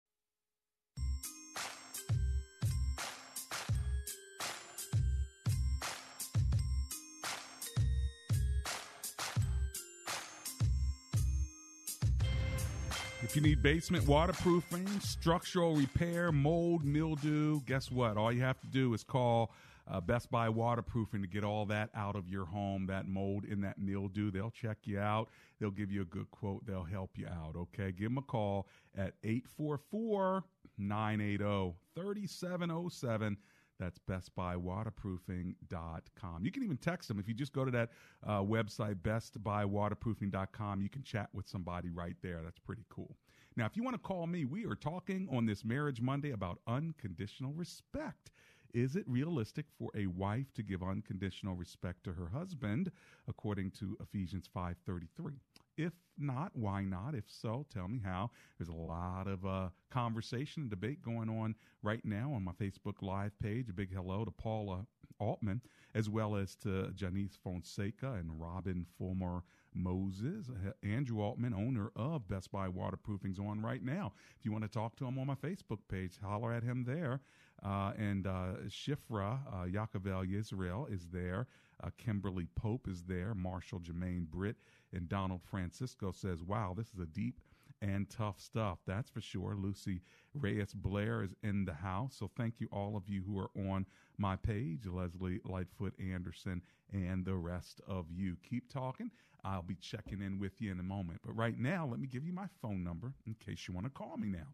You 13.36 13.42
need 13.42 13.62
basement 13.62 14.08
waterproofing, 14.08 14.88
structural 15.02 15.76
repair, 15.76 16.32
mold, 16.32 16.86
mildew, 16.86 17.60
guess 17.66 17.92
what? 17.92 18.16
All 18.16 18.32
you 18.32 18.40
have 18.40 18.62
to 18.62 18.68
do 18.68 18.94
is 18.94 19.04
call 19.04 19.52
uh, 19.92 20.00
Best 20.00 20.32
Buy 20.32 20.48
Waterproofing 20.48 21.22
to 21.22 21.28
get 21.28 21.44
all 21.44 21.66
that 21.66 21.90
out 21.94 22.16
of 22.16 22.30
your 22.30 22.46
home, 22.46 22.86
that 22.88 23.10
mold 23.10 23.44
and 23.44 23.62
that 23.66 23.78
mildew. 23.78 24.32
They'll 24.32 24.52
check 24.52 24.78
you 24.86 25.00
out. 25.00 25.28
They'll 25.60 25.70
give 25.70 25.92
you 25.92 26.04
a 26.04 26.06
good 26.06 26.32
quote. 26.32 26.66
They'll 26.66 26.86
help 26.86 27.18
you 27.18 27.28
out, 27.28 27.58
okay? 27.58 27.92
Give 27.92 28.08
them 28.08 28.20
a 28.20 28.22
call 28.22 28.70
at 28.98 29.16
844 29.26 30.46
980 30.78 31.76
3707. 31.94 33.36
That's 33.78 34.00
bestbuywaterproofing.com. 34.10 36.46
You 36.46 36.52
can 36.54 36.64
even 36.64 36.78
text 36.78 37.10
them. 37.10 37.20
If 37.20 37.28
you 37.28 37.34
just 37.34 37.52
go 37.52 37.66
to 37.66 37.72
that 37.72 37.90
uh, 38.26 38.40
website, 38.40 39.02
bestbuywaterproofing.com, 39.02 40.82
you 40.82 40.88
can 40.88 41.04
chat 41.04 41.28
with 41.34 41.50
somebody 41.50 41.90
right 41.90 42.16
there. 42.22 42.40
That's 42.42 42.60
pretty 42.60 42.86
cool. 42.88 43.18
Now, 43.58 43.66
if 43.66 43.78
you 43.78 43.84
want 43.84 43.94
to 43.94 44.02
call 44.02 44.28
me, 44.28 44.44
we 44.44 44.66
are 44.66 44.76
talking 44.76 45.30
on 45.32 45.46
this 45.46 45.64
Marriage 45.64 46.02
Monday 46.02 46.32
about 46.32 46.60
unconditional 46.68 47.54
respect. 47.54 48.32
Is 48.74 48.98
it 48.98 49.08
realistic 49.08 49.66
for 49.80 49.90
a 49.96 50.08
wife 50.08 50.54
to 50.56 50.64
give 50.64 50.84
unconditional 50.84 51.56
respect 51.56 52.04
to 52.04 52.12
her 52.12 52.28
husband 52.28 52.92
according 53.30 53.72
to 53.80 53.96
Ephesians 54.02 54.50
5:33? 54.54 55.40
If 55.78 55.94
not, 56.18 56.52
why 56.54 56.84
not? 56.84 57.16
If 57.16 57.30
so, 57.30 57.66
tell 57.70 57.88
me 57.88 58.00
how. 58.04 58.32
There's 58.58 58.68
a 58.68 58.74
lot 58.74 59.28
of 59.28 59.46
uh, 59.46 59.70
conversation 59.90 60.64
and 60.64 60.70
debate 60.70 61.02
going 61.02 61.30
on 61.30 61.56
right 61.82 62.04
now 62.04 62.34
on 62.34 62.44
my 62.44 62.52
Facebook 62.52 63.02
Live 63.02 63.40
page. 63.40 63.70
A 63.70 63.74
big 63.74 63.94
hello 63.94 64.26
to 64.26 64.32
Paula 64.32 64.86
Altman, 65.20 65.62
as 65.94 66.10
well 66.10 66.36
as 66.36 66.56
to 66.58 66.92
Janice 66.92 67.38
Fonseca 67.42 68.14
and 68.14 68.40
Robin 68.40 68.86
Fulmer 68.98 69.44
Moses. 69.74 70.50
Andrew 70.84 71.22
Altman, 71.22 71.54
owner 71.54 71.92
of 71.96 72.28
Best 72.28 72.52
Buy 72.52 72.70
Waterproofing's 72.70 73.40
on 73.40 73.62
right 73.62 73.84
now. 73.84 74.14
If 74.38 74.46
you 74.46 74.52
want 74.52 74.64
to 74.64 74.70
talk 74.70 74.96
to 74.98 75.06
him 75.06 75.20
on 75.20 75.28
my 75.28 75.36
Facebook 75.36 75.80
page, 75.90 76.20
holler 76.24 76.54
at 76.54 76.64
him 76.64 76.84
there. 76.86 77.22
Uh, 77.64 77.92
and 77.98 78.28
uh, 78.28 78.54
Shifra 78.68 79.40
uh, 79.52 79.66
Yakovel 79.66 80.34
Israel 80.34 80.88
is 80.90 81.08
there. 81.12 81.48
Uh, 81.84 81.90
Kimberly 81.98 82.48
Pope 82.56 82.88
is 82.88 83.04
there. 83.04 83.34
Marshall 83.34 83.80
Jermaine 83.80 84.28
Britt 84.28 84.58
and 84.94 85.10
Donald 85.10 85.42
Francisco 85.44 86.12
says, 86.12 86.42
"Wow, 86.44 86.74
this 86.78 86.88
is 86.94 87.00
a 87.00 87.06
deep." 87.06 87.42
And 87.82 88.10
tough 88.10 88.40
stuff. 88.40 88.80
That's 88.86 89.10
for 89.10 89.22
sure. 89.22 89.56
Lucy 89.58 90.02
Reyes 90.34 90.74
Blair 90.74 91.24
is 91.24 91.36
in 91.44 91.66
the 91.66 91.74
house. 91.74 92.16
So 92.18 92.30
thank 92.38 92.60
you, 92.60 92.68
all 92.72 92.96
of 92.96 93.08
you 93.08 93.24
who 93.26 93.38
are 93.40 93.52
on 93.72 93.86
my 94.18 94.36
page, 94.36 94.86
Leslie 94.86 95.42
Lightfoot 95.44 95.94
Anderson, 96.00 96.62
and 96.92 97.26
the 97.26 97.36
rest 97.36 97.82
of 97.88 98.06
you. 98.12 98.38
Keep 98.48 98.72
talking. 98.72 99.12
I'll 99.44 99.62
be 99.62 99.76
checking 99.76 100.22
in 100.22 100.40
with 100.40 100.60
you 100.62 100.72
in 100.72 100.80
a 100.80 100.84
moment. 100.84 101.20
But 101.24 101.36
right 101.36 101.58
now, 101.58 101.86
let 101.86 102.00
me 102.00 102.08
give 102.08 102.26
you 102.26 102.34
my 102.34 102.48
phone 102.62 102.84
number 102.84 103.14
in 103.28 103.36
case 103.36 103.68
you 103.68 103.74
want 103.74 103.86
to 103.86 103.92
call 103.92 104.18
me 104.18 104.30
now 104.30 104.48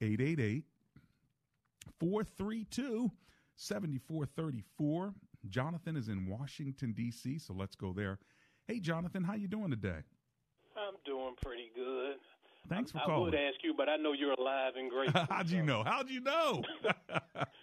888 0.00 0.64
432 1.98 3.10
7434. 3.56 5.14
Jonathan 5.48 5.96
is 5.96 6.08
in 6.08 6.26
Washington, 6.26 6.92
D.C., 6.92 7.38
so 7.38 7.54
let's 7.54 7.74
go 7.74 7.92
there. 7.92 8.18
Hey, 8.66 8.80
Jonathan, 8.80 9.24
how 9.24 9.34
you 9.34 9.48
doing 9.48 9.70
today? 9.70 10.02
I'm 10.76 10.94
doing 11.04 11.34
pretty 11.42 11.70
good. 11.74 12.16
Thanks 12.68 12.90
for 12.92 12.98
I, 12.98 13.04
calling. 13.04 13.20
I 13.22 13.24
would 13.24 13.34
ask 13.34 13.56
you, 13.62 13.74
but 13.76 13.88
I 13.88 13.96
know 13.96 14.12
you're 14.12 14.32
alive 14.32 14.72
and 14.76 14.90
great. 14.90 15.10
How'd 15.30 15.50
you 15.50 15.62
know? 15.62 15.82
How'd 15.84 16.10
you 16.10 16.20
know? 16.20 16.62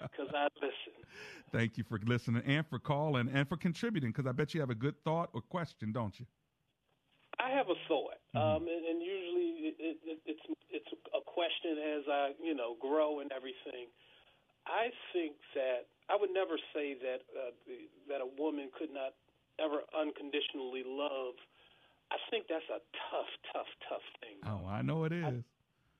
Because 0.02 0.34
I 0.36 0.48
listen. 0.62 0.94
Thank 1.52 1.78
you 1.78 1.84
for 1.84 2.00
listening 2.06 2.44
and 2.46 2.68
for 2.68 2.78
calling 2.78 3.30
and 3.34 3.48
for 3.48 3.58
contributing 3.58 4.12
because 4.12 4.28
I 4.28 4.32
bet 4.32 4.54
you 4.54 4.60
have 4.60 4.70
a 4.70 4.76
good 4.76 4.96
thought 5.04 5.30
or 5.34 5.42
question, 5.42 5.92
don't 5.92 6.20
you? 6.20 6.26
I 7.40 7.50
have 7.50 7.70
a 7.70 7.76
thought, 7.88 8.22
Mm-hmm. 8.36 8.42
um, 8.42 8.64
and, 8.66 8.82
and 8.86 8.98
usually 9.02 9.50
it, 9.70 9.76
it, 9.78 10.18
it's 10.26 10.42
it's 10.72 10.90
a 11.14 11.22
question 11.22 11.78
as 11.98 12.04
I 12.10 12.32
you 12.42 12.56
know 12.56 12.76
grow 12.82 13.20
and 13.20 13.32
everything. 13.32 13.94
I 14.66 14.90
think 15.12 15.36
that 15.54 15.86
I 16.10 16.16
would 16.16 16.32
never 16.32 16.58
say 16.74 16.96
that 16.96 17.22
uh, 17.36 17.52
that 18.10 18.22
a 18.22 18.30
woman 18.40 18.70
could 18.78 18.90
not 18.94 19.14
ever 19.60 19.84
unconditionally 19.94 20.82
love. 20.86 21.36
I 22.12 22.18
think 22.32 22.46
that's 22.48 22.66
a 22.70 22.80
tough, 23.10 23.30
tough, 23.54 23.68
tough 23.90 24.06
thing. 24.22 24.23
I 24.74 24.82
know 24.82 25.06
it 25.06 25.14
is. 25.14 25.46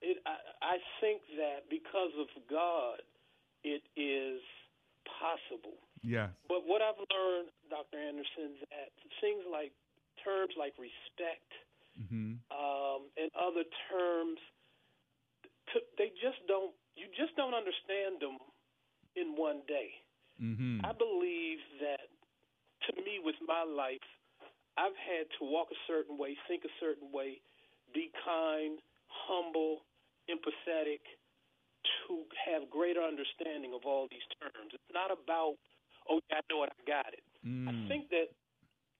It, 0.02 0.18
I, 0.26 0.36
I 0.62 0.78
think 1.00 1.22
that 1.38 1.70
because 1.70 2.12
of 2.20 2.28
God, 2.50 3.00
it 3.64 3.86
is 3.96 4.42
possible. 5.08 5.78
Yes. 6.02 6.30
But 6.50 6.68
what 6.68 6.82
I've 6.82 7.00
learned, 7.00 7.54
Dr. 7.70 7.96
Anderson, 8.02 8.60
that 8.74 8.92
things 9.22 9.46
like 9.50 9.72
terms 10.26 10.54
like 10.58 10.74
respect 10.82 11.48
Mm-hmm. 11.94 12.42
um, 12.50 13.06
and 13.22 13.30
other 13.38 13.62
terms, 13.94 14.42
t- 15.70 15.86
they 16.02 16.10
just 16.18 16.42
don't. 16.50 16.74
You 16.98 17.06
just 17.14 17.38
don't 17.38 17.54
understand 17.54 18.18
them 18.18 18.42
in 19.14 19.38
one 19.38 19.62
day. 19.70 19.94
Mm-hmm. 20.42 20.82
I 20.82 20.90
believe 20.90 21.62
that, 21.86 22.10
to 22.90 22.98
me, 22.98 23.22
with 23.22 23.38
my 23.46 23.62
life, 23.62 24.02
I've 24.74 24.98
had 24.98 25.30
to 25.38 25.46
walk 25.46 25.70
a 25.70 25.78
certain 25.86 26.18
way, 26.18 26.34
think 26.50 26.66
a 26.66 26.74
certain 26.82 27.14
way, 27.14 27.46
be 27.94 28.12
kind, 28.26 28.80
humble, 29.08 29.86
empathetic, 30.30 31.02
to 32.08 32.24
have 32.48 32.70
greater 32.70 33.02
understanding 33.04 33.74
of 33.76 33.86
all 33.86 34.08
these 34.10 34.24
terms. 34.40 34.72
It's 34.74 34.94
not 34.94 35.12
about, 35.12 35.56
oh, 36.10 36.20
yeah, 36.30 36.40
I 36.40 36.42
know 36.52 36.64
it, 36.64 36.72
I 36.72 36.82
got 36.88 37.12
it. 37.14 37.24
I 37.68 37.72
Mm. 37.72 37.88
think 37.88 38.10
that 38.10 38.32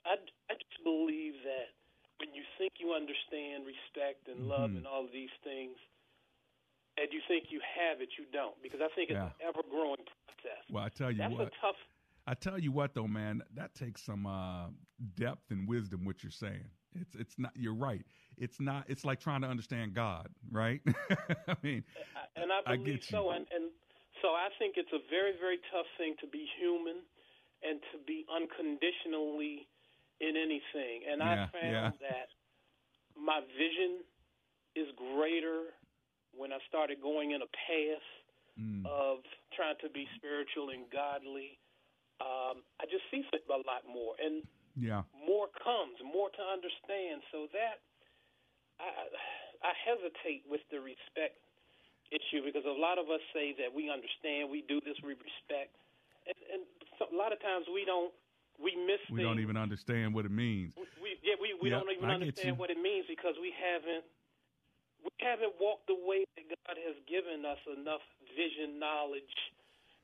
I, 0.06 0.20
I 0.52 0.54
just 0.56 0.84
believe 0.84 1.36
that 1.44 1.72
when 2.20 2.34
you 2.36 2.44
think 2.58 2.74
you 2.80 2.94
understand 2.94 3.66
respect 3.66 4.28
and 4.28 4.48
love 4.48 4.72
Mhm. 4.72 4.78
and 4.84 4.88
all 4.88 5.06
of 5.06 5.12
these 5.12 5.32
things, 5.44 5.78
and 6.98 7.12
you 7.12 7.22
think 7.28 7.52
you 7.52 7.60
have 7.62 8.02
it, 8.02 8.10
you 8.18 8.26
don't. 8.32 8.62
Because 8.62 8.82
I 8.82 8.90
think 8.96 9.10
it's 9.10 9.18
Yeah. 9.18 9.28
an 9.28 9.48
ever 9.48 9.64
growing 9.64 10.04
process. 10.06 10.64
Well, 10.70 10.84
I 10.84 10.90
tell 10.90 11.10
you 11.12 11.20
That's 11.20 11.34
what. 11.34 11.48
a 11.48 11.52
tough. 11.62 11.78
I 12.28 12.34
tell 12.36 12.60
you 12.60 12.72
what, 12.72 12.94
though, 12.94 13.08
man, 13.08 13.44
that 13.56 13.74
takes 13.76 14.02
some 14.04 14.26
uh, 14.26 14.70
depth 15.16 15.52
and 15.52 15.68
wisdom. 15.68 16.06
What 16.06 16.24
you're 16.24 16.32
saying, 16.32 16.70
it's 16.96 17.16
it's 17.16 17.40
not. 17.40 17.52
You're 17.56 17.74
right. 17.74 18.06
It's 18.38 18.60
not. 18.60 18.86
It's 18.88 19.06
like 19.06 19.20
trying 19.20 19.42
to 19.42 19.48
understand 19.48 19.94
God, 19.94 20.28
right? 20.52 20.82
I 21.48 21.56
mean, 21.62 21.84
and 22.36 22.52
I 22.52 22.60
I 22.66 22.76
believe 22.78 23.02
get 23.02 23.12
you. 23.12 23.18
so. 23.18 23.32
And, 23.32 23.46
and 23.54 23.72
so 24.22 24.30
I 24.30 24.50
think 24.60 24.76
it's 24.78 24.92
a 24.94 25.02
very, 25.10 25.34
very 25.40 25.58
tough 25.72 25.88
thing 25.98 26.16
to 26.22 26.28
be 26.28 26.46
human 26.60 27.04
and 27.64 27.80
to 27.92 27.98
be 28.06 28.26
unconditionally 28.32 29.68
in 30.20 30.36
anything. 30.38 31.04
And 31.10 31.20
Yeah, 31.20 31.48
I 31.48 31.52
found 31.52 31.74
yeah. 31.74 31.92
that 32.02 32.28
my 33.16 33.42
vision 33.58 34.04
is 34.76 34.88
greater 34.98 35.72
when 36.34 36.52
I 36.52 36.58
started 36.68 37.02
going 37.02 37.32
in 37.32 37.42
a 37.42 37.50
path 37.68 38.08
Mm. 38.54 38.86
of 38.86 39.26
trying 39.58 39.74
to 39.82 39.90
be 39.90 40.06
spiritual 40.14 40.70
and 40.70 40.86
godly. 40.94 41.58
Um, 42.22 42.62
I 42.78 42.86
just 42.86 43.02
see 43.10 43.26
it 43.34 43.42
a 43.50 43.58
lot 43.66 43.82
more, 43.90 44.14
and 44.22 44.46
yeah, 44.78 45.02
more 45.10 45.50
comes, 45.58 45.98
more 46.06 46.30
to 46.30 46.44
understand. 46.54 47.26
So 47.34 47.50
that 47.50 47.82
I, 48.84 49.72
I 49.72 49.74
hesitate 49.88 50.44
with 50.52 50.62
the 50.68 50.84
respect 50.84 51.40
issue 52.12 52.44
because 52.44 52.68
a 52.68 52.76
lot 52.76 53.00
of 53.00 53.08
us 53.10 53.24
say 53.32 53.56
that 53.64 53.72
we 53.72 53.88
understand, 53.90 54.52
we 54.52 54.62
do 54.68 54.84
this, 54.84 55.00
we 55.02 55.16
respect, 55.16 55.74
and, 56.28 56.38
and 56.52 56.62
so, 57.00 57.08
a 57.10 57.16
lot 57.16 57.32
of 57.32 57.40
times 57.42 57.66
we 57.72 57.84
don't. 57.88 58.12
We 58.62 58.78
miss 58.78 59.02
we 59.10 59.18
things. 59.18 59.26
don't 59.26 59.42
even 59.42 59.58
understand 59.58 60.14
what 60.14 60.30
it 60.30 60.32
means. 60.32 60.78
We, 61.02 61.18
yeah, 61.26 61.34
we, 61.42 61.58
we 61.58 61.74
Yep, 61.74 61.80
don't 61.82 61.90
even 61.90 62.06
I 62.06 62.22
understand 62.22 62.62
what 62.62 62.70
it 62.70 62.78
means 62.78 63.10
because 63.10 63.34
we 63.42 63.50
haven't 63.50 64.06
we 65.04 65.12
haven't 65.20 65.58
walked 65.60 65.90
the 65.90 65.98
way 66.00 66.24
that 66.38 66.46
God 66.64 66.78
has 66.80 66.96
given 67.10 67.44
us 67.44 67.60
enough 67.66 68.06
vision, 68.38 68.80
knowledge, 68.80 69.36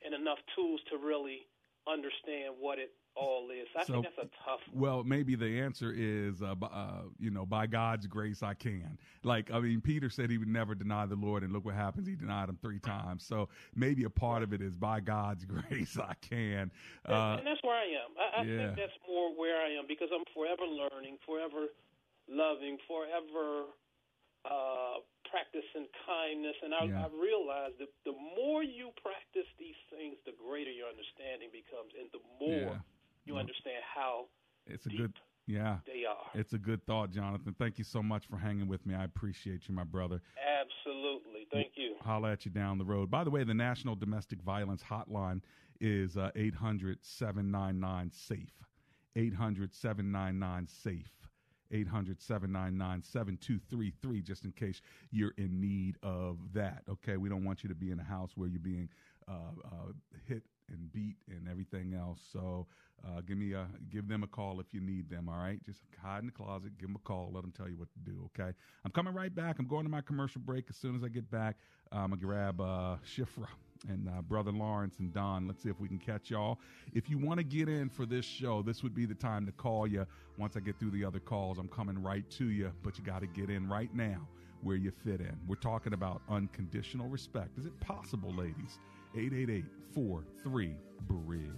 and 0.03 0.11
enough 0.17 0.41
tools 0.57 0.81
to 0.91 0.99
really 0.99 1.47
understand 1.87 2.59
what 2.59 2.81
it 2.81 2.91
all 3.15 3.49
is. 3.51 3.67
I 3.75 3.83
So- 3.83 3.93
think 4.01 4.05
that's 4.15 4.17
a 4.31 4.43
tough. 4.45 4.61
Well, 4.73 5.03
maybe 5.03 5.35
the 5.35 5.59
answer 5.59 5.91
is, 5.95 6.41
uh, 6.41 6.55
uh, 6.61 7.03
you 7.19 7.31
know, 7.31 7.45
by 7.45 7.67
God's 7.67 8.07
grace, 8.07 8.41
I 8.43 8.53
can. 8.53 8.97
Like, 9.23 9.51
I 9.51 9.59
mean, 9.59 9.81
Peter 9.81 10.09
said 10.09 10.29
he 10.29 10.37
would 10.37 10.47
never 10.47 10.73
deny 10.75 11.05
the 11.05 11.15
Lord, 11.15 11.43
and 11.43 11.51
look 11.51 11.65
what 11.65 11.75
happens. 11.75 12.07
He 12.07 12.15
denied 12.15 12.47
him 12.49 12.57
three 12.61 12.79
times. 12.79 13.25
So 13.25 13.49
maybe 13.75 14.03
a 14.05 14.09
part 14.09 14.43
of 14.43 14.53
it 14.53 14.61
is 14.61 14.75
by 14.75 14.99
God's 15.01 15.43
grace, 15.89 15.97
I 15.97 16.13
can. 16.21 16.71
And, 17.05 17.13
Uh, 17.13 17.35
and 17.39 17.47
that's 17.47 17.61
where 17.63 17.75
I 17.75 17.85
am. 17.85 18.11
I, 18.17 18.39
I 18.39 18.43
yeah. 18.43 18.57
think 18.57 18.77
that's 18.77 18.99
more 19.07 19.35
where 19.35 19.57
I 19.61 19.69
am 19.71 19.85
because 19.87 20.09
I'm 20.13 20.23
forever 20.33 20.63
learning, 20.65 21.17
forever 21.25 21.67
loving, 22.29 22.77
forever 22.87 23.65
uh, 24.45 25.03
practicing 25.29 25.85
kindness. 26.07 26.55
And 26.63 26.73
I, 26.73 26.85
Yeah. 26.85 27.05
I 27.05 27.07
realize 27.09 27.73
that 27.79 27.89
the 28.05 28.13
more 28.13 28.63
you 28.63 28.91
practice 29.03 29.45
these 29.59 29.75
things, 29.89 30.15
the 30.25 30.31
greater 30.31 30.71
your 30.71 30.87
understanding 30.87 31.49
becomes, 31.51 31.91
and 31.99 32.09
the 32.15 32.21
more 32.39 32.71
Yeah. 32.79 32.79
You 33.29 33.35
Well, 33.35 33.41
understand 33.41 33.83
how 33.95 34.25
it's 34.65 34.85
a 34.87 34.89
good, 34.89 35.13
yeah. 35.47 35.77
they 35.85 36.03
are. 36.05 36.29
It's 36.33 36.53
a 36.53 36.57
good 36.57 36.85
thought, 36.85 37.11
Jonathan. 37.11 37.55
Thank 37.57 37.77
you 37.77 37.83
so 37.83 38.01
much 38.01 38.27
for 38.27 38.37
hanging 38.37 38.67
with 38.67 38.85
me. 38.85 38.95
I 38.95 39.03
appreciate 39.03 39.61
you, 39.67 39.75
my 39.75 39.83
brother. 39.83 40.21
Absolutely. 40.59 41.47
Thank 41.51 41.73
you. 41.75 41.95
Holla 42.01 42.31
at 42.31 42.45
you 42.45 42.51
down 42.51 42.77
the 42.77 42.85
road. 42.85 43.09
By 43.09 43.23
the 43.23 43.29
way, 43.29 43.43
the 43.43 43.53
National 43.53 43.95
Domestic 43.95 44.41
Violence 44.41 44.83
Hotline 44.83 45.41
is 45.79 46.17
uh, 46.17 46.31
800 46.35 46.97
799 47.01 48.11
SAFE. 48.11 48.51
800 49.15 49.73
799 49.73 50.67
SAFE. 50.67 51.11
800 51.71 52.19
799 52.19 53.03
7233, 53.03 54.21
just 54.23 54.43
in 54.43 54.51
case 54.51 54.81
you're 55.11 55.33
in 55.37 55.61
need 55.61 55.97
of 56.01 56.37
that. 56.53 56.81
Okay, 56.89 57.17
we 57.17 57.29
don't 57.29 57.43
want 57.43 57.63
you 57.63 57.69
to 57.69 57.75
be 57.75 57.91
in 57.91 57.99
a 57.99 58.03
house 58.03 58.31
where 58.35 58.49
you're 58.49 58.59
being 58.59 58.89
uh, 59.27 59.33
uh, 59.63 59.91
hit 60.27 60.41
and 60.71 60.91
beat 60.91 61.15
and 61.29 61.47
everything 61.49 61.93
else. 61.93 62.19
So 62.31 62.67
uh, 63.05 63.21
give 63.21 63.37
me 63.37 63.53
a 63.53 63.67
give 63.89 64.07
them 64.07 64.23
a 64.23 64.27
call 64.27 64.59
if 64.59 64.73
you 64.73 64.81
need 64.81 65.09
them. 65.09 65.29
All 65.29 65.37
right, 65.37 65.63
just 65.65 65.81
hide 66.01 66.19
in 66.19 66.25
the 66.25 66.31
closet, 66.31 66.77
give 66.77 66.89
them 66.89 66.95
a 66.95 67.07
call, 67.07 67.31
let 67.33 67.41
them 67.41 67.53
tell 67.55 67.69
you 67.69 67.77
what 67.77 67.89
to 67.93 67.99
do. 67.99 68.29
Okay, 68.37 68.51
I'm 68.85 68.91
coming 68.91 69.13
right 69.13 69.33
back. 69.33 69.57
I'm 69.59 69.67
going 69.67 69.83
to 69.83 69.89
my 69.89 70.01
commercial 70.01 70.41
break. 70.41 70.65
As 70.69 70.77
soon 70.77 70.95
as 70.95 71.03
I 71.03 71.07
get 71.07 71.29
back, 71.31 71.57
I'm 71.91 72.09
gonna 72.09 72.17
grab 72.17 72.59
uh, 72.61 72.97
Shifra 73.05 73.47
and 73.87 74.09
uh, 74.09 74.21
brother 74.21 74.51
Lawrence 74.51 74.95
and 74.99 75.13
Don. 75.13 75.47
Let's 75.47 75.63
see 75.63 75.69
if 75.69 75.79
we 75.79 75.87
can 75.87 75.99
catch 75.99 76.29
y'all. 76.29 76.59
If 76.93 77.09
you 77.09 77.17
want 77.17 77.39
to 77.39 77.43
get 77.43 77.69
in 77.69 77.89
for 77.89 78.05
this 78.05 78.25
show, 78.25 78.61
this 78.61 78.83
would 78.83 78.93
be 78.93 79.05
the 79.05 79.15
time 79.15 79.45
to 79.45 79.51
call 79.53 79.87
you. 79.87 80.05
Once 80.37 80.57
I 80.57 80.59
get 80.59 80.77
through 80.79 80.91
the 80.91 81.05
other 81.05 81.19
calls, 81.19 81.57
I'm 81.57 81.69
coming 81.69 82.01
right 82.01 82.29
to 82.31 82.45
you. 82.49 82.71
But 82.83 82.97
you 82.97 83.03
got 83.03 83.21
to 83.21 83.27
get 83.27 83.49
in 83.49 83.69
right 83.69 83.93
now 83.93 84.27
where 84.61 84.75
you 84.75 84.91
fit 84.91 85.21
in. 85.21 85.37
We're 85.47 85.55
talking 85.55 85.93
about 85.93 86.21
unconditional 86.29 87.07
respect. 87.07 87.57
Is 87.57 87.65
it 87.65 87.79
possible, 87.79 88.33
ladies? 88.33 88.77
888 89.15 89.65
43 89.95 90.75
Bridge. 91.07 91.49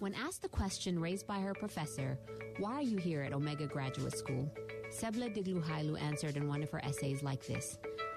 When 0.00 0.14
asked 0.14 0.42
the 0.42 0.48
question 0.48 0.98
raised 0.98 1.26
by 1.26 1.38
her 1.38 1.54
professor, 1.54 2.18
Why 2.58 2.74
are 2.74 2.82
you 2.82 2.96
here 2.96 3.22
at 3.22 3.32
Omega 3.32 3.66
Graduate 3.66 4.16
School? 4.16 4.52
Sebla 4.90 5.32
Digluhailu 5.32 6.00
answered 6.00 6.36
in 6.36 6.48
one 6.48 6.62
of 6.62 6.70
her 6.70 6.84
essays 6.84 7.22
like 7.22 7.46
this 7.46 7.78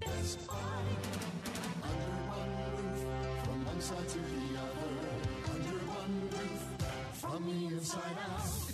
From 0.00 0.10
one 3.64 3.80
side 3.80 4.08
to 4.08 4.18
the 4.18 4.58
other, 4.58 4.90
under 5.54 5.78
one 5.86 6.14
roof, 6.32 6.62
from 7.12 7.44
the 7.46 7.76
inside 7.76 8.18
out. 8.28 8.73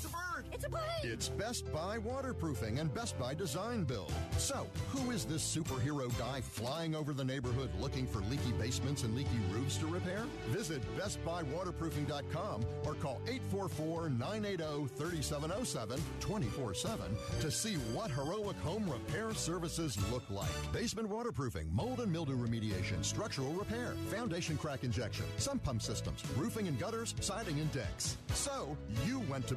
It's 1.03 1.31
Best 1.31 1.73
Buy 1.73 1.97
Waterproofing 1.99 2.79
and 2.79 2.93
Best 2.93 3.19
Buy 3.19 3.33
Design 3.35 3.85
Build. 3.85 4.13
So, 4.37 4.67
who 4.91 5.11
is 5.11 5.25
this 5.25 5.43
superhero 5.43 6.11
guy 6.19 6.43
flying 6.43 6.95
over 6.95 7.15
the 7.15 7.25
neighborhood 7.25 7.71
looking 7.81 8.07
for 8.07 8.19
leaky 8.31 8.53
basements 8.59 9.03
and 9.03 9.17
leaky 9.17 9.39
roofs 9.51 9.79
to 9.79 9.87
repair? 9.87 10.27
Visit 10.49 10.83
BestBuyWaterproofing.com 10.99 12.65
or 12.85 12.93
call 12.95 13.23
844-980-3707 13.53 16.01
24-7 16.21 16.99
to 17.41 17.51
see 17.51 17.75
what 17.95 18.11
heroic 18.11 18.57
home 18.59 18.87
repair 18.91 19.33
services 19.33 19.97
look 20.13 20.25
like. 20.29 20.51
Basement 20.73 21.09
waterproofing, 21.09 21.67
mold 21.73 22.01
and 22.01 22.13
mildew 22.13 22.37
remediation, 22.37 23.03
structural 23.03 23.53
repair, 23.53 23.95
foundation 24.11 24.59
crack 24.59 24.85
injection, 24.85 25.25
sump 25.39 25.63
pump 25.63 25.81
systems, 25.81 26.23
roofing 26.37 26.69
and 26.69 26.79
gutters, 26.79 27.15
siding 27.21 27.59
and 27.59 27.73
decks. 27.73 28.19
So, 28.35 28.77
you 29.07 29.21
went 29.21 29.47
to 29.49 29.55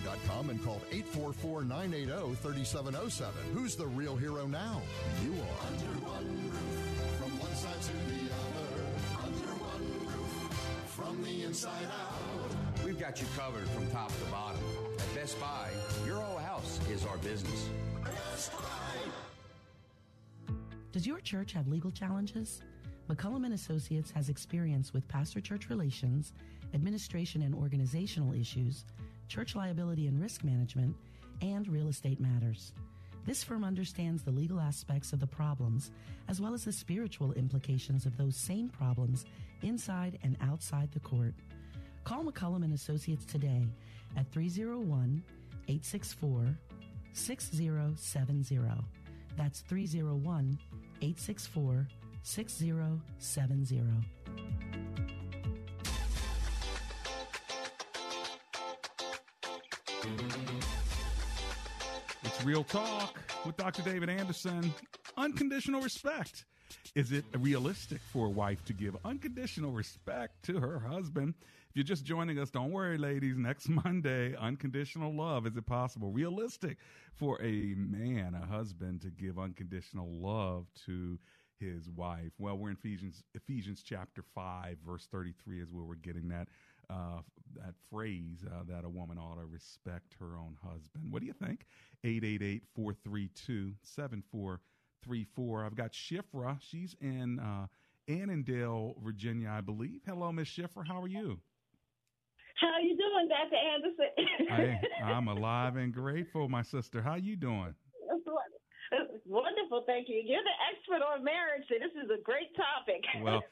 BestBuyWaterproofing.com 0.00 0.50
and 0.50 0.64
called 0.64 0.82
844-980-3707. 0.90 3.30
Who's 3.52 3.76
the 3.76 3.86
real 3.86 4.16
hero 4.16 4.46
now? 4.46 4.80
You 5.22 5.32
are. 5.32 5.66
Under 5.66 5.84
one 6.06 6.50
roof, 6.50 7.16
from 7.18 7.38
one 7.38 7.54
side 7.54 7.80
to 7.82 7.92
the 7.92 8.32
other, 8.34 8.86
under 9.24 9.48
one 9.62 9.84
roof, 10.06 10.84
from 10.86 11.22
the 11.22 11.44
inside 11.44 11.84
out. 11.84 12.50
We've 12.84 12.98
got 12.98 13.20
you 13.20 13.26
covered 13.36 13.68
from 13.70 13.86
top 13.90 14.08
to 14.08 14.24
bottom. 14.30 14.60
At 14.98 15.14
Best 15.14 15.38
Buy, 15.40 15.70
your 16.06 16.16
whole 16.16 16.38
house 16.38 16.80
is 16.90 17.04
our 17.06 17.18
business. 17.18 17.68
Best 18.04 18.52
Buy. 18.52 18.58
Does 20.92 21.06
your 21.06 21.20
church 21.20 21.52
have 21.52 21.68
legal 21.68 21.92
challenges? 21.92 22.62
McCullum 23.08 23.44
and 23.44 23.54
Associates 23.54 24.10
has 24.12 24.28
experience 24.28 24.92
with 24.92 25.06
pastor-church 25.08 25.68
relations, 25.68 26.32
administration 26.74 27.42
and 27.42 27.52
organizational 27.54 28.32
issues, 28.34 28.84
church 29.30 29.54
liability 29.54 30.08
and 30.08 30.20
risk 30.20 30.42
management, 30.42 30.94
and 31.40 31.68
real 31.68 31.88
estate 31.88 32.20
matters. 32.20 32.72
This 33.24 33.44
firm 33.44 33.64
understands 33.64 34.22
the 34.22 34.32
legal 34.32 34.60
aspects 34.60 35.12
of 35.12 35.20
the 35.20 35.26
problems 35.26 35.92
as 36.28 36.40
well 36.40 36.52
as 36.52 36.64
the 36.64 36.72
spiritual 36.72 37.32
implications 37.34 38.06
of 38.06 38.16
those 38.16 38.36
same 38.36 38.68
problems 38.68 39.24
inside 39.62 40.18
and 40.24 40.36
outside 40.40 40.90
the 40.92 41.00
court. 41.00 41.34
Call 42.02 42.24
McCullum 42.24 42.64
and 42.64 42.74
Associates 42.74 43.24
today 43.24 43.66
at 44.16 44.30
301 44.32 45.22
864 45.68 46.58
6070. 47.12 48.58
That's 49.36 49.60
301 49.60 50.58
864 51.00 51.88
6070. 52.22 54.69
Real 62.44 62.64
Talk 62.64 63.18
with 63.44 63.56
Dr. 63.56 63.82
David 63.82 64.08
Anderson. 64.08 64.72
Unconditional 65.16 65.80
respect. 65.82 66.46
Is 66.94 67.12
it 67.12 67.24
realistic 67.38 68.00
for 68.12 68.26
a 68.26 68.30
wife 68.30 68.64
to 68.64 68.72
give 68.72 68.96
unconditional 69.04 69.72
respect 69.72 70.42
to 70.44 70.58
her 70.58 70.78
husband? 70.78 71.34
If 71.68 71.76
you're 71.76 71.84
just 71.84 72.04
joining 72.04 72.38
us, 72.38 72.50
don't 72.50 72.72
worry, 72.72 72.96
ladies. 72.98 73.36
Next 73.36 73.68
Monday, 73.84 74.34
unconditional 74.36 75.14
love. 75.14 75.46
Is 75.46 75.56
it 75.56 75.66
possible, 75.66 76.10
realistic 76.10 76.78
for 77.14 77.40
a 77.42 77.74
man, 77.76 78.34
a 78.34 78.46
husband, 78.46 79.02
to 79.02 79.10
give 79.10 79.38
unconditional 79.38 80.08
love 80.10 80.66
to 80.86 81.18
his 81.58 81.90
wife? 81.90 82.32
Well, 82.38 82.56
we're 82.56 82.70
in 82.70 82.76
Ephesians, 82.76 83.22
Ephesians 83.34 83.82
chapter 83.84 84.22
5, 84.34 84.78
verse 84.84 85.06
33 85.10 85.60
is 85.60 85.70
where 85.70 85.84
we're 85.84 85.96
getting 85.96 86.28
that 86.28 86.48
uh, 86.90 87.20
that 87.56 87.74
phrase 87.90 88.44
uh, 88.46 88.62
that 88.68 88.84
a 88.84 88.88
woman 88.88 89.18
ought 89.18 89.38
to 89.38 89.46
respect 89.46 90.14
her 90.18 90.36
own 90.36 90.56
husband. 90.62 91.10
What 91.10 91.20
do 91.20 91.26
you 91.26 91.32
think? 91.32 91.66
888 92.04 92.62
432 92.74 93.74
7434. 93.82 95.64
I've 95.64 95.74
got 95.74 95.92
Shifra. 95.92 96.58
She's 96.60 96.94
in 97.00 97.38
uh, 97.38 97.66
Annandale, 98.08 98.96
Virginia, 99.02 99.50
I 99.50 99.60
believe. 99.60 100.00
Hello, 100.06 100.32
Miss 100.32 100.48
Shifra. 100.48 100.86
How 100.86 101.02
are 101.02 101.08
you? 101.08 101.38
How 102.60 102.78
you 102.82 102.96
doing, 102.96 103.28
Dr. 103.28 103.56
Anderson? 103.56 104.78
I'm 105.04 105.28
alive 105.28 105.76
and 105.76 105.94
grateful, 105.94 106.48
my 106.48 106.62
sister. 106.62 107.00
How 107.00 107.14
you 107.14 107.36
doing? 107.36 107.74
Wonderful, 109.30 109.84
thank 109.86 110.08
you. 110.08 110.20
You're 110.26 110.42
the 110.42 110.58
expert 110.72 111.06
on 111.06 111.22
marriage, 111.22 111.62
so 111.68 111.76
this 111.78 111.92
is 112.02 112.10
a 112.10 112.20
great 112.20 112.50
topic. 112.56 113.04
Well, 113.22 113.44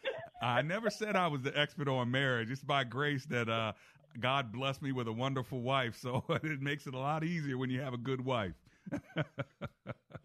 I 0.43 0.63
never 0.63 0.91
said 0.91 1.15
I 1.15 1.29
was 1.29 1.43
the 1.43 1.57
expert 1.57 1.89
on 1.89 2.11
marriage. 2.11 2.51
It's 2.51 2.65
by 2.65 2.83
grace 2.83 3.27
that 3.27 3.49
uh, 3.49 3.73
God 4.19 4.51
blessed 4.51 4.83
me 4.83 4.91
with 4.91 5.07
a 5.07 5.13
wonderful 5.13 5.61
wife, 5.61 5.97
so 5.97 6.25
it 6.43 6.61
makes 6.61 6.89
it 6.89 6.95
a 6.95 6.99
lot 6.99 7.23
easier 7.23 7.57
when 7.57 7.71
you 7.71 7.81
have 7.81 7.95
a 7.95 7.99
good 7.99 8.25
wife. 8.25 8.55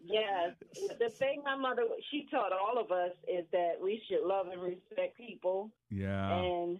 yes, 0.04 0.54
the 0.98 1.10
thing 1.10 1.42
my 1.44 1.54
mother 1.54 1.82
she 2.10 2.26
taught 2.32 2.50
all 2.52 2.82
of 2.82 2.90
us 2.90 3.12
is 3.28 3.44
that 3.52 3.74
we 3.80 4.02
should 4.08 4.26
love 4.26 4.48
and 4.48 4.60
respect 4.60 5.16
people. 5.16 5.70
Yeah. 5.88 6.34
And 6.36 6.78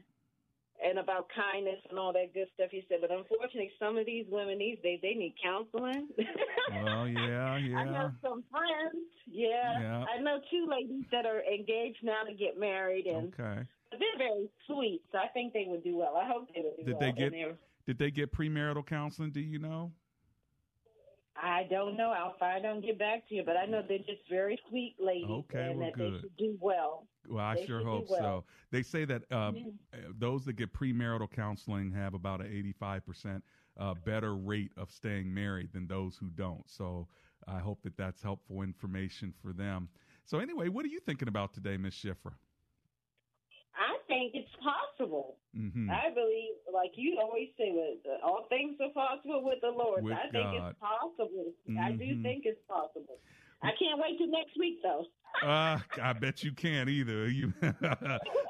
and 0.82 0.98
about 0.98 1.28
kindness 1.34 1.78
and 1.90 1.98
all 1.98 2.12
that 2.12 2.34
good 2.34 2.48
stuff. 2.54 2.68
He 2.70 2.84
said, 2.88 2.98
but 3.00 3.10
unfortunately, 3.10 3.70
some 3.78 3.96
of 3.96 4.06
these 4.06 4.26
women 4.30 4.58
these 4.58 4.78
days 4.82 4.98
they 5.02 5.14
need 5.14 5.34
counseling. 5.42 6.08
well, 6.82 7.06
yeah, 7.08 7.56
yeah. 7.58 7.76
I 7.78 7.84
know 7.84 8.10
some 8.22 8.42
friends. 8.50 9.04
Yeah, 9.30 9.80
Yeah. 9.80 10.04
I 10.12 10.20
know 10.20 10.38
two 10.50 10.66
ladies 10.70 11.04
that 11.12 11.26
are 11.26 11.42
engaged 11.42 11.98
now 12.02 12.22
to 12.28 12.34
get 12.34 12.58
married, 12.58 13.06
and 13.06 13.32
Okay. 13.38 13.62
they're 13.92 14.18
very 14.18 14.48
sweet. 14.66 15.02
So 15.12 15.18
I 15.18 15.28
think 15.28 15.52
they 15.52 15.64
would 15.68 15.84
do 15.84 15.96
well. 15.96 16.16
I 16.16 16.26
hope 16.26 16.48
they 16.54 16.62
would 16.62 16.76
do 16.76 16.84
Did 16.84 16.92
well. 16.94 17.00
they 17.00 17.12
get 17.12 17.58
Did 17.86 17.98
they 17.98 18.10
get 18.10 18.32
premarital 18.32 18.86
counseling? 18.86 19.30
Do 19.30 19.40
you 19.40 19.58
know? 19.58 19.92
I 21.36 21.64
don't 21.68 21.96
know. 21.96 22.10
I'll 22.10 22.36
find 22.38 22.64
out 22.64 22.74
and 22.76 22.84
get 22.84 22.98
back 22.98 23.28
to 23.28 23.34
you. 23.34 23.42
But 23.44 23.56
I 23.56 23.66
know 23.66 23.82
they're 23.86 23.98
just 23.98 24.28
very 24.30 24.58
sweet 24.68 24.96
ladies, 25.00 25.28
Okay, 25.30 25.70
and 25.70 25.78
well, 25.78 25.88
that 25.88 25.98
they 25.98 26.10
good. 26.10 26.20
should 26.20 26.36
do 26.36 26.56
well. 26.60 27.06
Well, 27.28 27.44
I 27.44 27.54
They 27.54 27.66
sure 27.66 27.82
hope 27.84 28.06
well. 28.08 28.20
so. 28.20 28.44
They 28.70 28.82
say 28.82 29.04
that 29.06 29.22
uh, 29.32 29.52
Yeah. 29.54 29.70
uh, 29.92 29.96
those 30.18 30.44
that 30.44 30.54
get 30.54 30.72
premarital 30.72 31.30
counseling 31.30 31.90
have 31.92 32.14
about 32.14 32.40
an 32.40 32.46
85% 32.52 33.42
uh, 33.78 33.94
better 33.94 34.36
rate 34.36 34.72
of 34.76 34.90
staying 34.90 35.32
married 35.32 35.72
than 35.72 35.86
those 35.86 36.16
who 36.16 36.28
don't. 36.30 36.68
So 36.68 37.08
I 37.48 37.58
hope 37.58 37.82
that 37.82 37.96
that's 37.96 38.22
helpful 38.22 38.62
information 38.62 39.32
for 39.42 39.52
them. 39.52 39.88
So, 40.26 40.38
anyway, 40.38 40.68
what 40.68 40.84
are 40.84 40.88
you 40.88 41.00
thinking 41.00 41.28
about 41.28 41.52
today, 41.52 41.76
Miss 41.76 41.94
Shifra? 41.94 42.34
Think 44.08 44.32
it's 44.34 44.50
possible. 44.62 45.36
hmm 45.54 45.88
I 45.90 46.10
believe, 46.14 46.54
like 46.72 46.92
you 46.96 47.18
always 47.20 47.48
say, 47.56 47.70
with 47.72 48.04
all 48.22 48.46
things 48.48 48.76
are 48.80 48.90
possible 48.92 49.42
with 49.44 49.60
the 49.60 49.70
Lord. 49.70 50.04
With 50.04 50.14
I 50.14 50.28
think 50.30 50.44
God. 50.52 50.70
it's 50.70 50.78
possible. 50.78 51.52
I 51.80 51.92
do 51.92 52.04
Mhm. 52.04 52.22
think 52.22 52.44
it's 52.46 52.60
possible. 52.68 53.18
I 53.62 53.70
can't 53.78 53.98
wait 54.00 54.18
till 54.18 54.28
next 54.28 54.56
week, 54.58 54.82
though. 54.82 55.06
Uh, 55.42 55.78
I 56.02 56.12
bet 56.12 56.42
you 56.42 56.52
can't 56.52 56.88
either. 56.88 57.26
You, 57.34 57.52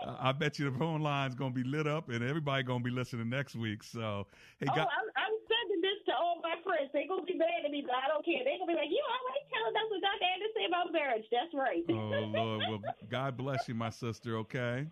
I 0.05 0.33
bet 0.33 0.59
you 0.59 0.71
the 0.71 0.79
phone 0.79 1.01
line's 1.01 1.35
gonna 1.35 1.55
be 1.55 1.65
lit 1.65 1.87
up, 1.87 2.09
and 2.09 2.23
everybody 2.23 2.63
gonna 2.63 2.85
be 2.85 2.91
listening 2.91 3.29
next 3.31 3.55
week. 3.57 3.83
So, 3.83 4.27
hey, 4.59 4.67
oh, 4.71 4.75
God, 4.75 4.89
I'm, 4.91 5.09
I'm 5.17 5.37
sending 5.49 5.81
this 5.81 5.99
to 6.07 6.13
all 6.15 6.41
my 6.43 6.57
friends. 6.63 6.91
They're 6.93 7.09
going 7.09 7.25
to 7.27 7.33
be 7.33 7.39
mad 7.39 7.65
at 7.65 7.71
me, 7.71 7.83
but 7.87 7.95
I 7.97 8.09
don't 8.09 8.25
care. 8.25 8.45
They're 8.45 8.59
going 8.59 8.69
to 8.69 8.75
be 8.75 8.79
like, 8.81 8.91
you 8.93 9.01
always 9.01 9.45
telling 9.49 9.77
us 9.77 9.89
what 9.89 10.01
Dr. 10.05 10.37
to 10.45 10.49
say 10.57 10.65
about 10.69 10.93
marriage. 10.93 11.27
That's 11.33 11.53
right. 11.55 11.83
oh 11.89 12.29
Lord, 12.29 12.61
well, 12.69 12.83
God 13.09 13.37
bless 13.37 13.69
you, 13.69 13.75
my 13.75 13.91
sister. 13.91 14.37
Okay. 14.45 14.87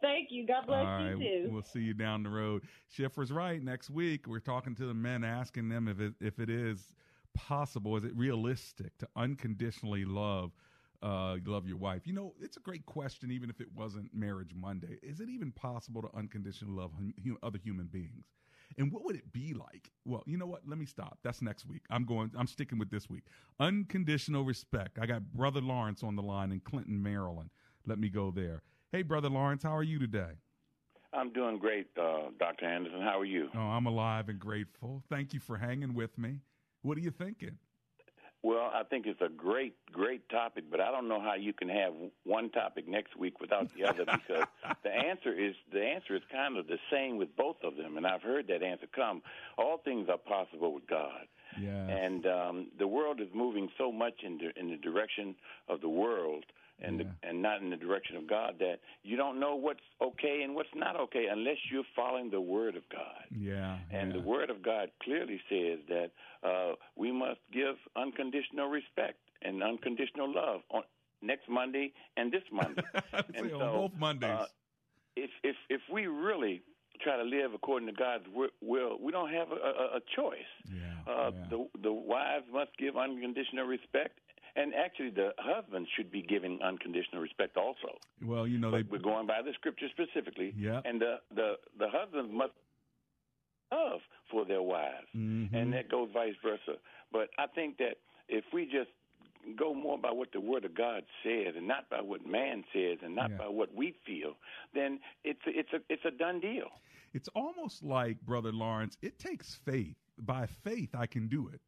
Thank 0.00 0.28
you. 0.30 0.46
God 0.46 0.66
bless 0.66 0.86
All 0.86 0.98
right, 0.98 1.10
you 1.10 1.18
too. 1.18 1.48
we'll 1.50 1.62
see 1.62 1.80
you 1.80 1.94
down 1.94 2.22
the 2.22 2.30
road. 2.30 2.62
Shifra's 2.96 3.32
right. 3.32 3.62
Next 3.62 3.90
week, 3.90 4.26
we're 4.26 4.38
talking 4.38 4.74
to 4.76 4.86
the 4.86 4.94
men, 4.94 5.24
asking 5.24 5.68
them 5.68 5.88
if 5.88 6.00
it 6.00 6.14
if 6.20 6.38
it 6.38 6.50
is 6.50 6.94
possible, 7.34 7.96
is 7.96 8.04
it 8.04 8.14
realistic 8.16 8.96
to 8.98 9.08
unconditionally 9.16 10.04
love 10.04 10.52
uh, 11.02 11.36
love 11.46 11.66
your 11.66 11.76
wife? 11.76 12.06
You 12.06 12.12
know, 12.12 12.34
it's 12.40 12.56
a 12.56 12.60
great 12.60 12.84
question. 12.86 13.30
Even 13.30 13.50
if 13.50 13.60
it 13.60 13.68
wasn't 13.74 14.12
Marriage 14.14 14.54
Monday, 14.54 14.98
is 15.02 15.20
it 15.20 15.28
even 15.28 15.52
possible 15.52 16.02
to 16.02 16.08
unconditionally 16.16 16.74
love 16.74 16.92
hum, 16.94 17.14
other 17.42 17.58
human 17.58 17.86
beings? 17.86 18.26
And 18.76 18.92
what 18.92 19.04
would 19.04 19.16
it 19.16 19.32
be 19.32 19.54
like? 19.54 19.90
Well, 20.04 20.22
you 20.26 20.36
know 20.36 20.46
what? 20.46 20.62
Let 20.66 20.78
me 20.78 20.84
stop. 20.84 21.18
That's 21.22 21.40
next 21.40 21.66
week. 21.66 21.82
I'm 21.90 22.04
going. 22.04 22.30
I'm 22.36 22.46
sticking 22.46 22.78
with 22.78 22.90
this 22.90 23.08
week. 23.08 23.24
Unconditional 23.60 24.44
respect. 24.44 24.98
I 25.00 25.06
got 25.06 25.32
brother 25.32 25.60
Lawrence 25.60 26.02
on 26.02 26.16
the 26.16 26.22
line 26.22 26.52
in 26.52 26.60
Clinton, 26.60 27.02
Maryland. 27.02 27.50
Let 27.86 27.98
me 27.98 28.08
go 28.08 28.30
there. 28.30 28.62
Hey, 28.90 29.02
brother 29.02 29.28
Lawrence, 29.28 29.62
how 29.62 29.76
are 29.76 29.82
you 29.82 29.98
today? 29.98 30.32
I'm 31.12 31.30
doing 31.32 31.58
great, 31.58 31.88
uh, 32.00 32.30
Dr. 32.38 32.64
Anderson. 32.64 33.02
How 33.02 33.20
are 33.20 33.24
you? 33.24 33.48
Oh, 33.54 33.58
I'm 33.58 33.84
alive 33.84 34.30
and 34.30 34.38
grateful. 34.38 35.02
Thank 35.10 35.34
you 35.34 35.40
for 35.40 35.58
hanging 35.58 35.94
with 35.94 36.16
me. 36.16 36.40
What 36.80 36.96
are 36.96 37.02
you 37.02 37.10
thinking? 37.10 37.58
Well, 38.42 38.70
I 38.72 38.84
think 38.84 39.06
it's 39.06 39.20
a 39.20 39.28
great, 39.28 39.74
great 39.92 40.26
topic, 40.30 40.64
but 40.70 40.80
I 40.80 40.90
don't 40.90 41.06
know 41.06 41.20
how 41.20 41.34
you 41.34 41.52
can 41.52 41.68
have 41.68 41.92
one 42.24 42.48
topic 42.50 42.88
next 42.88 43.14
week 43.16 43.40
without 43.40 43.68
the 43.74 43.84
other 43.84 44.04
because 44.12 44.46
the 44.82 44.90
answer 44.90 45.34
is 45.34 45.54
the 45.70 45.82
answer 45.82 46.16
is 46.16 46.22
kind 46.32 46.56
of 46.56 46.66
the 46.66 46.78
same 46.90 47.18
with 47.18 47.36
both 47.36 47.56
of 47.62 47.76
them, 47.76 47.98
and 47.98 48.06
I've 48.06 48.22
heard 48.22 48.46
that 48.46 48.62
answer 48.62 48.86
come. 48.94 49.20
All 49.58 49.78
things 49.84 50.08
are 50.08 50.18
possible 50.18 50.72
with 50.72 50.86
God. 50.86 51.26
Yeah. 51.60 51.88
And 51.88 52.26
um, 52.26 52.66
the 52.78 52.86
world 52.86 53.20
is 53.20 53.28
moving 53.34 53.68
so 53.76 53.92
much 53.92 54.22
in 54.24 54.38
the, 54.38 54.58
in 54.58 54.70
the 54.70 54.76
direction 54.76 55.34
of 55.68 55.82
the 55.82 55.88
world 55.88 56.44
and 56.80 57.00
the, 57.00 57.06
and 57.22 57.42
not 57.42 57.60
in 57.60 57.70
the 57.70 57.76
direction 57.76 58.16
of 58.16 58.28
God 58.28 58.54
that 58.60 58.76
you 59.02 59.16
don't 59.16 59.40
know 59.40 59.56
what's 59.56 59.80
okay 60.00 60.42
and 60.44 60.54
what's 60.54 60.68
not 60.74 60.98
okay 61.00 61.26
unless 61.30 61.56
you're 61.70 61.84
following 61.96 62.30
the 62.30 62.40
Word 62.40 62.76
of 62.76 62.82
God. 62.90 63.24
Yeah. 63.36 63.78
And 63.90 64.12
yeah. 64.12 64.20
the 64.20 64.22
Word 64.22 64.50
of 64.50 64.62
God 64.62 64.90
clearly 65.02 65.40
says 65.48 65.80
that 65.88 66.10
uh, 66.42 66.74
we 66.96 67.10
must 67.10 67.40
give 67.52 67.76
unconditional 67.96 68.68
respect 68.68 69.18
and 69.42 69.62
unconditional 69.62 70.32
love 70.32 70.60
on 70.70 70.82
next 71.22 71.48
Monday 71.48 71.92
and 72.16 72.30
this 72.30 72.42
Monday. 72.52 72.82
and 73.34 73.52
on 73.52 73.58
both 73.58 73.92
Mondays. 73.98 74.30
Uh, 74.30 74.46
if 75.16 75.30
if 75.42 75.56
if 75.68 75.80
we 75.92 76.06
really 76.06 76.62
try 77.02 77.16
to 77.16 77.22
live 77.22 77.54
according 77.54 77.88
to 77.88 77.94
God's 77.94 78.24
will, 78.60 78.98
we 79.00 79.12
don't 79.12 79.30
have 79.30 79.48
a, 79.50 79.54
a, 79.54 79.96
a 79.96 80.00
choice. 80.16 80.50
Yeah, 80.66 81.12
uh, 81.12 81.30
The 81.50 81.66
the 81.82 81.92
wives 81.92 82.46
must 82.52 82.76
give 82.78 82.96
unconditional 82.96 83.66
respect. 83.66 84.18
And 84.56 84.74
actually, 84.74 85.10
the 85.10 85.30
husband 85.38 85.86
should 85.96 86.10
be 86.10 86.22
giving 86.22 86.60
unconditional 86.62 87.20
respect 87.22 87.56
also. 87.56 87.98
well, 88.22 88.46
you 88.46 88.58
know 88.58 88.70
they. 88.70 88.82
We're 88.82 88.98
going 88.98 89.26
by 89.26 89.42
the 89.42 89.52
scripture 89.54 89.86
specifically. 89.90 90.54
Yeah. 90.56 90.80
And 90.84 91.00
the 91.00 91.16
the 91.34 91.54
the 91.78 91.88
husbands 91.90 92.32
must 92.32 92.52
love 93.72 94.00
for 94.30 94.44
their 94.44 94.62
wives, 94.62 95.06
Mhm. 95.14 95.52
and 95.52 95.72
that 95.74 95.88
goes 95.88 96.10
vice 96.12 96.36
versa. 96.42 96.78
But 97.12 97.30
I 97.38 97.46
think 97.46 97.78
that 97.78 97.98
if 98.28 98.44
we 98.52 98.64
just 98.66 98.90
go 99.56 99.72
more 99.74 99.98
by 99.98 100.10
what 100.10 100.32
the 100.32 100.40
Word 100.40 100.64
of 100.64 100.74
God 100.74 101.04
says, 101.22 101.54
and 101.56 101.66
not 101.66 101.88
by 101.88 102.00
what 102.00 102.26
man 102.26 102.64
says, 102.72 102.98
and 103.02 103.14
not 103.14 103.30
Yeah. 103.30 103.36
by 103.38 103.48
what 103.48 103.72
we 103.74 103.92
feel, 104.04 104.36
then 104.72 105.00
it's 105.24 105.46
a, 105.46 105.58
it's 105.58 105.72
a 105.72 105.82
it's 105.88 106.04
a 106.04 106.10
done 106.10 106.40
deal. 106.40 106.70
It's 107.14 107.28
almost 107.28 107.82
like, 107.82 108.20
Brother 108.20 108.52
Lawrence, 108.52 108.98
it 109.00 109.18
takes 109.18 109.54
faith. 109.54 109.96
By 110.18 110.46
faith, 110.46 110.94
I 110.94 111.06
can 111.06 111.26
do 111.28 111.48
it. 111.48 111.60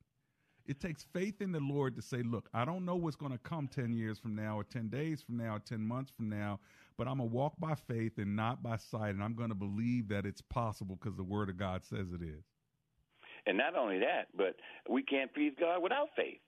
It 0.70 0.78
takes 0.78 1.04
faith 1.12 1.40
in 1.40 1.50
the 1.50 1.58
Lord 1.58 1.96
to 1.96 2.02
say, 2.02 2.22
look, 2.22 2.48
I 2.54 2.64
don't 2.64 2.84
know 2.84 2.94
what's 2.94 3.16
going 3.16 3.32
to 3.32 3.38
come 3.38 3.66
10 3.66 3.92
years 3.92 4.20
from 4.20 4.36
now, 4.36 4.56
or 4.56 4.62
10 4.62 4.86
days 4.86 5.20
from 5.20 5.36
now, 5.36 5.56
or 5.56 5.58
10 5.58 5.80
months 5.80 6.12
from 6.16 6.28
now, 6.28 6.60
but 6.96 7.08
I'm 7.08 7.16
going 7.16 7.28
to 7.28 7.34
walk 7.34 7.54
by 7.58 7.74
faith 7.74 8.18
and 8.18 8.36
not 8.36 8.62
by 8.62 8.76
sight, 8.76 9.16
and 9.16 9.20
I'm 9.20 9.34
going 9.34 9.48
to 9.48 9.56
believe 9.56 10.06
that 10.10 10.24
it's 10.24 10.42
possible 10.42 10.94
because 10.94 11.16
the 11.16 11.24
Word 11.24 11.48
of 11.48 11.56
God 11.56 11.84
says 11.84 12.12
it 12.12 12.22
is. 12.22 12.44
And 13.46 13.58
not 13.58 13.74
only 13.74 13.98
that, 13.98 14.28
but 14.36 14.54
we 14.88 15.02
can't 15.02 15.34
please 15.34 15.54
God 15.58 15.82
without 15.82 16.10
faith. 16.14 16.38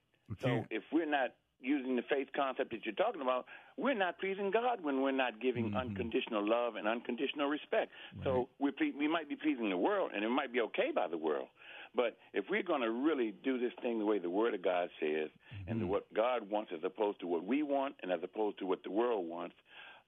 So 0.40 0.46
can't. 0.46 0.66
if 0.70 0.84
we're 0.92 1.04
not 1.04 1.30
using 1.60 1.96
the 1.96 2.02
faith 2.08 2.28
concept 2.36 2.70
that 2.70 2.84
you're 2.84 2.94
talking 2.94 3.22
about, 3.22 3.46
we're 3.76 3.94
not 3.94 4.20
pleasing 4.20 4.52
God 4.52 4.84
when 4.84 5.02
we're 5.02 5.10
not 5.10 5.40
giving 5.40 5.70
Mm-hmm. 5.70 5.76
unconditional 5.76 6.48
love 6.48 6.76
and 6.76 6.86
unconditional 6.86 7.48
respect. 7.48 7.90
So 8.22 8.48
we 8.60 8.70
ple- 8.70 8.96
we 8.96 9.08
might 9.08 9.28
be 9.28 9.34
pleasing 9.34 9.68
the 9.68 9.76
world, 9.76 10.12
and 10.14 10.24
it 10.24 10.28
might 10.28 10.52
be 10.52 10.60
okay 10.60 10.90
by 10.94 11.08
the 11.08 11.18
world. 11.18 11.48
But 11.94 12.16
if 12.32 12.46
we're 12.50 12.62
going 12.62 12.80
to 12.80 12.90
really 12.90 13.34
do 13.44 13.58
this 13.58 13.72
thing 13.82 13.98
the 13.98 14.06
way 14.06 14.18
the 14.18 14.30
Word 14.30 14.54
of 14.54 14.62
God 14.62 14.88
says, 15.00 15.28
and 15.68 15.76
Mm-hmm. 15.76 15.80
the, 15.80 15.86
what 15.86 16.12
God 16.14 16.50
wants 16.50 16.72
as 16.74 16.80
opposed 16.84 17.20
to 17.20 17.26
what 17.26 17.44
we 17.44 17.62
want, 17.62 17.94
and 18.02 18.10
as 18.10 18.20
opposed 18.24 18.58
to 18.58 18.66
what 18.66 18.82
the 18.82 18.90
world 18.90 19.28
wants, 19.28 19.54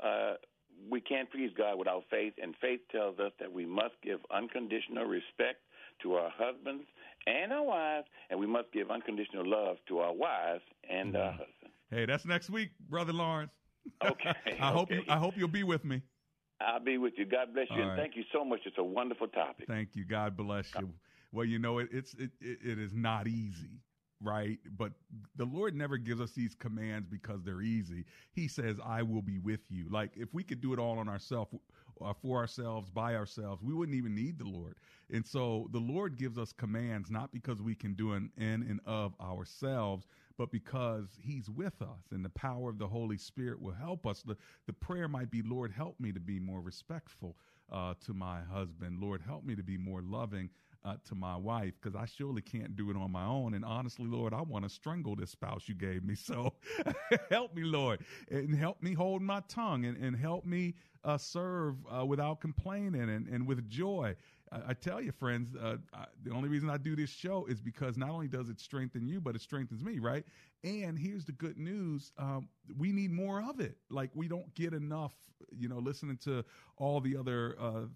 uh, 0.03 0.35
we 0.91 1.01
can't 1.01 1.31
please 1.31 1.51
God 1.57 1.79
without 1.79 2.03
faith. 2.11 2.33
And 2.43 2.55
faith 2.61 2.81
tells 2.91 3.19
us 3.21 3.31
that 3.39 3.53
we 3.53 3.65
must 3.65 3.95
give 4.03 4.19
unconditional 4.35 5.05
respect 5.05 5.59
to 6.03 6.15
our 6.15 6.31
husbands 6.37 6.85
and 7.27 7.53
our 7.53 7.63
wives, 7.63 8.07
and 8.31 8.41
we 8.41 8.47
must 8.47 8.73
give 8.73 8.91
unconditional 8.91 9.49
love 9.49 9.77
to 9.89 9.99
our 10.01 10.13
wives 10.13 10.63
and 10.91 11.15
our 11.17 11.31
husbands. 11.33 11.75
Hey, 11.91 12.07
that's 12.07 12.25
next 12.27 12.51
week, 12.51 12.71
Brother 12.89 13.13
Lawrence. 13.13 13.53
Okay. 14.05 14.33
I 14.61 14.73
hope 14.73 14.91
you, 14.91 15.03
I 15.09 15.19
hope 15.19 15.35
you'll 15.37 15.47
be 15.49 15.63
with 15.63 15.85
me. 15.85 16.01
I'll 16.61 16.81
be 16.81 16.97
with 16.99 17.13
you. 17.19 17.27
God 17.27 17.53
bless 17.55 17.67
you, 17.71 17.77
All 17.77 17.83
and 17.83 17.91
right. 17.91 17.99
thank 18.01 18.17
you 18.17 18.25
so 18.33 18.45
much. 18.45 18.61
It's 18.65 18.79
a 18.79 18.83
wonderful 18.85 19.29
topic. 19.29 19.67
Thank 19.69 19.91
you. 19.95 20.05
God 20.05 20.37
bless 20.37 20.73
you. 20.75 20.91
Well, 21.35 21.47
you 21.47 21.61
know, 21.61 21.81
it, 21.81 21.91
it's 21.93 22.15
it, 22.15 22.33
it, 22.41 22.79
is 22.81 22.95
not 22.95 23.29
easy, 23.29 23.83
right? 24.23 24.59
But 24.79 24.93
the 25.37 25.47
Lord 25.47 25.77
never 25.77 25.99
gives 25.99 26.23
us 26.23 26.33
these 26.33 26.57
commands 26.57 27.09
because 27.09 27.43
they're 27.45 27.63
easy. 27.63 28.07
He 28.33 28.49
says, 28.49 28.79
"I 28.85 29.03
will 29.03 29.23
be 29.23 29.39
with 29.39 29.63
you." 29.71 29.89
Like 29.91 30.13
if 30.17 30.35
we 30.35 30.45
could 30.45 30.63
do 30.63 30.73
it 30.75 30.81
all 30.81 30.99
on 30.99 31.11
ourselves, 31.11 31.53
uh, 32.01 32.15
for 32.23 32.39
ourselves, 32.39 32.91
by 32.91 33.17
ourselves, 33.17 33.63
we 33.65 33.75
wouldn't 33.75 33.99
even 33.99 34.15
need 34.17 34.39
the 34.39 34.47
Lord. 34.49 34.77
And 35.13 35.27
so 35.27 35.69
the 35.73 35.81
Lord 35.81 36.17
gives 36.19 36.39
us 36.39 36.53
commands 36.53 37.11
not 37.11 37.33
because 37.33 37.63
we 37.63 37.77
can 37.77 37.95
do 37.95 38.15
an 38.15 38.31
in 38.39 38.63
and 38.63 38.81
of 38.87 39.15
ourselves, 39.21 40.07
but 40.39 40.53
because 40.53 41.19
He's 41.21 41.51
with 41.51 41.83
us, 41.83 42.13
and 42.13 42.25
the 42.25 42.31
power 42.31 42.71
of 42.71 42.79
the 42.79 42.89
Holy 42.89 43.19
Spirit 43.19 43.61
will 43.61 43.75
help 43.75 44.07
us. 44.07 44.23
The 44.23 44.37
the 44.67 44.75
prayer 44.75 45.09
might 45.09 45.33
be, 45.33 45.43
"Lord, 45.43 45.73
help 45.73 46.01
me 46.01 46.13
to 46.13 46.21
be 46.21 46.41
more 46.41 46.63
respectful." 46.63 47.37
Uh, 47.73 47.95
to 48.05 48.15
my 48.15 48.43
husband, 48.43 49.01
Lord, 49.01 49.23
help 49.23 49.45
me 49.45 49.57
to 49.57 49.63
be 49.63 49.79
more 49.79 50.03
loving 50.03 50.51
uh, 50.85 50.97
to 51.09 51.15
my 51.15 51.37
wife 51.37 51.75
because 51.81 51.97
I 51.97 52.07
surely 52.07 52.43
can't 52.43 52.77
do 52.77 52.91
it 52.91 52.97
on 52.97 53.11
my 53.11 53.25
own. 53.25 53.55
And 53.55 53.65
honestly, 53.65 54.07
Lord, 54.07 54.35
I 54.35 54.43
want 54.43 54.65
to 54.65 54.69
strangle 54.71 55.17
this 55.17 55.31
spouse 55.31 55.69
you 55.69 55.75
gave 55.75 56.05
me. 56.05 56.15
So 56.25 56.55
help 57.31 57.55
me, 57.55 57.65
Lord, 57.65 58.01
and 58.31 58.55
help 58.57 58.83
me 58.83 58.95
hold 58.95 59.21
my 59.21 59.41
tongue 59.47 59.85
and, 59.85 59.97
and 60.03 60.17
help 60.17 60.47
me 60.47 60.75
uh, 61.05 61.19
serve 61.19 61.77
uh, 61.95 62.05
without 62.05 62.41
complaining 62.41 63.11
and, 63.11 63.29
and 63.29 63.47
with 63.47 63.69
joy. 63.69 64.17
I, 64.69 64.75
tell 64.75 65.01
you, 65.01 65.13
friends, 65.13 65.55
uh, 65.57 65.77
I, 65.93 66.07
the 66.23 66.33
only 66.33 66.49
reason 66.49 66.71
I 66.71 66.77
do 66.77 66.95
this 66.97 67.11
show 67.11 67.45
is 67.47 67.61
because 67.61 67.97
not 67.97 68.11
only 68.11 68.29
does 68.29 68.49
it 68.49 68.61
strengthen 68.61 69.07
you, 69.07 69.21
but 69.21 69.35
it 69.35 69.43
strengthens 69.43 69.83
me, 69.83 69.99
right? 69.99 70.25
And 70.63 70.99
here's 70.99 71.25
the 71.25 71.33
good 71.33 71.59
news 71.59 72.13
um, 72.19 72.49
we 72.77 72.93
need 72.93 73.11
more 73.11 73.43
of 73.43 73.61
it. 73.61 73.77
Like, 73.91 74.11
we 74.15 74.29
don't 74.29 74.53
get 74.55 74.73
enough, 74.73 75.15
you 75.51 75.69
know, 75.69 75.79
listening 75.79 76.19
to 76.25 76.45
all 76.77 77.01
the 77.01 77.17
other 77.17 77.57
uh, 77.61 77.87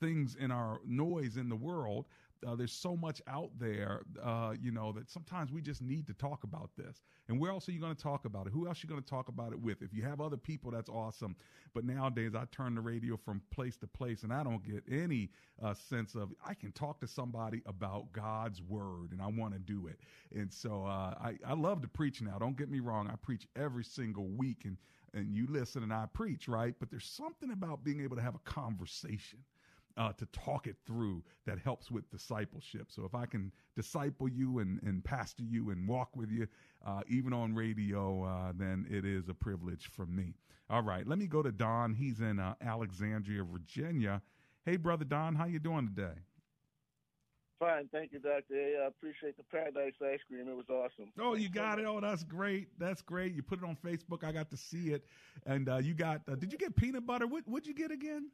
things 0.00 0.36
in 0.38 0.50
our 0.50 0.80
noise 0.86 1.36
in 1.36 1.48
the 1.48 1.56
world. 1.56 2.06
Uh, 2.46 2.54
there's 2.54 2.72
so 2.72 2.96
much 2.96 3.20
out 3.28 3.50
there, 3.58 4.00
uh, 4.22 4.54
you 4.58 4.70
know, 4.70 4.92
that 4.92 5.10
sometimes 5.10 5.52
we 5.52 5.60
just 5.60 5.82
need 5.82 6.06
to 6.06 6.14
talk 6.14 6.42
about 6.42 6.70
this. 6.74 7.02
And 7.28 7.38
where 7.38 7.50
else 7.50 7.68
are 7.68 7.72
you 7.72 7.80
going 7.80 7.94
to 7.94 8.02
talk 8.02 8.24
about 8.24 8.46
it? 8.46 8.52
Who 8.54 8.66
else 8.66 8.78
are 8.78 8.86
you 8.86 8.88
going 8.88 9.02
to 9.02 9.08
talk 9.08 9.28
about 9.28 9.52
it 9.52 9.60
with? 9.60 9.82
If 9.82 9.92
you 9.92 10.02
have 10.04 10.22
other 10.22 10.38
people, 10.38 10.70
that's 10.70 10.88
awesome. 10.88 11.36
But 11.74 11.84
nowadays, 11.84 12.34
I 12.34 12.44
turn 12.50 12.74
the 12.74 12.80
radio 12.80 13.18
from 13.18 13.42
place 13.50 13.76
to 13.78 13.86
place, 13.86 14.22
and 14.22 14.32
I 14.32 14.42
don't 14.42 14.64
get 14.64 14.82
any 14.90 15.28
uh, 15.62 15.74
sense 15.74 16.14
of 16.14 16.30
I 16.44 16.54
can 16.54 16.72
talk 16.72 16.98
to 17.00 17.06
somebody 17.06 17.60
about 17.66 18.10
God's 18.12 18.62
word, 18.62 19.12
and 19.12 19.20
I 19.20 19.26
want 19.26 19.52
to 19.52 19.58
do 19.58 19.86
it. 19.86 20.00
And 20.34 20.50
so 20.50 20.86
uh, 20.86 21.14
I, 21.20 21.34
I 21.46 21.52
love 21.52 21.82
to 21.82 21.88
preach 21.88 22.22
now. 22.22 22.38
Don't 22.38 22.56
get 22.56 22.70
me 22.70 22.80
wrong. 22.80 23.10
I 23.12 23.16
preach 23.16 23.46
every 23.54 23.84
single 23.84 24.28
week, 24.28 24.62
and 24.64 24.78
and 25.12 25.34
you 25.34 25.46
listen, 25.48 25.82
and 25.82 25.92
I 25.92 26.06
preach, 26.12 26.48
right? 26.48 26.74
But 26.78 26.90
there's 26.90 27.04
something 27.04 27.50
about 27.50 27.82
being 27.82 28.00
able 28.00 28.16
to 28.16 28.22
have 28.22 28.36
a 28.36 28.50
conversation 28.50 29.40
uh, 29.96 30.12
to 30.12 30.26
talk 30.26 30.66
it 30.66 30.76
through 30.86 31.22
that 31.46 31.58
helps 31.58 31.90
with 31.90 32.10
discipleship. 32.10 32.86
So 32.90 33.04
if 33.04 33.14
I 33.14 33.26
can 33.26 33.52
disciple 33.76 34.28
you 34.28 34.58
and, 34.60 34.80
and 34.82 35.04
pastor 35.04 35.42
you 35.42 35.70
and 35.70 35.88
walk 35.88 36.16
with 36.16 36.30
you, 36.30 36.46
uh, 36.86 37.02
even 37.08 37.32
on 37.32 37.54
radio, 37.54 38.24
uh, 38.24 38.52
then 38.56 38.86
it 38.90 39.04
is 39.04 39.28
a 39.28 39.34
privilege 39.34 39.90
for 39.92 40.06
me. 40.06 40.34
All 40.68 40.82
right, 40.82 41.06
let 41.06 41.18
me 41.18 41.26
go 41.26 41.42
to 41.42 41.52
Don. 41.52 41.94
He's 41.94 42.20
in 42.20 42.38
uh, 42.38 42.54
Alexandria, 42.60 43.42
Virginia. 43.42 44.22
Hey, 44.64 44.76
brother 44.76 45.04
Don, 45.04 45.34
how 45.34 45.46
you 45.46 45.58
doing 45.58 45.88
today? 45.94 46.18
Fine, 47.58 47.90
thank 47.92 48.12
you, 48.12 48.20
Doctor 48.20 48.54
A. 48.54 48.84
I 48.84 48.86
appreciate 48.86 49.36
the 49.36 49.42
Paradise 49.50 49.92
ice 50.00 50.20
cream. 50.26 50.48
It 50.48 50.56
was 50.56 50.70
awesome. 50.70 51.12
Oh, 51.20 51.34
you 51.34 51.50
got 51.50 51.78
it. 51.78 51.84
Oh, 51.84 52.00
that's 52.00 52.24
great. 52.24 52.68
That's 52.78 53.02
great. 53.02 53.34
You 53.34 53.42
put 53.42 53.58
it 53.58 53.64
on 53.66 53.76
Facebook. 53.84 54.24
I 54.24 54.32
got 54.32 54.50
to 54.52 54.56
see 54.56 54.92
it, 54.92 55.04
and 55.44 55.68
uh, 55.68 55.76
you 55.76 55.92
got. 55.92 56.22
Uh, 56.26 56.36
did 56.36 56.52
you 56.52 56.58
get 56.58 56.74
peanut 56.74 57.06
butter? 57.06 57.26
What 57.26 57.46
What'd 57.46 57.66
you 57.66 57.74
get 57.74 57.90
again? 57.90 58.30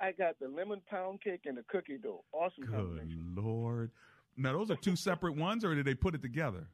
I 0.00 0.12
got 0.12 0.38
the 0.40 0.48
lemon 0.48 0.80
pound 0.88 1.20
cake 1.20 1.42
and 1.44 1.58
the 1.58 1.64
cookie 1.68 1.98
dough. 1.98 2.24
Awesome 2.32 2.64
Good 2.64 3.12
lord. 3.36 3.90
Now 4.36 4.52
those 4.52 4.70
are 4.70 4.76
two 4.76 4.96
separate 4.96 5.36
ones, 5.36 5.64
or 5.64 5.74
did 5.74 5.84
they 5.84 5.94
put 5.94 6.14
it 6.14 6.22
together? 6.22 6.66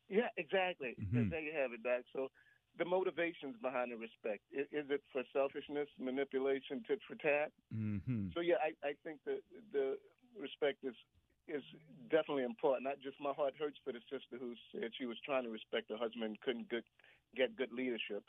Yeah, 0.09 0.29
exactly. 0.37 0.95
Mhm. 1.01 1.31
There 1.31 1.41
you 1.41 1.53
have 1.53 1.73
it, 1.73 1.83
Doc. 1.83 2.03
So 2.13 2.31
the 2.79 2.85
motivations 2.85 3.57
behind 3.61 3.93
the 3.93 3.97
respect 3.97 4.43
is, 4.53 4.67
is 4.71 4.87
it 4.91 5.03
for 5.13 5.23
selfishness, 5.33 5.89
manipulation, 5.99 6.83
tit 6.87 7.01
for 7.09 7.17
tat? 7.17 7.53
Mm-hmm. 7.75 8.29
So 8.35 8.41
yeah, 8.41 8.57
I, 8.63 8.75
I 8.87 8.93
think 9.03 9.21
the 9.25 9.41
the 9.73 9.99
respect 10.39 10.85
is 10.85 10.95
is 11.49 11.63
definitely 12.11 12.45
important. 12.45 12.85
Not 12.85 13.01
just 13.01 13.19
my 13.21 13.33
heart 13.33 13.55
hurts 13.59 13.79
for 13.85 13.93
the 13.93 14.01
sister 14.11 14.37
who 14.39 14.55
said 14.73 14.91
she 14.99 15.07
was 15.07 15.19
trying 15.25 15.45
to 15.45 15.51
respect 15.51 15.91
her 15.91 15.97
husband 15.97 16.25
and 16.25 16.41
couldn't 16.41 16.69
good, 16.69 16.85
get 17.37 17.57
good 17.57 17.73
leadership. 17.73 18.23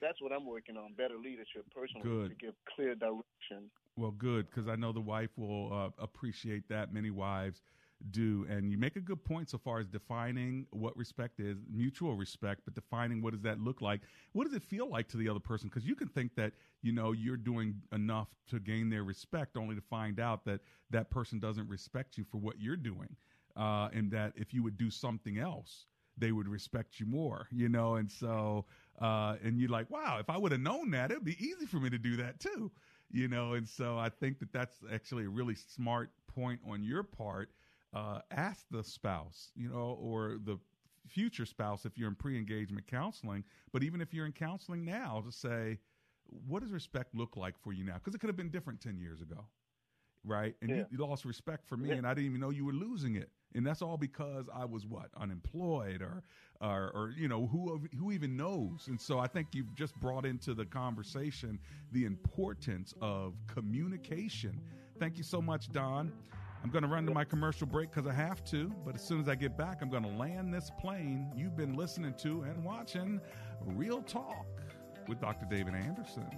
That's 0.00 0.20
what 0.20 0.32
I'm 0.32 0.46
working 0.46 0.76
on: 0.76 0.94
better 0.94 1.16
leadership 1.16 1.64
personally 1.74 2.08
Good. 2.08 2.30
to 2.30 2.34
give 2.34 2.54
clear 2.74 2.94
direction. 2.94 3.70
Well, 3.96 4.10
good, 4.10 4.48
because 4.50 4.68
I 4.68 4.76
know 4.76 4.92
the 4.92 5.00
wife 5.00 5.30
will 5.36 5.72
uh, 5.72 5.90
appreciate 6.02 6.68
that. 6.68 6.92
Many 6.92 7.10
wives 7.10 7.62
do. 8.10 8.46
And 8.48 8.70
you 8.70 8.78
make 8.78 8.96
a 8.96 9.00
good 9.00 9.24
point 9.24 9.50
so 9.50 9.58
far 9.58 9.78
as 9.78 9.86
defining 9.86 10.66
what 10.70 10.96
respect 10.96 11.40
is, 11.40 11.58
mutual 11.70 12.16
respect, 12.16 12.62
but 12.64 12.74
defining 12.74 13.22
what 13.22 13.32
does 13.32 13.42
that 13.42 13.60
look 13.60 13.80
like? 13.80 14.00
What 14.32 14.44
does 14.44 14.54
it 14.54 14.62
feel 14.62 14.88
like 14.88 15.08
to 15.08 15.16
the 15.16 15.28
other 15.28 15.40
person? 15.40 15.68
Because 15.68 15.86
you 15.86 15.94
can 15.94 16.08
think 16.08 16.34
that, 16.36 16.52
you 16.82 16.92
know, 16.92 17.12
you're 17.12 17.36
doing 17.36 17.80
enough 17.92 18.28
to 18.48 18.58
gain 18.58 18.90
their 18.90 19.04
respect 19.04 19.56
only 19.56 19.74
to 19.74 19.82
find 19.82 20.18
out 20.20 20.44
that 20.46 20.60
that 20.90 21.10
person 21.10 21.38
doesn't 21.38 21.68
respect 21.68 22.18
you 22.18 22.24
for 22.24 22.38
what 22.38 22.60
you're 22.60 22.76
doing. 22.76 23.16
Uh, 23.54 23.88
and 23.92 24.10
that 24.10 24.32
if 24.34 24.54
you 24.54 24.62
would 24.62 24.78
do 24.78 24.90
something 24.90 25.38
else, 25.38 25.86
they 26.16 26.32
would 26.32 26.48
respect 26.48 26.98
you 27.00 27.06
more, 27.06 27.48
you 27.50 27.68
know? 27.68 27.96
And 27.96 28.10
so, 28.10 28.64
uh, 29.00 29.36
and 29.42 29.58
you're 29.58 29.68
like, 29.68 29.90
wow, 29.90 30.18
if 30.20 30.30
I 30.30 30.36
would 30.38 30.52
have 30.52 30.60
known 30.60 30.90
that, 30.92 31.10
it'd 31.10 31.24
be 31.24 31.42
easy 31.42 31.66
for 31.66 31.76
me 31.76 31.90
to 31.90 31.98
do 31.98 32.16
that 32.16 32.40
too, 32.40 32.70
you 33.10 33.28
know? 33.28 33.54
And 33.54 33.68
so 33.68 33.98
I 33.98 34.08
think 34.08 34.38
that 34.40 34.52
that's 34.52 34.78
actually 34.92 35.24
a 35.24 35.28
really 35.28 35.54
smart 35.54 36.10
point 36.34 36.60
on 36.66 36.82
your 36.82 37.02
part. 37.02 37.50
Uh, 37.92 38.20
ask 38.30 38.64
the 38.70 38.82
spouse, 38.82 39.50
you 39.54 39.68
know, 39.68 39.98
or 40.00 40.38
the 40.44 40.58
future 41.06 41.44
spouse 41.44 41.84
if 41.84 41.98
you're 41.98 42.08
in 42.08 42.14
pre 42.14 42.38
engagement 42.38 42.86
counseling, 42.86 43.44
but 43.72 43.82
even 43.82 44.00
if 44.00 44.14
you're 44.14 44.26
in 44.26 44.32
counseling 44.32 44.84
now, 44.84 45.22
to 45.24 45.30
say, 45.32 45.78
what 46.46 46.62
does 46.62 46.72
respect 46.72 47.14
look 47.14 47.36
like 47.36 47.58
for 47.58 47.72
you 47.72 47.84
now? 47.84 47.94
Because 47.94 48.14
it 48.14 48.18
could 48.18 48.28
have 48.28 48.36
been 48.36 48.50
different 48.50 48.80
10 48.80 48.98
years 48.98 49.20
ago 49.20 49.46
right? 50.24 50.54
And 50.62 50.70
Yeah. 50.70 50.76
you, 50.76 50.86
you 50.92 50.98
lost 50.98 51.24
respect 51.24 51.66
for 51.66 51.76
me, 51.76 51.90
Yeah. 51.90 51.96
and 51.96 52.06
I 52.06 52.14
didn't 52.14 52.26
even 52.26 52.40
know 52.40 52.50
you 52.50 52.64
were 52.64 52.72
losing 52.72 53.16
it. 53.16 53.30
And 53.54 53.66
that's 53.66 53.82
all 53.82 53.96
because 53.96 54.48
I 54.54 54.64
was 54.64 54.86
what 54.86 55.10
unemployed, 55.16 56.00
or, 56.00 56.22
or, 56.60 56.90
or 56.94 57.10
you 57.16 57.28
know, 57.28 57.46
who 57.46 57.86
who 57.98 58.12
even 58.12 58.36
knows? 58.36 58.86
And 58.88 59.00
so 59.00 59.18
I 59.18 59.26
think 59.26 59.48
you've 59.52 59.74
just 59.74 59.94
brought 60.00 60.24
into 60.24 60.54
the 60.54 60.64
conversation 60.64 61.58
the 61.90 62.04
importance 62.06 62.94
of 63.02 63.34
communication. 63.46 64.60
Thank 64.98 65.18
you 65.18 65.24
so 65.24 65.42
much, 65.42 65.70
Don. 65.72 66.12
I'm 66.62 66.70
going 66.70 66.82
to 66.82 66.88
run 66.88 67.06
to 67.06 67.12
my 67.12 67.24
commercial 67.24 67.66
break 67.66 67.90
because 67.90 68.06
I 68.06 68.14
have 68.14 68.44
to, 68.44 68.72
but 68.84 68.94
as 68.94 69.02
soon 69.02 69.20
as 69.20 69.28
I 69.28 69.34
get 69.34 69.56
back, 69.56 69.78
I'm 69.82 69.90
going 69.90 70.04
to 70.04 70.08
land 70.08 70.54
this 70.54 70.70
plane 70.80 71.32
you've 71.34 71.56
been 71.56 71.74
listening 71.74 72.14
to 72.18 72.42
and 72.42 72.64
watching 72.64 73.20
Real 73.64 74.00
Talk 74.02 74.46
with 75.08 75.20
Dr. 75.20 75.46
David 75.50 75.74
Anderson. 75.74 76.30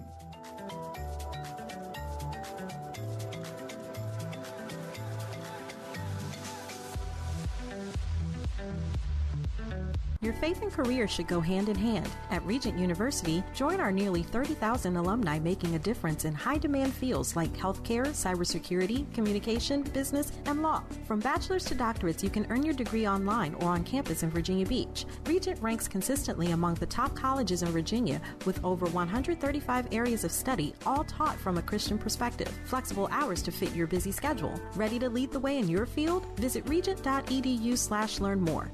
Your 10.25 10.33
faith 10.33 10.63
and 10.63 10.71
career 10.71 11.07
should 11.07 11.27
go 11.27 11.39
hand 11.39 11.69
in 11.69 11.75
hand. 11.75 12.09
At 12.31 12.43
Regent 12.47 12.79
University, 12.79 13.43
join 13.53 13.79
our 13.79 13.91
nearly 13.91 14.23
30,000 14.23 14.97
alumni 14.97 15.37
making 15.37 15.75
a 15.75 15.79
difference 15.79 16.25
in 16.25 16.33
high 16.33 16.57
demand 16.57 16.95
fields 16.95 17.35
like 17.35 17.55
healthcare, 17.55 18.07
cybersecurity, 18.07 19.05
communication, 19.13 19.83
business, 19.83 20.31
and 20.47 20.63
law. 20.63 20.81
From 21.05 21.19
bachelor's 21.19 21.63
to 21.65 21.75
doctorates, 21.75 22.23
you 22.23 22.31
can 22.31 22.47
earn 22.49 22.63
your 22.63 22.73
degree 22.73 23.07
online 23.07 23.53
or 23.59 23.69
on 23.69 23.83
campus 23.83 24.23
in 24.23 24.31
Virginia 24.31 24.65
Beach. 24.65 25.05
Regent 25.27 25.61
ranks 25.61 25.87
consistently 25.87 26.53
among 26.53 26.73
the 26.73 26.87
top 26.87 27.15
colleges 27.15 27.61
in 27.61 27.67
Virginia 27.67 28.19
with 28.47 28.65
over 28.65 28.87
135 28.87 29.87
areas 29.91 30.23
of 30.23 30.31
study, 30.31 30.73
all 30.87 31.03
taught 31.03 31.37
from 31.37 31.59
a 31.59 31.61
Christian 31.61 31.99
perspective. 31.99 32.51
Flexible 32.63 33.07
hours 33.11 33.43
to 33.43 33.51
fit 33.51 33.75
your 33.75 33.85
busy 33.85 34.11
schedule. 34.11 34.59
Ready 34.73 34.97
to 34.97 35.07
lead 35.07 35.31
the 35.31 35.39
way 35.39 35.59
in 35.59 35.69
your 35.69 35.85
field? 35.85 36.25
Visit 36.39 36.67
regent.edu/slash 36.67 38.19
learn 38.19 38.41
more. 38.41 38.71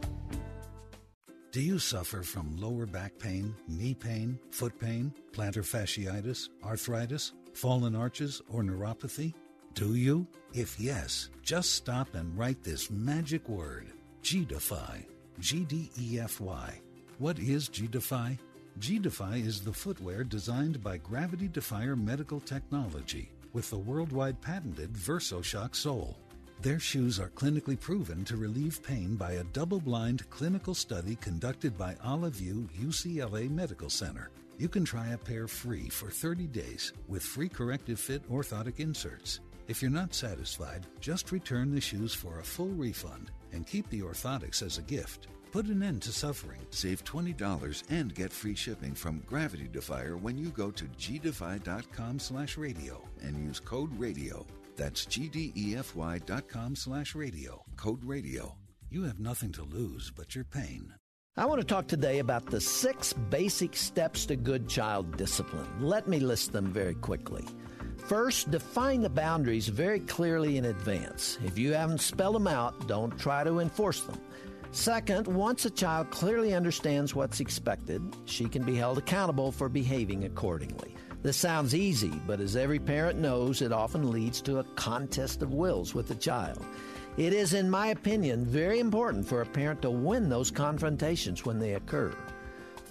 Do 1.52 1.60
you 1.60 1.80
suffer 1.80 2.24
from 2.24 2.56
lower 2.56 2.86
back 2.86 3.20
pain, 3.20 3.54
knee 3.68 3.94
pain, 3.94 4.40
foot 4.52 4.80
pain, 4.80 5.14
plantar 5.34 5.66
fasciitis, 5.66 6.48
arthritis, 6.64 7.34
fallen 7.54 7.94
arches, 7.94 8.42
or 8.50 8.64
neuropathy? 8.64 9.34
Do 9.74 9.96
you? 9.96 10.26
If 10.54 10.80
yes, 10.80 11.28
just 11.44 11.74
stop 11.74 12.16
and 12.16 12.38
write 12.38 12.64
this 12.64 12.90
magic 12.90 13.50
word 13.50 13.88
G-Defy. 14.22 15.06
G 15.40 15.66
D 15.66 15.92
E 16.00 16.20
F 16.20 16.40
Y. 16.40 16.80
What 17.18 17.38
is 17.38 17.68
G-Defy? 17.68 18.38
G-Defy 18.80 19.36
is 19.36 19.60
the 19.60 19.74
footwear 19.74 20.24
designed 20.24 20.82
by 20.82 20.96
Gravity 20.96 21.50
Defier 21.50 21.98
Medical 21.98 22.40
Technology 22.40 23.30
with 23.52 23.70
the 23.70 23.78
worldwide 23.78 24.40
patented 24.40 24.94
VersoShock 24.94 25.76
sole. 25.76 26.18
Their 26.62 26.80
shoes 26.80 27.20
are 27.20 27.30
clinically 27.30 27.80
proven 27.80 28.24
to 28.26 28.38
relieve 28.38 28.84
pain 28.84 29.16
by 29.16 29.32
a 29.32 29.44
double 29.46 29.80
blind 29.80 30.30
clinical 30.30 30.76
study 30.76 31.16
conducted 31.16 31.76
by 31.76 31.96
Olive 32.04 32.36
View 32.36 32.70
UCLA 32.80 33.50
Medical 33.50 33.90
Center. 33.90 34.30
You 34.60 34.70
can 34.70 34.86
try 34.86 35.08
a 35.08 35.18
pair 35.18 35.48
free 35.48 35.90
for 35.90 36.12
30 36.12 36.46
days 36.46 36.94
with 37.08 37.24
free 37.24 37.50
corrective 37.50 38.00
fit 38.00 38.30
orthotic 38.30 38.80
inserts. 38.80 39.40
If 39.68 39.82
you're 39.82 39.90
not 39.90 40.14
satisfied, 40.14 40.86
just 41.00 41.32
return 41.32 41.74
the 41.74 41.82
shoes 41.82 42.14
for 42.14 42.38
a 42.38 42.44
full 42.44 42.70
refund 42.70 43.32
and 43.54 43.66
keep 43.66 43.90
the 43.90 44.02
orthotics 44.02 44.62
as 44.62 44.78
a 44.78 44.84
gift. 44.84 45.30
Put 45.52 45.66
an 45.66 45.82
end 45.82 46.04
to 46.04 46.12
suffering. 46.12 46.62
Save 46.70 47.04
$20 47.06 47.84
and 47.90 48.14
get 48.14 48.32
free 48.32 48.56
shipping 48.56 48.94
from 48.94 49.24
Gravity 49.26 49.68
Defier 49.68 50.16
when 50.16 50.38
you 50.38 50.50
go 50.50 50.70
to 50.70 50.86
gdefy.com 50.86 52.20
slash 52.20 52.56
radio 52.56 53.02
and 53.24 53.48
use 53.48 53.60
code 53.60 53.90
RADIO. 54.00 54.46
That's 54.82 55.06
gdefy 55.06 56.26
dot 56.26 56.48
com 56.48 56.76
slash 56.76 57.14
radio. 57.14 57.64
Code 57.78 58.04
RADIO. 58.04 58.56
You 58.90 59.04
have 59.04 59.20
nothing 59.20 59.52
to 59.52 59.62
lose 59.62 60.10
but 60.10 60.34
your 60.34 60.44
pain. 60.44 60.92
I 61.38 61.46
want 61.46 61.62
to 61.62 61.68
talk 61.68 61.86
today 61.86 62.18
about 62.18 62.48
the 62.48 62.60
six 62.60 63.14
basic 63.14 63.76
steps 63.76 64.26
to 64.26 64.36
good 64.36 64.68
child 64.68 65.18
discipline. 65.18 65.68
Let 65.80 66.08
me 66.08 66.20
list 66.20 66.52
them 66.52 66.74
very 66.74 66.96
quickly. 66.96 67.46
First, 68.08 68.50
define 68.50 69.02
the 69.02 69.10
boundaries 69.10 69.68
very 69.68 70.00
clearly 70.00 70.58
in 70.58 70.66
advance. 70.66 71.38
If 71.46 71.60
you 71.60 71.74
haven't 71.74 72.02
spelled 72.02 72.34
them 72.34 72.48
out, 72.48 72.88
don't 72.88 73.16
try 73.20 73.44
to 73.44 73.60
enforce 73.60 74.02
them. 74.02 74.20
Second, 74.72 75.28
once 75.28 75.66
a 75.66 75.70
child 75.70 76.10
clearly 76.10 76.56
understands 76.56 77.14
what's 77.14 77.40
expected, 77.40 78.02
she 78.26 78.50
can 78.50 78.64
be 78.64 78.78
held 78.78 78.98
accountable 78.98 79.52
for 79.52 79.70
behaving 79.70 80.24
accordingly. 80.24 80.96
This 81.24 81.38
sounds 81.38 81.76
easy, 81.76 82.12
but 82.26 82.40
as 82.40 82.56
every 82.56 82.80
parent 82.80 83.20
knows, 83.20 83.62
it 83.62 83.72
often 83.72 84.10
leads 84.10 84.42
to 84.42 84.58
a 84.58 84.64
contest 84.76 85.44
of 85.44 85.54
wills 85.54 85.94
with 85.94 86.08
the 86.08 86.16
child. 86.16 86.66
It 87.18 87.32
is, 87.32 87.54
in 87.54 87.70
my 87.70 87.88
opinion, 87.88 88.44
very 88.46 88.80
important 88.80 89.28
for 89.28 89.42
a 89.42 89.46
parent 89.46 89.84
to 89.84 89.92
win 89.92 90.30
those 90.30 90.50
confrontations 90.50 91.46
when 91.46 91.60
they 91.60 91.76
occur. 91.76 92.12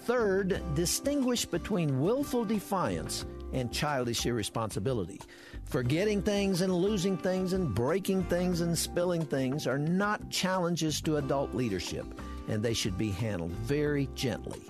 Third, 0.05 0.61
distinguish 0.75 1.45
between 1.45 1.99
willful 1.99 2.45
defiance 2.45 3.25
and 3.51 3.71
childish 3.71 4.25
irresponsibility. 4.25 5.19
Forgetting 5.65 6.21
things 6.21 6.61
and 6.61 6.73
losing 6.73 7.17
things 7.17 7.51
and 7.51 7.75
breaking 7.75 8.23
things 8.23 8.61
and 8.61 8.77
spilling 8.77 9.25
things 9.25 9.67
are 9.67 9.77
not 9.77 10.29
challenges 10.29 11.01
to 11.01 11.17
adult 11.17 11.53
leadership, 11.53 12.05
and 12.47 12.63
they 12.63 12.73
should 12.73 12.97
be 12.97 13.11
handled 13.11 13.51
very 13.51 14.07
gently. 14.15 14.61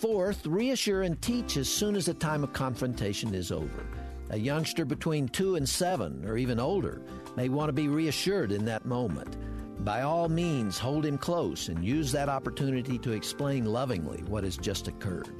Fourth, 0.00 0.44
reassure 0.46 1.04
and 1.04 1.20
teach 1.22 1.56
as 1.56 1.70
soon 1.70 1.96
as 1.96 2.04
the 2.04 2.12
time 2.12 2.44
of 2.44 2.52
confrontation 2.52 3.34
is 3.34 3.50
over. 3.50 3.86
A 4.28 4.36
youngster 4.36 4.84
between 4.84 5.26
two 5.26 5.56
and 5.56 5.66
seven, 5.66 6.22
or 6.26 6.36
even 6.36 6.60
older, 6.60 7.00
may 7.34 7.48
want 7.48 7.70
to 7.70 7.72
be 7.72 7.88
reassured 7.88 8.52
in 8.52 8.66
that 8.66 8.84
moment. 8.84 9.38
By 9.86 10.02
all 10.02 10.28
means, 10.28 10.78
hold 10.78 11.06
him 11.06 11.16
close 11.16 11.68
and 11.68 11.82
use 11.82 12.12
that 12.12 12.28
opportunity 12.28 12.98
to 12.98 13.12
explain 13.12 13.64
lovingly 13.64 14.22
what 14.24 14.44
has 14.44 14.58
just 14.58 14.86
occurred. 14.86 15.30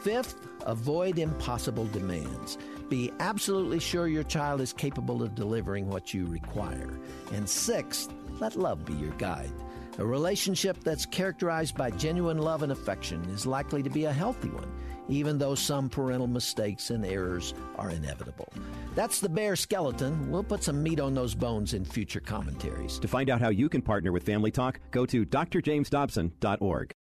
Fifth, 0.00 0.46
avoid 0.64 1.18
impossible 1.18 1.86
demands. 1.86 2.56
Be 2.88 3.10
absolutely 3.18 3.80
sure 3.80 4.06
your 4.06 4.22
child 4.22 4.60
is 4.60 4.72
capable 4.72 5.24
of 5.24 5.34
delivering 5.34 5.88
what 5.88 6.14
you 6.14 6.24
require. 6.26 7.00
And 7.32 7.48
sixth, 7.48 8.12
let 8.38 8.54
love 8.54 8.84
be 8.84 8.94
your 8.94 9.12
guide. 9.14 9.52
A 9.98 10.06
relationship 10.06 10.78
that's 10.84 11.04
characterized 11.04 11.76
by 11.76 11.90
genuine 11.90 12.38
love 12.38 12.62
and 12.62 12.70
affection 12.70 13.20
is 13.30 13.46
likely 13.46 13.82
to 13.82 13.90
be 13.90 14.04
a 14.04 14.12
healthy 14.12 14.48
one, 14.48 14.70
even 15.08 15.38
though 15.38 15.56
some 15.56 15.88
parental 15.88 16.28
mistakes 16.28 16.90
and 16.90 17.04
errors 17.04 17.52
are 17.74 17.90
inevitable. 17.90 18.52
That's 18.94 19.18
the 19.18 19.28
bare 19.28 19.56
skeleton. 19.56 20.30
We'll 20.30 20.44
put 20.44 20.62
some 20.62 20.84
meat 20.84 21.00
on 21.00 21.14
those 21.14 21.34
bones 21.34 21.74
in 21.74 21.84
future 21.84 22.20
commentaries. 22.20 23.00
To 23.00 23.08
find 23.08 23.28
out 23.28 23.40
how 23.40 23.48
you 23.48 23.68
can 23.68 23.82
partner 23.82 24.12
with 24.12 24.22
Family 24.22 24.52
Talk, 24.52 24.78
go 24.92 25.04
to 25.04 25.26
drjamesdobson.org. 25.26 26.92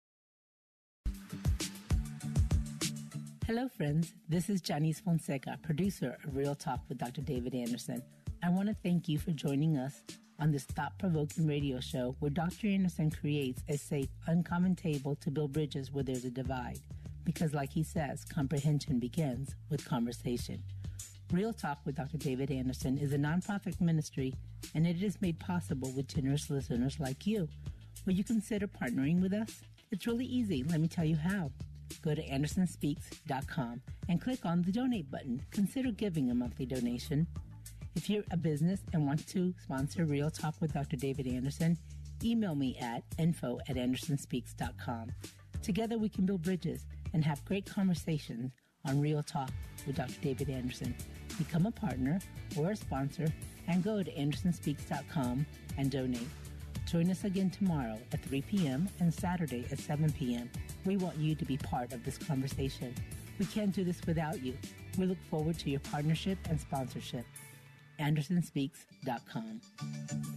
Hello, 3.46 3.68
friends. 3.76 4.14
This 4.26 4.48
is 4.48 4.62
Janice 4.62 5.00
Fonseca, 5.00 5.58
producer 5.62 6.16
of 6.24 6.34
Real 6.34 6.54
Talk 6.54 6.80
with 6.88 6.96
Dr. 6.96 7.20
David 7.20 7.54
Anderson. 7.54 8.02
I 8.42 8.48
want 8.48 8.68
to 8.68 8.76
thank 8.82 9.06
you 9.06 9.18
for 9.18 9.32
joining 9.32 9.76
us 9.76 10.00
on 10.38 10.52
this 10.52 10.64
thought 10.64 10.98
provoking 10.98 11.46
radio 11.46 11.80
show 11.80 12.16
where 12.20 12.30
Dr. 12.30 12.68
Anderson 12.68 13.10
creates 13.10 13.62
a 13.68 13.76
safe, 13.76 14.08
uncommon 14.26 14.76
table 14.76 15.16
to 15.16 15.30
build 15.30 15.52
bridges 15.52 15.92
where 15.92 16.04
there's 16.04 16.24
a 16.24 16.30
divide. 16.30 16.78
Because, 17.24 17.54
like 17.54 17.72
he 17.72 17.82
says, 17.82 18.24
comprehension 18.24 18.98
begins 18.98 19.54
with 19.70 19.84
conversation. 19.84 20.62
Real 21.32 21.52
Talk 21.52 21.78
with 21.84 21.96
Dr. 21.96 22.18
David 22.18 22.50
Anderson 22.50 22.98
is 22.98 23.12
a 23.12 23.18
nonprofit 23.18 23.80
ministry, 23.80 24.32
and 24.74 24.86
it 24.86 25.02
is 25.02 25.20
made 25.20 25.40
possible 25.40 25.90
with 25.90 26.06
generous 26.06 26.50
listeners 26.50 27.00
like 27.00 27.26
you. 27.26 27.48
Will 28.04 28.12
you 28.12 28.22
consider 28.22 28.68
partnering 28.68 29.20
with 29.20 29.32
us? 29.32 29.60
It's 29.90 30.06
really 30.06 30.26
easy. 30.26 30.62
Let 30.62 30.80
me 30.80 30.86
tell 30.86 31.04
you 31.04 31.16
how. 31.16 31.50
Go 32.02 32.14
to 32.14 32.24
andersonspeaks.com 32.24 33.80
and 34.08 34.20
click 34.20 34.44
on 34.44 34.62
the 34.62 34.72
donate 34.72 35.10
button. 35.10 35.42
Consider 35.50 35.90
giving 35.90 36.30
a 36.30 36.34
monthly 36.34 36.66
donation. 36.66 37.26
If 37.96 38.10
you're 38.10 38.24
a 38.30 38.36
business 38.36 38.80
and 38.92 39.06
want 39.06 39.26
to 39.28 39.54
sponsor 39.58 40.04
Real 40.04 40.30
Talk 40.30 40.54
with 40.60 40.74
Dr. 40.74 40.96
David 40.96 41.26
Anderson, 41.26 41.78
email 42.22 42.54
me 42.54 42.76
at 42.78 43.02
info 43.18 43.58
at 43.70 43.76
andersonspeaks.com. 43.76 45.12
Together 45.62 45.96
we 45.96 46.10
can 46.10 46.26
build 46.26 46.42
bridges 46.42 46.84
and 47.14 47.24
have 47.24 47.42
great 47.46 47.64
conversations 47.64 48.52
on 48.84 49.00
Real 49.00 49.22
Talk 49.22 49.48
with 49.86 49.96
Dr. 49.96 50.20
David 50.20 50.50
Anderson. 50.50 50.94
Become 51.38 51.64
a 51.64 51.70
partner 51.70 52.20
or 52.58 52.72
a 52.72 52.76
sponsor 52.76 53.28
and 53.66 53.82
go 53.82 54.02
to 54.02 54.12
andersonspeaks.com 54.12 55.46
and 55.78 55.90
donate. 55.90 56.28
Join 56.86 57.10
us 57.10 57.24
again 57.24 57.48
tomorrow 57.48 57.98
at 58.12 58.22
3 58.26 58.42
p.m. 58.42 58.90
and 59.00 59.12
Saturday 59.12 59.64
at 59.72 59.78
7 59.78 60.12
p.m. 60.12 60.50
We 60.84 60.98
want 60.98 61.16
you 61.16 61.34
to 61.34 61.44
be 61.46 61.56
part 61.56 61.94
of 61.94 62.04
this 62.04 62.18
conversation. 62.18 62.94
We 63.38 63.46
can't 63.46 63.74
do 63.74 63.84
this 63.84 64.02
without 64.06 64.42
you. 64.42 64.56
We 64.98 65.06
look 65.06 65.22
forward 65.30 65.58
to 65.60 65.70
your 65.70 65.80
partnership 65.80 66.38
and 66.50 66.60
sponsorship. 66.60 67.24
AndersonSpeaks.com. 67.98 69.60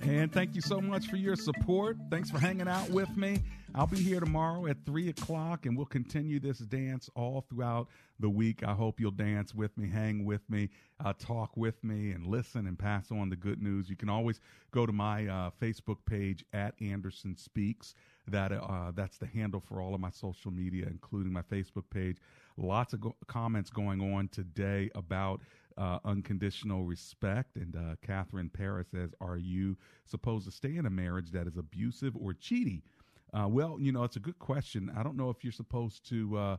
And 0.01 0.31
thank 0.31 0.55
you 0.55 0.61
so 0.61 0.79
much 0.81 1.07
for 1.07 1.17
your 1.17 1.35
support. 1.35 1.97
Thanks 2.09 2.29
for 2.29 2.39
hanging 2.39 2.67
out 2.67 2.89
with 2.89 3.15
me. 3.15 3.41
I'll 3.75 3.87
be 3.87 3.97
here 3.97 4.19
tomorrow 4.19 4.65
at 4.67 4.77
3 4.85 5.09
o'clock, 5.09 5.65
and 5.65 5.77
we'll 5.77 5.85
continue 5.85 6.39
this 6.39 6.57
dance 6.57 7.09
all 7.15 7.45
throughout 7.49 7.87
the 8.19 8.29
week. 8.29 8.63
I 8.63 8.73
hope 8.73 8.99
you'll 8.99 9.11
dance 9.11 9.53
with 9.53 9.77
me, 9.77 9.87
hang 9.89 10.25
with 10.25 10.41
me, 10.49 10.69
uh, 11.03 11.13
talk 11.19 11.55
with 11.55 11.83
me, 11.83 12.11
and 12.11 12.25
listen 12.25 12.65
and 12.65 12.77
pass 12.77 13.11
on 13.11 13.29
the 13.29 13.35
good 13.35 13.61
news. 13.61 13.89
You 13.89 13.95
can 13.95 14.09
always 14.09 14.39
go 14.71 14.85
to 14.85 14.91
my 14.91 15.27
uh, 15.27 15.51
Facebook 15.61 15.97
page 16.05 16.43
at 16.51 16.73
Anderson 16.81 17.37
Speaks. 17.37 17.93
That 18.27 18.51
uh, 18.51 18.91
that's 18.93 19.17
the 19.17 19.25
handle 19.25 19.59
for 19.59 19.81
all 19.81 19.95
of 19.95 20.01
my 20.01 20.11
social 20.11 20.51
media, 20.51 20.85
including 20.87 21.33
my 21.33 21.41
Facebook 21.41 21.89
page. 21.89 22.17
Lots 22.57 22.93
of 22.93 23.01
go- 23.01 23.15
comments 23.27 23.69
going 23.69 24.13
on 24.13 24.27
today 24.27 24.91
about 24.93 25.41
uh, 25.79 25.99
unconditional 26.05 26.83
respect. 26.83 27.55
And 27.55 27.75
uh, 27.75 27.95
Catherine 28.05 28.49
Paris 28.49 28.87
says, 28.91 29.11
Are 29.21 29.37
you 29.37 29.77
supposed 30.05 30.45
to 30.45 30.51
stay 30.51 30.75
in 30.75 30.85
a 30.85 30.89
marriage 30.89 31.31
that 31.31 31.47
is 31.47 31.57
abusive 31.57 32.15
or 32.15 32.33
cheaty? 32.33 32.81
Uh, 33.33 33.47
well, 33.47 33.77
you 33.79 33.91
know, 33.91 34.03
it's 34.03 34.15
a 34.15 34.19
good 34.19 34.39
question. 34.39 34.91
I 34.95 35.03
don't 35.03 35.15
know 35.15 35.29
if 35.29 35.43
you're 35.43 35.53
supposed 35.53 36.07
to 36.09 36.37
uh, 36.37 36.57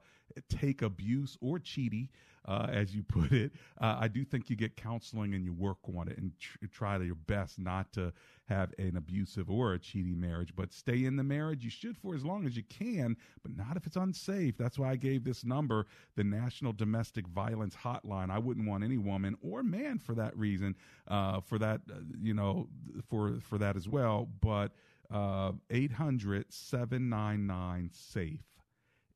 take 0.48 0.82
abuse 0.82 1.36
or 1.40 1.58
cheaty, 1.58 2.08
uh, 2.46 2.66
as 2.70 2.94
you 2.94 3.02
put 3.02 3.32
it. 3.32 3.52
Uh, 3.80 3.96
I 4.00 4.08
do 4.08 4.24
think 4.24 4.48
you 4.48 4.56
get 4.56 4.76
counseling 4.76 5.34
and 5.34 5.44
you 5.44 5.52
work 5.52 5.78
on 5.96 6.08
it 6.08 6.18
and 6.18 6.32
tr- 6.38 6.58
try 6.72 6.98
your 6.98 7.14
best 7.14 7.58
not 7.58 7.92
to 7.92 8.12
have 8.46 8.72
an 8.78 8.96
abusive 8.96 9.50
or 9.50 9.74
a 9.74 9.78
cheating 9.78 10.18
marriage, 10.18 10.54
but 10.56 10.72
stay 10.72 11.04
in 11.04 11.16
the 11.16 11.22
marriage. 11.22 11.62
You 11.62 11.70
should 11.70 11.96
for 11.96 12.14
as 12.14 12.24
long 12.24 12.46
as 12.46 12.56
you 12.56 12.64
can, 12.64 13.16
but 13.42 13.56
not 13.56 13.76
if 13.76 13.86
it's 13.86 13.96
unsafe. 13.96 14.56
That's 14.56 14.78
why 14.78 14.90
I 14.90 14.96
gave 14.96 15.24
this 15.24 15.44
number, 15.44 15.86
the 16.16 16.24
National 16.24 16.72
Domestic 16.72 17.26
Violence 17.28 17.76
Hotline. 17.76 18.30
I 18.30 18.38
wouldn't 18.38 18.66
want 18.66 18.82
any 18.82 18.98
woman 18.98 19.36
or 19.42 19.62
man 19.62 19.98
for 19.98 20.14
that 20.14 20.36
reason, 20.36 20.74
uh, 21.08 21.40
for 21.40 21.58
that, 21.58 21.82
uh, 21.90 22.00
you 22.20 22.34
know, 22.34 22.68
for 23.08 23.38
for 23.40 23.58
that 23.58 23.76
as 23.76 23.88
well. 23.88 24.28
But 24.40 24.72
800 25.12 26.52
799 26.52 27.90
SAFE. 27.92 28.40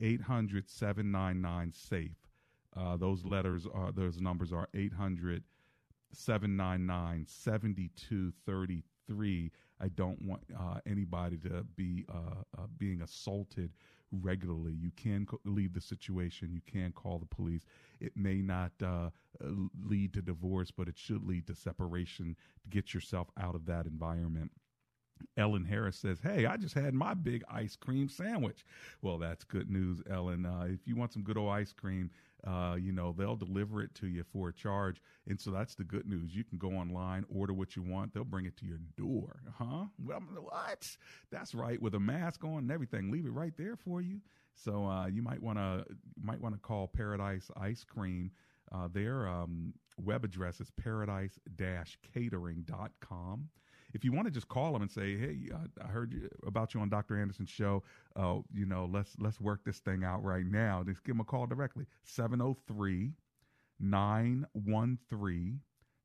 800 0.01 0.69
799 0.69 1.73
SAFE. 1.73 2.11
Uh, 2.77 2.97
those 2.97 3.25
letters 3.25 3.67
are, 3.73 3.93
those 3.93 4.21
numbers 4.21 4.53
are 4.53 4.69
800 4.75 5.45
799 6.13 7.27
7233. 7.29 9.51
I 9.81 9.89
don't 9.89 10.21
want 10.23 10.43
uh, 10.59 10.79
anybody 10.87 11.37
to 11.39 11.65
be 11.77 12.05
uh, 12.09 12.43
uh, 12.57 12.67
being 12.79 13.03
assaulted 13.03 13.73
regularly. 14.13 14.73
You 14.73 14.93
can 14.97 15.27
co- 15.27 15.41
leave 15.45 15.75
the 15.75 15.81
situation. 15.81 16.53
You 16.53 16.61
can 16.67 16.93
call 16.93 17.19
the 17.19 17.27
police. 17.27 17.67
It 18.01 18.17
may 18.17 18.43
not 18.43 18.73
uh, 18.83 19.11
lead 19.85 20.15
to 20.15 20.23
divorce, 20.23 20.71
but 20.71 20.89
it 20.89 20.97
should 20.97 21.25
lead 21.25 21.47
to 21.49 21.55
separation 21.55 22.37
to 22.63 22.69
get 22.69 22.95
yourself 22.95 23.29
out 23.39 23.55
of 23.55 23.67
that 23.67 23.87
environment. 23.87 24.51
Ellen 25.37 25.65
Harris 25.65 25.97
says, 25.97 26.19
Hey, 26.23 26.47
I 26.47 26.57
just 26.57 26.75
had 26.75 26.95
my 26.95 27.15
big 27.15 27.43
ice 27.49 27.77
cream 27.77 28.09
sandwich. 28.09 28.65
Well, 29.03 29.19
that's 29.19 29.45
good 29.45 29.71
news, 29.71 30.01
Ellen. 30.11 30.47
Uh, 30.47 30.67
if 30.69 30.87
you 30.87 30.97
want 30.97 31.13
some 31.13 31.23
good 31.23 31.37
old 31.37 31.51
ice 31.51 31.73
cream, 31.73 32.11
uh, 32.47 32.77
you 32.79 32.93
know, 32.93 33.15
they'll 33.17 33.37
deliver 33.37 33.83
it 33.83 33.95
to 33.95 34.07
you 34.07 34.25
for 34.33 34.49
a 34.49 34.53
charge. 34.53 35.01
And 35.27 35.41
so 35.41 35.51
that's 35.51 35.75
the 35.75 35.85
good 35.85 36.07
news. 36.07 36.35
You 36.35 36.45
can 36.45 36.59
go 36.59 36.73
online, 36.73 37.25
order 37.35 37.55
what 37.55 37.75
you 37.75 37.83
want. 37.83 38.13
They'll 38.13 38.25
bring 38.25 38.47
it 38.47 38.57
to 38.59 38.67
your 38.67 38.81
door. 38.97 39.41
Huh? 39.59 39.87
Well, 40.03 40.21
what? 40.21 40.97
That's 41.31 41.55
right. 41.55 41.81
With 41.81 41.95
a 41.95 42.01
mask 42.01 42.45
on 42.45 42.59
and 42.59 42.71
everything, 42.71 43.11
leave 43.11 43.27
it 43.27 43.33
right 43.33 43.57
there 43.57 43.77
for 43.77 44.03
you. 44.03 44.21
So 44.55 44.87
uh, 44.87 45.07
you 45.07 45.23
might 45.23 45.43
want 45.43 45.59
to 45.59 45.85
might 46.23 46.41
want 46.41 46.55
to 46.55 46.61
call 46.61 46.87
Paradise 46.87 47.51
Ice 47.57 47.83
Cream. 47.83 48.31
Uh, 48.73 48.89
their 48.93 49.29
um, 49.29 49.75
web 50.03 50.25
address 50.25 50.61
is 50.61 50.71
paradise-catering.com 50.71 53.49
if 53.95 54.05
you 54.05 54.13
want 54.13 54.27
to 54.27 54.31
just 54.33 54.49
call 54.49 54.73
them 54.73 54.83
and 54.83 54.91
say, 54.91 55.17
"Hey, 55.17 55.39
I, 55.55 55.85
I 55.85 55.87
heard 55.89 56.13
you, 56.13 56.29
about 56.47 56.75
you 56.75 56.81
on 56.81 56.91
Dr. 56.91 57.19
Anderson's 57.19 57.49
show. 57.49 57.83
Uh, 58.17 58.39
you 58.53 58.67
know, 58.67 58.89
let's 58.93 59.17
let's 59.19 59.41
work 59.41 59.65
this 59.65 59.79
thing 59.79 60.05
out 60.05 60.23
right 60.23 60.45
now." 60.45 60.83
Just 60.85 61.05
give 61.05 61.15
them 61.15 61.21
a 61.21 61.25
call 61.25 61.47
directly 61.47 61.87
703 62.03 63.13
913 63.81 65.61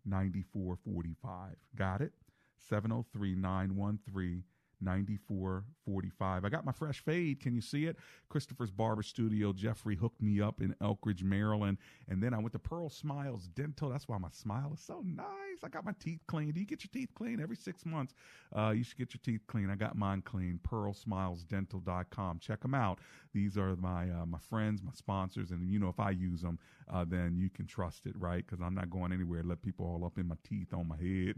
9445. 0.05 1.55
Got 1.75 2.01
it? 2.01 2.13
703 2.57 3.35
913 3.35 4.43
9445. 4.82 6.45
I 6.45 6.49
got 6.49 6.65
my 6.65 6.71
fresh 6.71 6.99
fade. 7.03 7.39
Can 7.41 7.55
you 7.55 7.61
see 7.61 7.86
it? 7.86 7.97
Christopher's 8.30 8.71
Barber 8.71 9.03
Studio. 9.03 9.53
Jeffrey 9.53 9.95
hooked 9.95 10.21
me 10.21 10.41
up 10.41 10.61
in 10.61 10.75
Elkridge, 10.82 11.23
Maryland. 11.23 11.77
And 12.07 12.21
then 12.21 12.34
I 12.34 12.38
went 12.38 12.53
to 12.53 12.59
Pearl 12.59 12.89
Smiles 12.89 13.47
Dental. 13.47 13.89
That's 13.89 14.07
why 14.07 14.17
my 14.17 14.30
smile 14.32 14.71
is 14.73 14.82
so 14.82 15.01
nice. 15.03 15.63
I 15.63 15.69
got 15.69 15.86
my 15.86 15.93
teeth 15.99 16.21
clean. 16.27 16.51
Do 16.51 16.59
you 16.59 16.65
get 16.65 16.84
your 16.84 16.91
teeth 16.93 17.09
clean 17.15 17.39
every 17.41 17.55
six 17.55 17.86
months? 17.86 18.13
Uh, 18.55 18.71
you 18.75 18.84
should 18.84 18.97
get 18.97 19.13
your 19.13 19.21
teeth 19.23 19.41
clean. 19.47 19.69
I 19.69 19.75
got 19.75 19.97
mine 19.97 20.21
clean. 20.21 20.59
PearlSmilesDental.com. 20.69 22.39
Check 22.39 22.61
them 22.61 22.73
out. 22.73 22.99
These 23.34 23.57
are 23.57 23.75
my 23.75 24.09
uh, 24.09 24.25
my 24.25 24.39
friends, 24.39 24.82
my 24.82 24.91
sponsors, 24.93 25.51
and 25.51 25.69
you 25.69 25.80
know 25.80 25.89
if 25.89 25.99
I 25.99 26.11
use 26.11 26.41
them, 26.41 26.57
uh, 26.91 27.05
then 27.07 27.38
you 27.38 27.49
can 27.49 27.67
trust 27.67 28.05
it, 28.05 28.15
right? 28.17 28.43
Because 28.45 28.63
I'm 28.63 28.73
not 28.73 28.89
going 28.89 29.11
anywhere 29.11 29.43
to 29.43 29.47
let 29.47 29.61
people 29.61 29.86
all 29.86 30.03
up 30.05 30.17
in 30.17 30.27
my 30.27 30.36
teeth 30.43 30.73
on 30.73 30.88
my 30.88 30.97
head, 30.97 31.36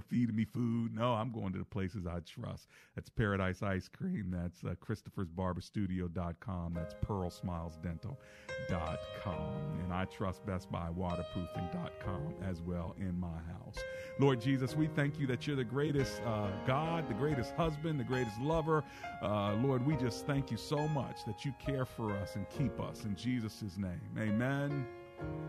feeding 0.08 0.34
me 0.34 0.44
food. 0.44 0.94
No, 0.94 1.14
I'm 1.14 1.30
going 1.30 1.52
to 1.52 1.58
the 1.58 1.64
places 1.64 2.06
I 2.06 2.13
trust. 2.20 2.68
That's 2.94 3.08
Paradise 3.08 3.62
Ice 3.62 3.88
Cream. 3.88 4.30
That's 4.30 4.62
uh, 4.64 4.74
Christopher's 4.80 5.28
Barber 5.28 5.60
Studio.com. 5.60 6.74
That's 6.74 6.94
PearlSmilesDental.com. 7.06 9.78
And 9.82 9.92
I 9.92 10.04
trust 10.06 10.44
Best 10.46 10.70
Buy 10.70 10.88
Waterproofing.com 10.90 12.34
as 12.48 12.62
well 12.62 12.94
in 12.98 13.18
my 13.18 13.26
house. 13.26 13.76
Lord 14.18 14.40
Jesus, 14.40 14.76
we 14.76 14.86
thank 14.86 15.18
you 15.18 15.26
that 15.26 15.46
you're 15.46 15.56
the 15.56 15.64
greatest 15.64 16.20
uh, 16.22 16.48
God, 16.66 17.08
the 17.08 17.14
greatest 17.14 17.54
husband, 17.54 17.98
the 17.98 18.04
greatest 18.04 18.40
lover. 18.40 18.84
Uh, 19.22 19.54
Lord, 19.54 19.84
we 19.86 19.96
just 19.96 20.26
thank 20.26 20.50
you 20.50 20.56
so 20.56 20.86
much 20.88 21.24
that 21.26 21.44
you 21.44 21.52
care 21.64 21.84
for 21.84 22.12
us 22.12 22.36
and 22.36 22.48
keep 22.50 22.80
us 22.80 23.04
in 23.04 23.16
Jesus' 23.16 23.76
name. 23.76 24.00
Amen 24.18 24.86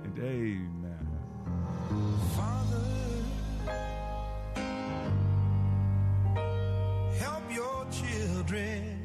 and 0.03 0.19
amen. 0.19 1.07
Father, 2.35 2.94
children 8.01 9.04